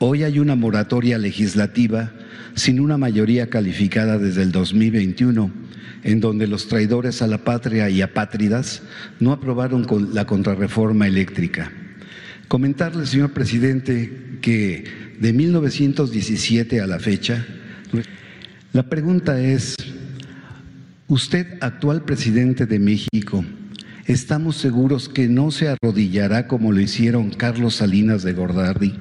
Hoy 0.00 0.24
hay 0.24 0.40
una 0.40 0.56
moratoria 0.56 1.16
legislativa 1.16 2.10
sin 2.54 2.80
una 2.80 2.98
mayoría 2.98 3.48
calificada 3.48 4.18
desde 4.18 4.42
el 4.42 4.52
2021, 4.52 5.50
en 6.02 6.20
donde 6.20 6.46
los 6.46 6.68
traidores 6.68 7.22
a 7.22 7.26
la 7.26 7.44
patria 7.44 7.90
y 7.90 8.02
apátridas 8.02 8.82
no 9.20 9.32
aprobaron 9.32 9.86
la 10.12 10.26
contrarreforma 10.26 11.06
eléctrica. 11.06 11.72
Comentarle, 12.48 13.06
señor 13.06 13.32
presidente, 13.32 14.38
que 14.40 14.84
de 15.20 15.32
1917 15.32 16.80
a 16.80 16.86
la 16.86 16.98
fecha, 16.98 17.44
la 18.72 18.88
pregunta 18.88 19.40
es, 19.40 19.74
usted, 21.08 21.58
actual 21.60 22.04
presidente 22.04 22.66
de 22.66 22.78
México, 22.78 23.44
¿estamos 24.06 24.56
seguros 24.56 25.08
que 25.08 25.28
no 25.28 25.50
se 25.50 25.68
arrodillará 25.68 26.46
como 26.46 26.72
lo 26.72 26.80
hicieron 26.80 27.30
Carlos 27.30 27.76
Salinas 27.76 28.22
de 28.22 28.34
Gordardi, 28.34 28.94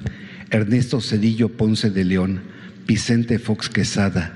Ernesto 0.50 1.02
Cedillo 1.02 1.50
Ponce 1.50 1.90
de 1.90 2.06
León, 2.06 2.42
Vicente 2.88 3.38
Fox 3.38 3.70
Quesada, 3.70 4.32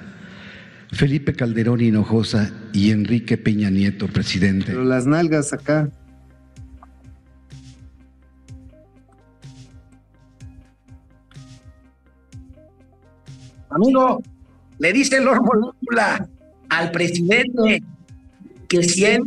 Felipe 0.92 1.34
Calderón 1.34 1.80
Hinojosa 1.80 2.52
y 2.74 2.92
Enrique 2.92 3.38
Peña 3.38 3.70
Nieto, 3.70 4.08
presidente? 4.08 4.68
pero 4.68 4.84
las 4.84 5.08
nalgas 5.08 5.54
acá. 5.54 5.90
Amigo, 13.70 14.22
le 14.80 14.92
dice 14.92 15.22
Lord 15.22 15.44
Molécula 15.44 16.28
al 16.68 16.92
presidente 16.92 17.82
que 18.68 18.84
si 18.84 19.06
él 19.06 19.22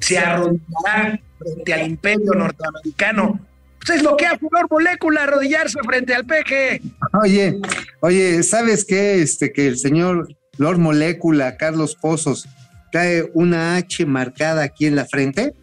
se 0.00 0.18
arrodillará 0.18 1.20
frente 1.38 1.74
al 1.74 1.90
imperio 1.90 2.32
norteamericano. 2.32 3.40
Pues 3.88 4.00
es 4.00 4.04
lo 4.04 4.18
que 4.18 4.26
hace 4.26 4.46
Lord 4.50 4.66
Molécula, 4.70 5.22
arrodillarse 5.22 5.78
frente 5.82 6.14
al 6.14 6.26
peje. 6.26 6.82
Oye, 7.22 7.58
oye, 8.00 8.42
¿sabes 8.42 8.84
qué? 8.84 9.22
Este, 9.22 9.50
que 9.50 9.66
el 9.66 9.78
señor 9.78 10.28
Lord 10.58 10.76
Molécula, 10.76 11.56
Carlos 11.56 11.96
Pozos, 11.96 12.46
trae 12.92 13.30
una 13.32 13.76
H 13.76 14.04
marcada 14.04 14.62
aquí 14.62 14.84
en 14.84 14.94
la 14.94 15.06
frente. 15.06 15.54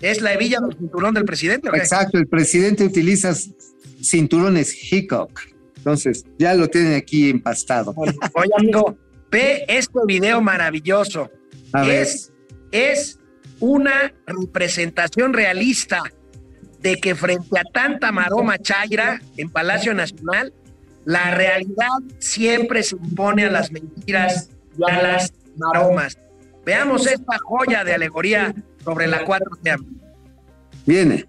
¿Es 0.00 0.22
la 0.22 0.32
hebilla 0.32 0.60
del 0.60 0.74
cinturón 0.74 1.12
del 1.12 1.26
presidente? 1.26 1.68
o 1.68 1.72
qué? 1.72 1.80
Exacto, 1.80 2.16
el 2.16 2.26
presidente 2.26 2.82
utiliza 2.82 3.34
cinturones 4.02 4.74
Hickok. 4.90 5.38
Entonces, 5.76 6.24
ya 6.38 6.54
lo 6.54 6.66
tienen 6.68 6.94
aquí 6.94 7.28
empastado. 7.28 7.92
Oye, 8.32 8.50
amigo, 8.56 8.96
ve 9.30 9.66
este 9.68 9.98
video 10.06 10.40
maravilloso. 10.40 11.30
A 11.74 11.82
ver. 11.82 12.04
Es, 12.04 12.32
es 12.72 13.18
una 13.58 14.14
representación 14.26 15.34
realista 15.34 16.02
de 16.80 16.96
que 16.96 17.14
frente 17.14 17.58
a 17.58 17.64
tanta 17.64 18.10
maroma 18.12 18.58
chaira 18.58 19.20
en 19.36 19.50
Palacio 19.50 19.94
Nacional, 19.94 20.52
la 21.04 21.30
realidad 21.30 21.88
siempre 22.18 22.82
se 22.82 22.96
impone 22.96 23.44
a 23.44 23.50
las 23.50 23.70
mentiras 23.70 24.50
y 24.78 24.90
a 24.90 25.02
las 25.02 25.32
maromas. 25.56 26.18
Veamos 26.64 27.06
esta 27.06 27.38
joya 27.38 27.84
de 27.84 27.94
alegoría 27.94 28.54
sobre 28.84 29.06
la 29.06 29.24
4T. 29.24 29.86
Viene. 30.86 31.26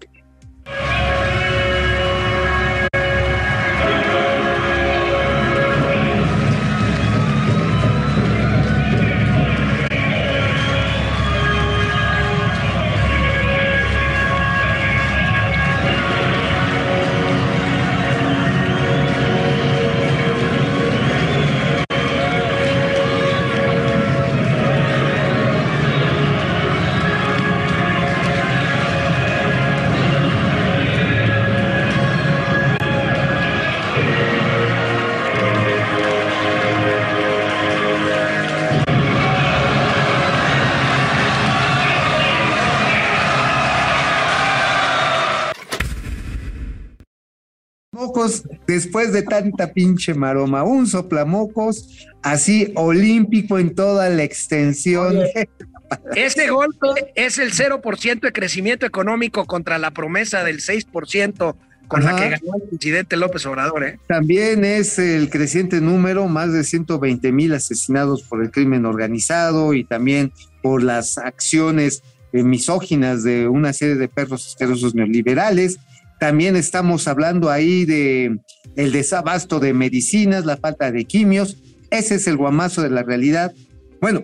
Después 48.72 49.12
de 49.12 49.22
tanta 49.22 49.72
pinche 49.72 50.14
maroma, 50.14 50.62
un 50.62 50.86
soplamocos 50.86 52.06
así 52.22 52.72
olímpico 52.74 53.58
en 53.58 53.74
toda 53.74 54.08
la 54.08 54.22
extensión. 54.22 55.18
Ese 56.16 56.48
golpe 56.48 57.12
es 57.14 57.38
el 57.38 57.52
0% 57.52 58.20
de 58.20 58.32
crecimiento 58.32 58.86
económico 58.86 59.44
contra 59.44 59.78
la 59.78 59.90
promesa 59.90 60.42
del 60.42 60.60
6% 60.60 61.54
con 61.88 62.02
Ajá. 62.02 62.12
la 62.12 62.18
que 62.18 62.28
ganó 62.30 62.56
el 62.56 62.68
presidente 62.70 63.16
López 63.16 63.44
Obrador. 63.44 63.84
¿eh? 63.84 63.98
También 64.06 64.64
es 64.64 64.98
el 64.98 65.28
creciente 65.28 65.80
número, 65.80 66.26
más 66.28 66.52
de 66.52 66.64
120 66.64 67.32
mil 67.32 67.52
asesinados 67.52 68.22
por 68.22 68.42
el 68.42 68.50
crimen 68.50 68.86
organizado 68.86 69.74
y 69.74 69.84
también 69.84 70.32
por 70.62 70.82
las 70.82 71.18
acciones 71.18 72.02
eh, 72.32 72.42
misóginas 72.42 73.22
de 73.24 73.46
una 73.48 73.74
serie 73.74 73.96
de 73.96 74.08
perros 74.08 74.46
asquerosos 74.46 74.94
neoliberales. 74.94 75.78
También 76.22 76.54
estamos 76.54 77.08
hablando 77.08 77.50
ahí 77.50 77.84
de 77.84 78.38
el 78.76 78.92
desabasto 78.92 79.58
de 79.58 79.74
medicinas, 79.74 80.44
la 80.44 80.56
falta 80.56 80.92
de 80.92 81.04
quimios. 81.04 81.56
Ese 81.90 82.14
es 82.14 82.28
el 82.28 82.36
guamazo 82.36 82.80
de 82.80 82.90
la 82.90 83.02
realidad. 83.02 83.52
Bueno, 84.00 84.22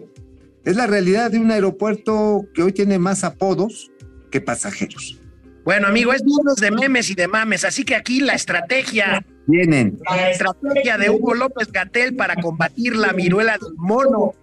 es 0.65 0.77
la 0.77 0.87
realidad 0.87 1.33
de 1.33 1.41
un 1.41 1.51
aeropuerto 1.51 2.47
que 2.55 2.63
hoy 2.63 2.73
tiene 2.73 3.01
más 3.01 3.25
apodos 3.25 3.91
que 4.31 4.41
pasajeros. 4.41 5.19
Bueno, 5.65 5.89
amigo, 5.89 6.13
es 6.13 6.23
viernes 6.25 6.55
de 6.61 6.71
memes 6.71 7.11
y 7.11 7.17
de 7.17 7.27
mames, 7.27 7.65
así 7.65 7.85
que 7.85 7.97
aquí 7.97 8.21
la 8.21 8.35
estrategia, 8.35 9.27
Vienen. 9.49 9.99
la 10.09 10.31
estrategia 10.31 10.99
de 10.99 11.11
Hugo 11.11 11.35
López 11.35 11.73
Gatel 11.73 12.15
para 12.15 12.37
combatir 12.37 12.95
la 12.95 13.13
viruela 13.13 13.59
del 13.59 13.75
mono. 13.77 14.35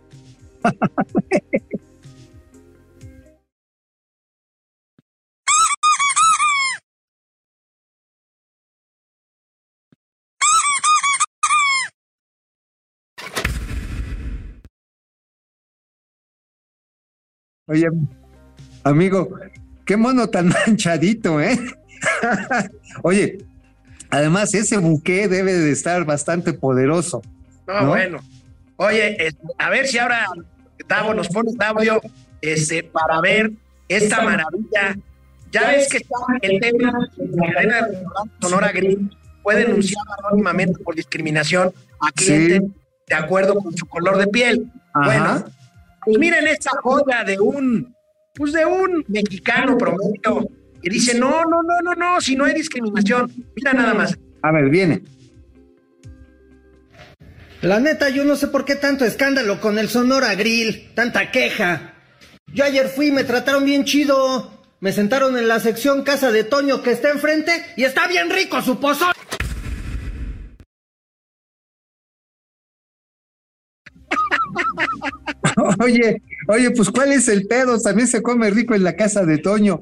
Oye, 17.67 17.87
amigo, 18.83 19.29
qué 19.85 19.97
mono 19.97 20.29
tan 20.29 20.49
manchadito, 20.67 21.41
¿eh? 21.41 21.57
Oye, 23.03 23.39
además 24.09 24.53
ese 24.53 24.77
buque 24.77 25.27
debe 25.27 25.53
de 25.53 25.71
estar 25.71 26.05
bastante 26.05 26.53
poderoso. 26.53 27.21
No, 27.67 27.81
¿No? 27.81 27.87
bueno. 27.87 28.19
Oye, 28.77 29.17
a 29.57 29.69
ver 29.69 29.87
si 29.87 29.97
ahora 29.97 30.27
Tavo 30.87 31.13
nos 31.13 31.29
pone 31.29 31.51
audio 31.59 32.01
este, 32.41 32.83
para 32.83 33.21
ver 33.21 33.51
esta 33.87 34.21
maravilla. 34.21 34.97
Ya 35.51 35.67
ves 35.69 35.87
que 35.89 35.97
está 35.97 36.15
el 36.41 36.59
tema 36.59 36.91
de 37.15 37.27
la 37.37 37.53
cadena 37.53 37.75
de 37.75 37.87
restaurantes 37.87 38.35
Sonora 38.41 38.71
Grill 38.73 39.17
puede 39.41 39.65
denunciar 39.65 40.03
anónimamente 40.19 40.79
por 40.83 40.95
discriminación 40.95 41.71
a 42.01 42.11
clientes 42.11 42.63
de 43.07 43.15
acuerdo 43.15 43.55
con 43.55 43.75
su 43.77 43.85
color 43.85 44.17
de 44.17 44.27
piel. 44.27 44.71
Ajá. 44.93 45.05
Bueno, 45.05 45.45
pues 46.05 46.17
miren 46.19 46.47
esta 46.47 46.71
joya 46.83 47.23
de 47.23 47.39
un, 47.39 47.95
pues 48.35 48.53
de 48.53 48.65
un 48.65 49.03
mexicano 49.07 49.77
promedio 49.77 50.47
que 50.81 50.89
dice, 50.89 51.17
no, 51.17 51.43
no, 51.45 51.63
no, 51.63 51.81
no, 51.83 51.95
no, 51.95 52.21
si 52.21 52.35
no 52.35 52.45
hay 52.45 52.53
discriminación. 52.53 53.31
Mira 53.55 53.73
nada 53.73 53.95
más. 53.95 54.17
A 54.43 54.51
ver, 54.51 54.69
viene. 54.69 55.01
La 57.61 57.79
neta, 57.79 58.09
yo 58.09 58.23
no 58.23 58.35
sé 58.35 58.47
por 58.47 58.65
qué 58.65 58.75
tanto 58.75 59.05
escándalo 59.05 59.59
con 59.59 59.79
el 59.79 59.89
Sonora 59.89 60.35
Grill, 60.35 60.91
tanta 60.93 61.31
queja. 61.31 61.95
Yo 62.53 62.63
ayer 62.63 62.87
fui 62.87 63.07
y 63.07 63.11
me 63.11 63.23
trataron 63.23 63.65
bien 63.65 63.85
chido. 63.85 64.51
Me 64.79 64.91
sentaron 64.91 65.35
en 65.37 65.47
la 65.47 65.59
sección 65.59 66.03
casa 66.03 66.31
de 66.31 66.43
Toño 66.43 66.83
que 66.83 66.91
está 66.91 67.09
enfrente 67.09 67.65
y 67.75 67.85
está 67.85 68.07
bien 68.07 68.29
rico 68.29 68.61
su 68.61 68.79
pozole. 68.79 69.13
Oye, 75.79 76.21
oye, 76.47 76.71
pues 76.71 76.89
¿cuál 76.89 77.13
es 77.13 77.27
el 77.27 77.47
pedo? 77.47 77.79
También 77.79 78.07
se 78.07 78.21
come 78.21 78.49
rico 78.49 78.75
en 78.75 78.83
la 78.83 78.95
casa 78.95 79.25
de 79.25 79.37
Toño. 79.37 79.81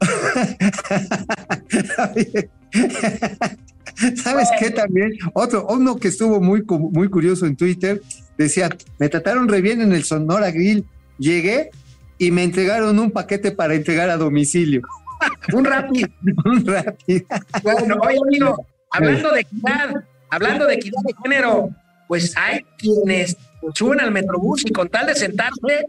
¿Sabes 4.16 4.48
qué 4.58 4.70
también? 4.70 5.12
Otro, 5.34 5.66
uno 5.68 5.96
que 5.96 6.08
estuvo 6.08 6.40
muy, 6.40 6.64
muy 6.66 7.08
curioso 7.08 7.46
en 7.46 7.56
Twitter, 7.56 8.02
decía, 8.36 8.70
me 8.98 9.08
trataron 9.08 9.48
re 9.48 9.60
bien 9.60 9.80
en 9.80 9.92
el 9.92 10.04
Sonora 10.04 10.50
Grill, 10.50 10.84
llegué 11.18 11.70
y 12.18 12.30
me 12.30 12.42
entregaron 12.42 12.98
un 12.98 13.10
paquete 13.10 13.52
para 13.52 13.74
entregar 13.74 14.10
a 14.10 14.16
domicilio. 14.16 14.82
Un 15.52 15.64
rápido. 15.64 16.08
un 16.44 16.66
rápido. 16.66 17.26
Bueno, 17.62 17.96
oye, 18.02 18.18
amigo, 18.26 18.66
hablando 18.90 19.30
de 19.30 19.42
equidad, 19.42 20.04
hablando 20.30 20.66
de 20.66 20.74
equidad 20.74 21.00
de 21.04 21.14
género, 21.22 21.70
pues 22.08 22.36
hay 22.36 22.66
quienes 22.76 23.36
suben 23.74 24.00
al 24.00 24.10
metrobús 24.12 24.64
y 24.66 24.70
con 24.72 24.88
tal 24.88 25.06
de 25.06 25.14
sentarse 25.14 25.86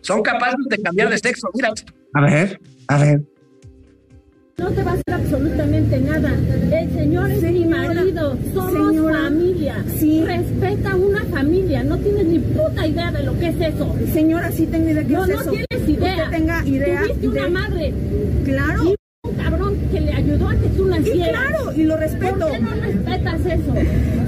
son 0.00 0.22
capaces 0.22 0.64
de 0.68 0.78
cambiar 0.78 1.10
de 1.10 1.18
sexo. 1.18 1.48
Mira, 1.54 1.72
A 2.14 2.20
ver, 2.22 2.60
a 2.88 2.98
ver. 2.98 3.22
No 4.58 4.70
te 4.70 4.82
va 4.82 4.92
a 4.92 4.94
hacer 4.94 5.12
absolutamente 5.14 5.98
nada. 5.98 6.32
El 6.72 6.90
señor 6.94 7.30
es 7.30 7.42
mi 7.42 7.66
marido. 7.66 8.38
Somos 8.54 9.12
familia. 9.18 9.84
Respeta 10.24 10.96
una 10.96 11.22
familia. 11.24 11.84
No 11.84 11.98
tienes 11.98 12.24
ni 12.26 12.38
puta 12.38 12.86
idea 12.86 13.10
de 13.12 13.22
lo 13.22 13.38
que 13.38 13.48
es 13.48 13.60
eso. 13.60 13.94
Señora, 14.14 14.50
sí 14.52 14.66
tengo 14.66 14.88
idea 14.88 15.04
que 15.04 15.12
no, 15.12 15.24
es 15.24 15.28
no 15.28 15.40
eso. 15.40 15.50
tienes 15.50 15.88
idea. 15.88 16.24
Usted 16.24 16.30
tenga 16.30 16.66
idea 16.66 17.02
Tuviste 17.02 17.28
una 17.28 17.48
madre. 17.48 17.94
Claro. 18.44 18.94
Y 19.26 19.30
un 19.30 19.34
cabrón 19.36 19.76
que 19.92 20.00
le 20.00 20.12
ayudó 20.12 20.48
a 20.48 20.54
que 20.56 20.68
tú 20.68 20.84
nacieras. 20.86 21.28
claro, 21.28 21.72
y 21.76 21.82
lo 21.84 21.96
respeto. 21.96 22.38
¿Por 22.38 22.50
qué 22.52 22.58
no 22.60 22.70
respetas 22.74 23.40
eso? 23.46 23.74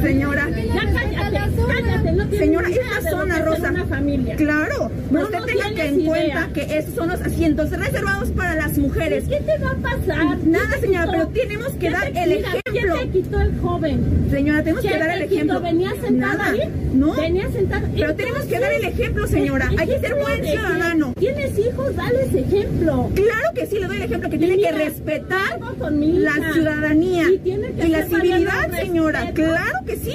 Señora. 0.03 0.49
Ya 0.51 0.92
cállate, 0.92 1.51
cállate. 1.66 2.12
No 2.12 2.28
Señora, 2.38 2.68
es 2.68 2.76
idea 2.76 2.86
la 2.90 3.01
de 3.01 3.11
lo 3.11 3.11
zona 3.18 3.34
que 3.34 3.40
es 3.40 3.46
rosa. 3.46 3.70
Una 3.70 3.84
familia. 3.86 4.36
Claro, 4.36 4.88
No, 4.88 4.90
pero 5.11 5.24
usted 5.24 5.38
no 5.38 5.46
tenga 5.46 5.70
que 5.74 5.88
en 5.88 6.01
idea. 6.01 6.09
cuenta 6.09 6.49
que 6.53 6.78
esos 6.78 6.94
son 6.94 7.09
los 7.09 7.20
asientos 7.20 7.70
reservados 7.70 8.30
para 8.32 8.55
las 8.55 8.78
mujeres. 8.78 9.24
¿Qué 9.28 9.40
te 9.40 9.59
va 9.64 9.70
a 9.70 9.74
pasar? 9.76 10.38
Nada, 10.46 10.64
¿Quién 10.68 10.70
te 10.70 10.80
señora, 10.80 11.05
quitó? 11.07 11.12
pero 11.12 11.28
tenemos 11.49 11.68
que 11.72 11.78
¿Quién 11.78 11.92
dar 11.92 12.07
el 12.07 12.12
mira, 12.28 12.49
ejemplo. 12.49 12.94
¿Quién 12.96 13.11
te 13.12 13.18
quitó 13.18 13.40
el 13.40 13.59
joven? 13.61 14.05
Señora, 14.30 14.59
tenemos 14.62 14.82
que 14.82 14.88
¿Quién 14.88 15.01
dar 15.01 15.11
el 15.16 15.22
ejemplo. 15.22 15.61
¿Venía 15.61 15.90
sentada 16.01 16.32
Nada. 16.36 16.51
ahí? 16.51 16.61
No. 16.94 17.12
Venía 17.14 17.51
sentada. 17.51 17.88
Pero 17.94 18.14
tenemos 18.14 18.42
que 18.44 18.61
dar 18.61 18.72
el 18.72 18.84
ejemplo, 18.84 19.26
señora. 19.26 19.70
Hay 19.78 19.88
que 19.88 19.99
ser 20.01 20.14
buen 20.14 20.44
ciudadano. 20.44 21.14
¿Tienes 21.18 21.59
hijos? 21.59 21.96
Dales 21.96 22.34
ejemplo. 22.34 23.11
Claro 23.14 23.55
que 23.55 23.66
sí, 23.66 23.78
le 23.78 23.86
doy 23.86 23.96
el 23.96 24.03
ejemplo 24.03 24.30
que 24.30 24.38
tiene 24.38 24.55
Y 24.55 24.62
que 24.62 24.72
mira, 24.72 24.84
respetar 24.89 25.59
la 25.59 26.53
ciudadanía 26.53 27.24
Y 27.32 27.39
tiene 27.39 27.72
que 27.72 27.86
y 27.86 27.91
la 27.91 28.03
civilidad, 28.07 28.70
señora. 28.72 29.30
Claro 29.32 29.78
que 29.86 29.97
sí. 29.97 30.14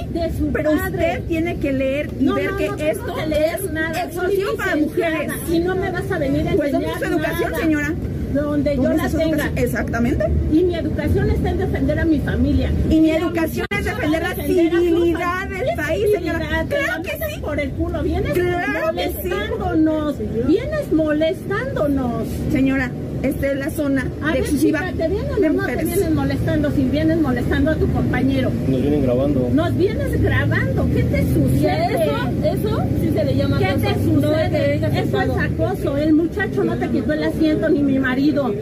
Pero 0.54 0.72
padre. 0.72 0.92
usted 0.92 1.24
tiene 1.28 1.58
que 1.58 1.74
leer 1.74 2.10
y 2.20 2.24
No, 2.24 2.36
ver 2.36 2.52
no, 2.52 2.58
que 2.58 2.68
no 2.70 2.76
esto 2.78 3.16
es 3.20 3.72
nada. 3.72 4.04
exclusivo 4.04 4.56
para 4.58 4.76
mujeres. 4.76 5.32
Y 5.52 5.60
no 5.60 5.76
me 5.76 5.92
vas 5.92 6.12
a 6.12 6.18
venir 6.18 6.48
a 6.48 6.52
Pues 6.54 6.72
¿dónde 6.72 6.88
es 6.92 6.98
su 7.00 7.06
educación, 7.06 7.52
nada. 7.52 7.64
señora? 7.64 7.94
Donde 8.34 8.76
yo 8.76 8.82
¿Dónde 8.84 8.98
la 8.98 9.10
tenga. 9.10 9.52
Exactamente. 9.56 10.26
Y 10.52 10.64
mi 10.64 10.76
educación 10.76 11.30
está 11.30 11.50
en 11.52 11.58
defender 11.60 12.00
a 12.00 12.06
mi 12.06 12.20
familia. 12.20 12.72
Y 12.90 13.00
mi 13.00 13.12
educación 13.12 13.68
es 13.78 13.86
defender 13.86 14.24
la 14.24 14.34
civilidad 14.36 15.48
del 15.50 15.60
¿Qué 15.68 15.76
país, 15.76 16.06
señora? 16.16 16.40
Claro 16.40 16.86
la 16.98 17.02
que 17.04 17.12
sí. 17.12 17.42
por 17.42 17.60
el 17.60 17.70
culo. 17.72 18.02
Vienes 18.02 18.34
Claro 18.34 18.92
que 18.96 19.08
sí. 19.10 19.30
molestándonos. 19.30 20.16
Vienes 20.48 20.92
molestándonos. 20.92 22.28
Señora, 22.52 22.90
esta 23.24 23.52
es 23.52 23.58
la 23.58 23.70
zona 23.70 24.06
A 24.22 24.28
de 24.28 24.34
ver, 24.34 24.42
exclusiva 24.42 24.80
chica, 24.80 24.92
¿te 24.98 25.08
vienen 25.08 25.42
de 25.42 25.50
o 25.50 25.54
no 25.54 25.66
te 25.66 25.86
vienes 25.86 26.12
molestando 26.12 26.72
si 26.72 26.84
vienes 26.84 27.22
molestando 27.22 27.72
a 27.72 27.76
tu 27.76 27.88
compañero? 27.92 28.52
Nos 28.68 28.82
vienen 28.82 29.04
grabando. 29.04 29.50
Nos 29.54 29.78
vienes 29.78 30.22
grabando, 30.22 30.88
¿qué 30.94 31.04
te 31.04 31.22
sucede? 31.34 32.04
Eso, 32.44 32.68
eso 32.68 32.84
sí 33.02 33.12
se 33.16 33.24
le 33.24 33.36
llama 33.36 33.60
¿Qué 33.60 33.66
acoso. 33.66 33.88
te 33.88 33.96
No 33.96 34.22
sucede? 34.22 34.76
Eso 34.76 35.22
es 35.22 35.30
acoso. 35.40 35.98
El 35.98 36.14
muchacho 36.14 36.64
no 36.66 36.76
te 36.76 36.90
quitó 36.90 37.14
el 37.14 37.24
asiento 37.24 37.70
ni 37.70 37.82
mi 37.82 37.98
marido. 37.98 38.54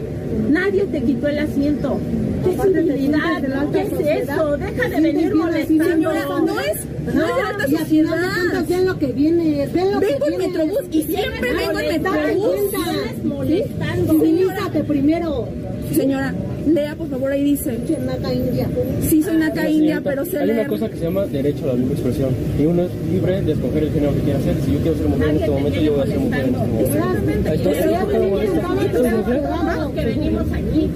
Nadie 0.50 0.84
te 0.84 1.02
quitó 1.02 1.28
el 1.28 1.38
asiento. 1.38 1.98
¿Qué 2.44 2.56
civilidad? 2.62 3.42
¿Qué 3.72 3.80
es 3.82 4.28
eso? 4.28 4.56
Deja 4.56 4.88
de 4.88 5.00
venir 5.00 5.34
molestando. 5.34 6.12
No 6.42 6.60
es, 6.60 6.86
no 7.14 7.24
alta 7.24 7.68
y 7.68 7.76
al 7.76 7.86
final 7.86 8.20
de 8.20 8.28
cuentas, 8.28 8.68
vean 8.68 8.86
lo 8.86 8.98
que 8.98 9.06
viene, 9.06 9.68
vean 9.72 9.92
lo 9.92 10.00
que 10.00 10.06
Vengo 10.06 10.26
en 10.26 10.38
viene. 10.38 10.48
Metrobús 10.48 10.82
y 10.90 11.02
siempre 11.02 11.54
vengo 11.54 11.80
en 11.80 12.02
Metrobús. 12.02 13.24
Molestando. 13.24 14.12
Civilízate 14.12 14.84
primero. 14.84 15.48
Señora, 15.94 16.34
lea 16.66 16.94
por 16.94 17.08
favor, 17.08 17.30
ahí 17.32 17.42
dice. 17.44 17.78
Nata 18.06 18.32
India. 18.32 18.68
Sí, 19.08 19.22
soy 19.22 19.36
nata 19.36 19.68
india, 19.68 20.00
pero 20.02 20.24
sé 20.24 20.38
Hay 20.38 20.50
una 20.50 20.66
cosa 20.66 20.88
que 20.88 20.96
se 20.96 21.04
llama 21.04 21.26
derecho 21.26 21.64
a 21.64 21.68
la 21.68 21.74
libre 21.74 21.92
expresión. 21.94 22.30
Y 22.58 22.66
uno 22.66 22.82
es 22.82 22.90
libre 23.10 23.42
de 23.42 23.52
escoger 23.52 23.82
el 23.84 23.92
género 23.92 24.14
que 24.14 24.20
quiera 24.20 24.40
ser. 24.40 24.54
Si 24.64 24.72
yo 24.72 24.78
quiero 24.80 24.96
ser 24.96 25.06
mujer 25.08 25.28
en 25.28 25.34
este 25.36 25.44
te 25.46 25.50
momento, 25.50 25.80
yo 25.80 25.92
voy 25.92 26.02
a 26.02 26.06
ser 26.06 26.18
mujer 26.18 26.40
en 26.40 26.46
este 26.54 26.58
momento. 26.66 26.80
Exactamente. 26.86 27.48
Ahí 27.50 27.56
está, 27.56 27.70
Pero 27.70 27.80
¿eso 27.80 27.90
ya 27.90 28.00
cómo 28.00 29.94
que 29.94 30.04
venimos 30.04 30.52
aquí. 30.52 30.90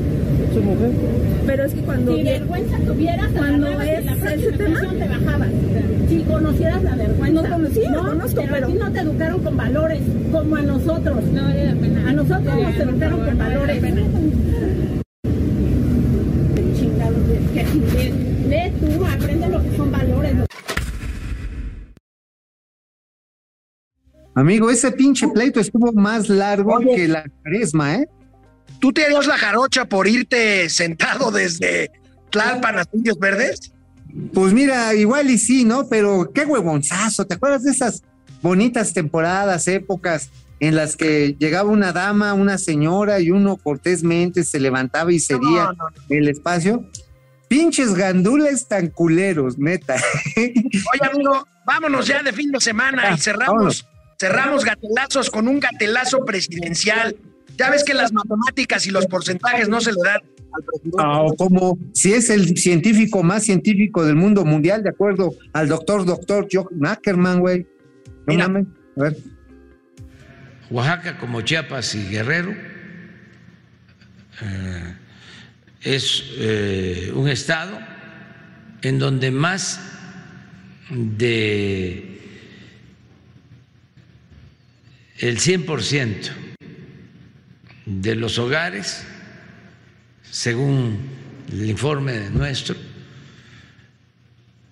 ¿Soy 0.55 0.63
mujer? 0.63 0.91
Pero 1.47 1.65
es 1.65 1.75
que 1.75 1.81
cuando 1.81 2.17
Si 2.17 2.23
vergüenza 2.23 2.79
tuvieras, 2.79 3.29
Cuando 3.37 3.67
es 3.69 3.77
la 4.07 4.35
ese 4.35 4.53
tema- 4.53 4.81
te 4.81 5.09
bajabas. 5.09 5.49
Si 6.09 6.19
conocieras 6.23 6.83
la 6.83 6.95
vergüenza. 6.97 7.43
No 7.43 7.49
conocí, 7.57 7.81
lo 7.93 8.03
conozco, 8.03 8.41
pero, 8.41 8.53
pero- 8.53 8.67
a 8.67 8.71
ti 8.71 8.75
no 8.79 8.93
te 8.93 8.99
educaron 9.01 9.41
con 9.43 9.57
valores, 9.57 10.01
como 10.33 10.57
a 10.57 10.63
nosotros. 10.63 11.25
No 11.33 11.43
vale 11.43 11.65
la 11.67 11.75
pena. 11.75 12.09
A 12.09 12.13
nosotros 12.13 12.55
nos 12.63 12.77
educaron 12.77 13.21
con 13.27 13.39
valores. 13.39 13.83
Chingados, 16.79 17.19
que 17.55 17.65
si 17.67 17.79
ve, 17.81 18.13
ve 18.49 18.73
tú, 18.81 19.05
aprende 19.05 19.49
lo 19.49 19.63
que 19.63 19.77
son 19.77 19.93
valores. 19.93 20.35
lo- 20.37 20.47
Amigo, 24.37 24.71
ese 24.71 24.93
pinche 24.93 25.27
pleito 25.29 25.61
estuvo 25.61 25.93
más 25.95 26.29
largo 26.29 26.79
que 26.81 27.09
la 27.09 27.25
cuaresma, 27.43 27.95
¿eh? 27.97 28.09
¿Tú 28.79 28.93
te 28.93 29.05
harías 29.07 29.27
la 29.27 29.39
jarocha 29.39 29.87
por 29.87 30.07
irte 30.07 30.69
sentado 30.69 31.31
desde 31.31 31.91
Tlalpan 32.31 32.79
a 32.79 32.85
Indios 32.93 33.19
Verdes? 33.19 33.73
Pues 34.35 34.53
mira, 34.53 34.95
igual 34.95 35.31
y 35.31 35.39
sí, 35.39 35.65
¿no? 35.65 35.89
Pero 35.89 36.31
qué 36.35 36.45
huevonzazo, 36.45 37.27
¿te 37.27 37.35
acuerdas 37.35 37.63
de 37.65 37.71
esas 37.71 38.03
bonitas 38.43 38.93
temporadas, 38.93 39.67
épocas 39.69 40.29
en 40.61 40.77
las 40.77 40.97
que 40.97 41.35
llegaba 41.39 41.71
una 41.71 41.93
dama, 41.93 42.35
una 42.35 42.59
señora 42.59 43.21
y 43.21 43.31
uno 43.31 43.57
cortésmente 43.57 44.45
se 44.45 44.61
levantaba 44.61 45.13
y 45.13 45.19
cedía 45.19 45.41
No, 45.41 45.73
no, 45.73 45.73
no. 45.73 45.91
el 46.11 46.29
espacio. 46.29 46.85
Pinches 47.49 47.95
gandules 47.95 48.69
tan 48.69 48.89
culeros, 48.89 49.57
neta. 49.59 49.97
Oye, 50.37 51.11
amigo, 51.11 51.47
vámonos 51.65 52.07
ya 52.07 52.23
de 52.23 52.33
fin 52.35 52.51
de 52.53 52.61
semana 52.61 53.15
y 53.15 53.19
cerramos, 53.19 53.87
cerramos 54.19 54.65
gatelazos 54.65 55.31
con 55.31 55.49
un 55.49 55.61
gatelazo 55.61 56.25
presidencial. 56.25 57.17
Ya 57.57 57.71
ves 57.71 57.85
que 57.85 57.95
las 57.95 58.13
matemáticas 58.13 58.87
y 58.87 58.91
los 58.91 59.07
porcentajes 59.07 59.69
no 59.69 59.81
se 59.81 59.93
le 59.93 59.99
dan 60.05 60.21
al 60.53 60.65
presidente. 60.65 60.99
Ah, 60.99 61.23
o 61.23 61.35
como 61.35 61.79
si 61.93 62.13
es 62.13 62.29
el 62.31 62.57
científico 62.57 63.23
más 63.23 63.45
científico 63.45 64.05
del 64.05 64.17
mundo 64.17 64.45
mundial, 64.45 64.83
de 64.83 64.91
acuerdo 64.91 65.35
al 65.53 65.69
doctor, 65.69 66.05
doctor 66.05 66.49
John 66.51 66.87
Ackerman, 66.87 67.41
güey. 67.41 67.61
No 67.61 67.67
Mira. 68.27 68.49
mames. 68.49 68.67
A 68.97 69.03
ver. 69.03 69.17
Oaxaca, 70.71 71.19
como 71.19 71.43
Chiapas 71.43 71.95
y 71.95 72.09
Guerrero, 72.09 72.53
eh, 74.43 74.95
es 75.83 76.25
eh, 76.39 77.13
un 77.15 77.29
estado 77.29 77.79
en 78.83 78.99
donde 78.99 79.31
más 79.31 79.81
de 80.91 82.16
el 85.19 85.39
100% 85.39 86.31
de 87.87 88.15
los 88.15 88.39
hogares, 88.39 89.05
según 90.31 90.99
el 91.51 91.71
informe 91.71 92.31
nuestro, 92.31 92.77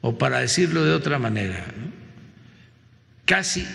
o 0.01 0.19
para 0.19 0.41
decirlo 0.41 0.85
de 0.85 0.93
otra 0.93 1.19
manera, 1.19 1.65
¿no? 1.79 1.93
casi 3.25 3.67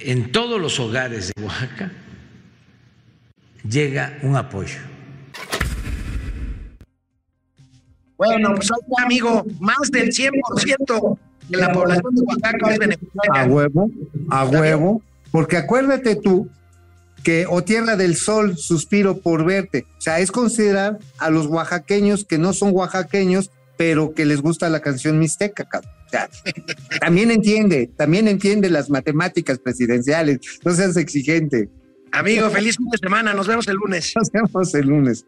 en 0.00 0.32
todos 0.32 0.60
los 0.60 0.80
hogares 0.80 1.32
de 1.34 1.42
Oaxaca 1.42 1.92
llega 3.68 4.18
un 4.22 4.36
apoyo. 4.36 4.78
Bueno, 8.16 8.54
pues 8.54 8.70
está, 8.70 9.02
amigo, 9.02 9.44
más 9.60 9.90
del 9.90 10.10
100% 10.10 11.18
de 11.48 11.58
la 11.58 11.72
población 11.72 12.14
de 12.14 12.22
Oaxaca 12.22 12.70
es 12.70 12.76
A 12.76 12.78
beneficiaria. 12.78 13.44
huevo, 13.46 13.90
a 14.30 14.44
huevo. 14.44 15.02
Porque 15.32 15.56
acuérdate 15.56 16.14
tú 16.14 16.48
que 17.24 17.46
O 17.48 17.62
Tierra 17.62 17.96
del 17.96 18.16
Sol, 18.16 18.56
suspiro 18.56 19.18
por 19.18 19.44
verte. 19.44 19.86
O 19.98 20.00
sea, 20.00 20.20
es 20.20 20.30
considerar 20.30 20.98
a 21.18 21.30
los 21.30 21.46
oaxaqueños 21.46 22.24
que 22.24 22.38
no 22.38 22.52
son 22.52 22.70
oaxaqueños, 22.72 23.50
pero 23.76 24.12
que 24.14 24.24
les 24.24 24.40
gusta 24.40 24.68
la 24.68 24.80
canción 24.80 25.18
mixteca, 25.18 25.64
cabrón. 25.64 25.92
O 26.06 26.10
sea, 26.10 26.28
también 27.00 27.30
entiende, 27.30 27.90
también 27.96 28.28
entiende 28.28 28.70
las 28.70 28.90
matemáticas 28.90 29.58
presidenciales. 29.58 30.40
No 30.64 30.74
seas 30.74 30.96
exigente. 30.96 31.68
Amigo, 32.12 32.50
feliz 32.50 32.76
fin 32.76 32.88
de 32.90 32.98
semana. 32.98 33.32
Nos 33.32 33.46
vemos 33.46 33.66
el 33.68 33.76
lunes. 33.76 34.12
Nos 34.16 34.30
vemos 34.30 34.74
el 34.74 34.86
lunes. 34.86 35.24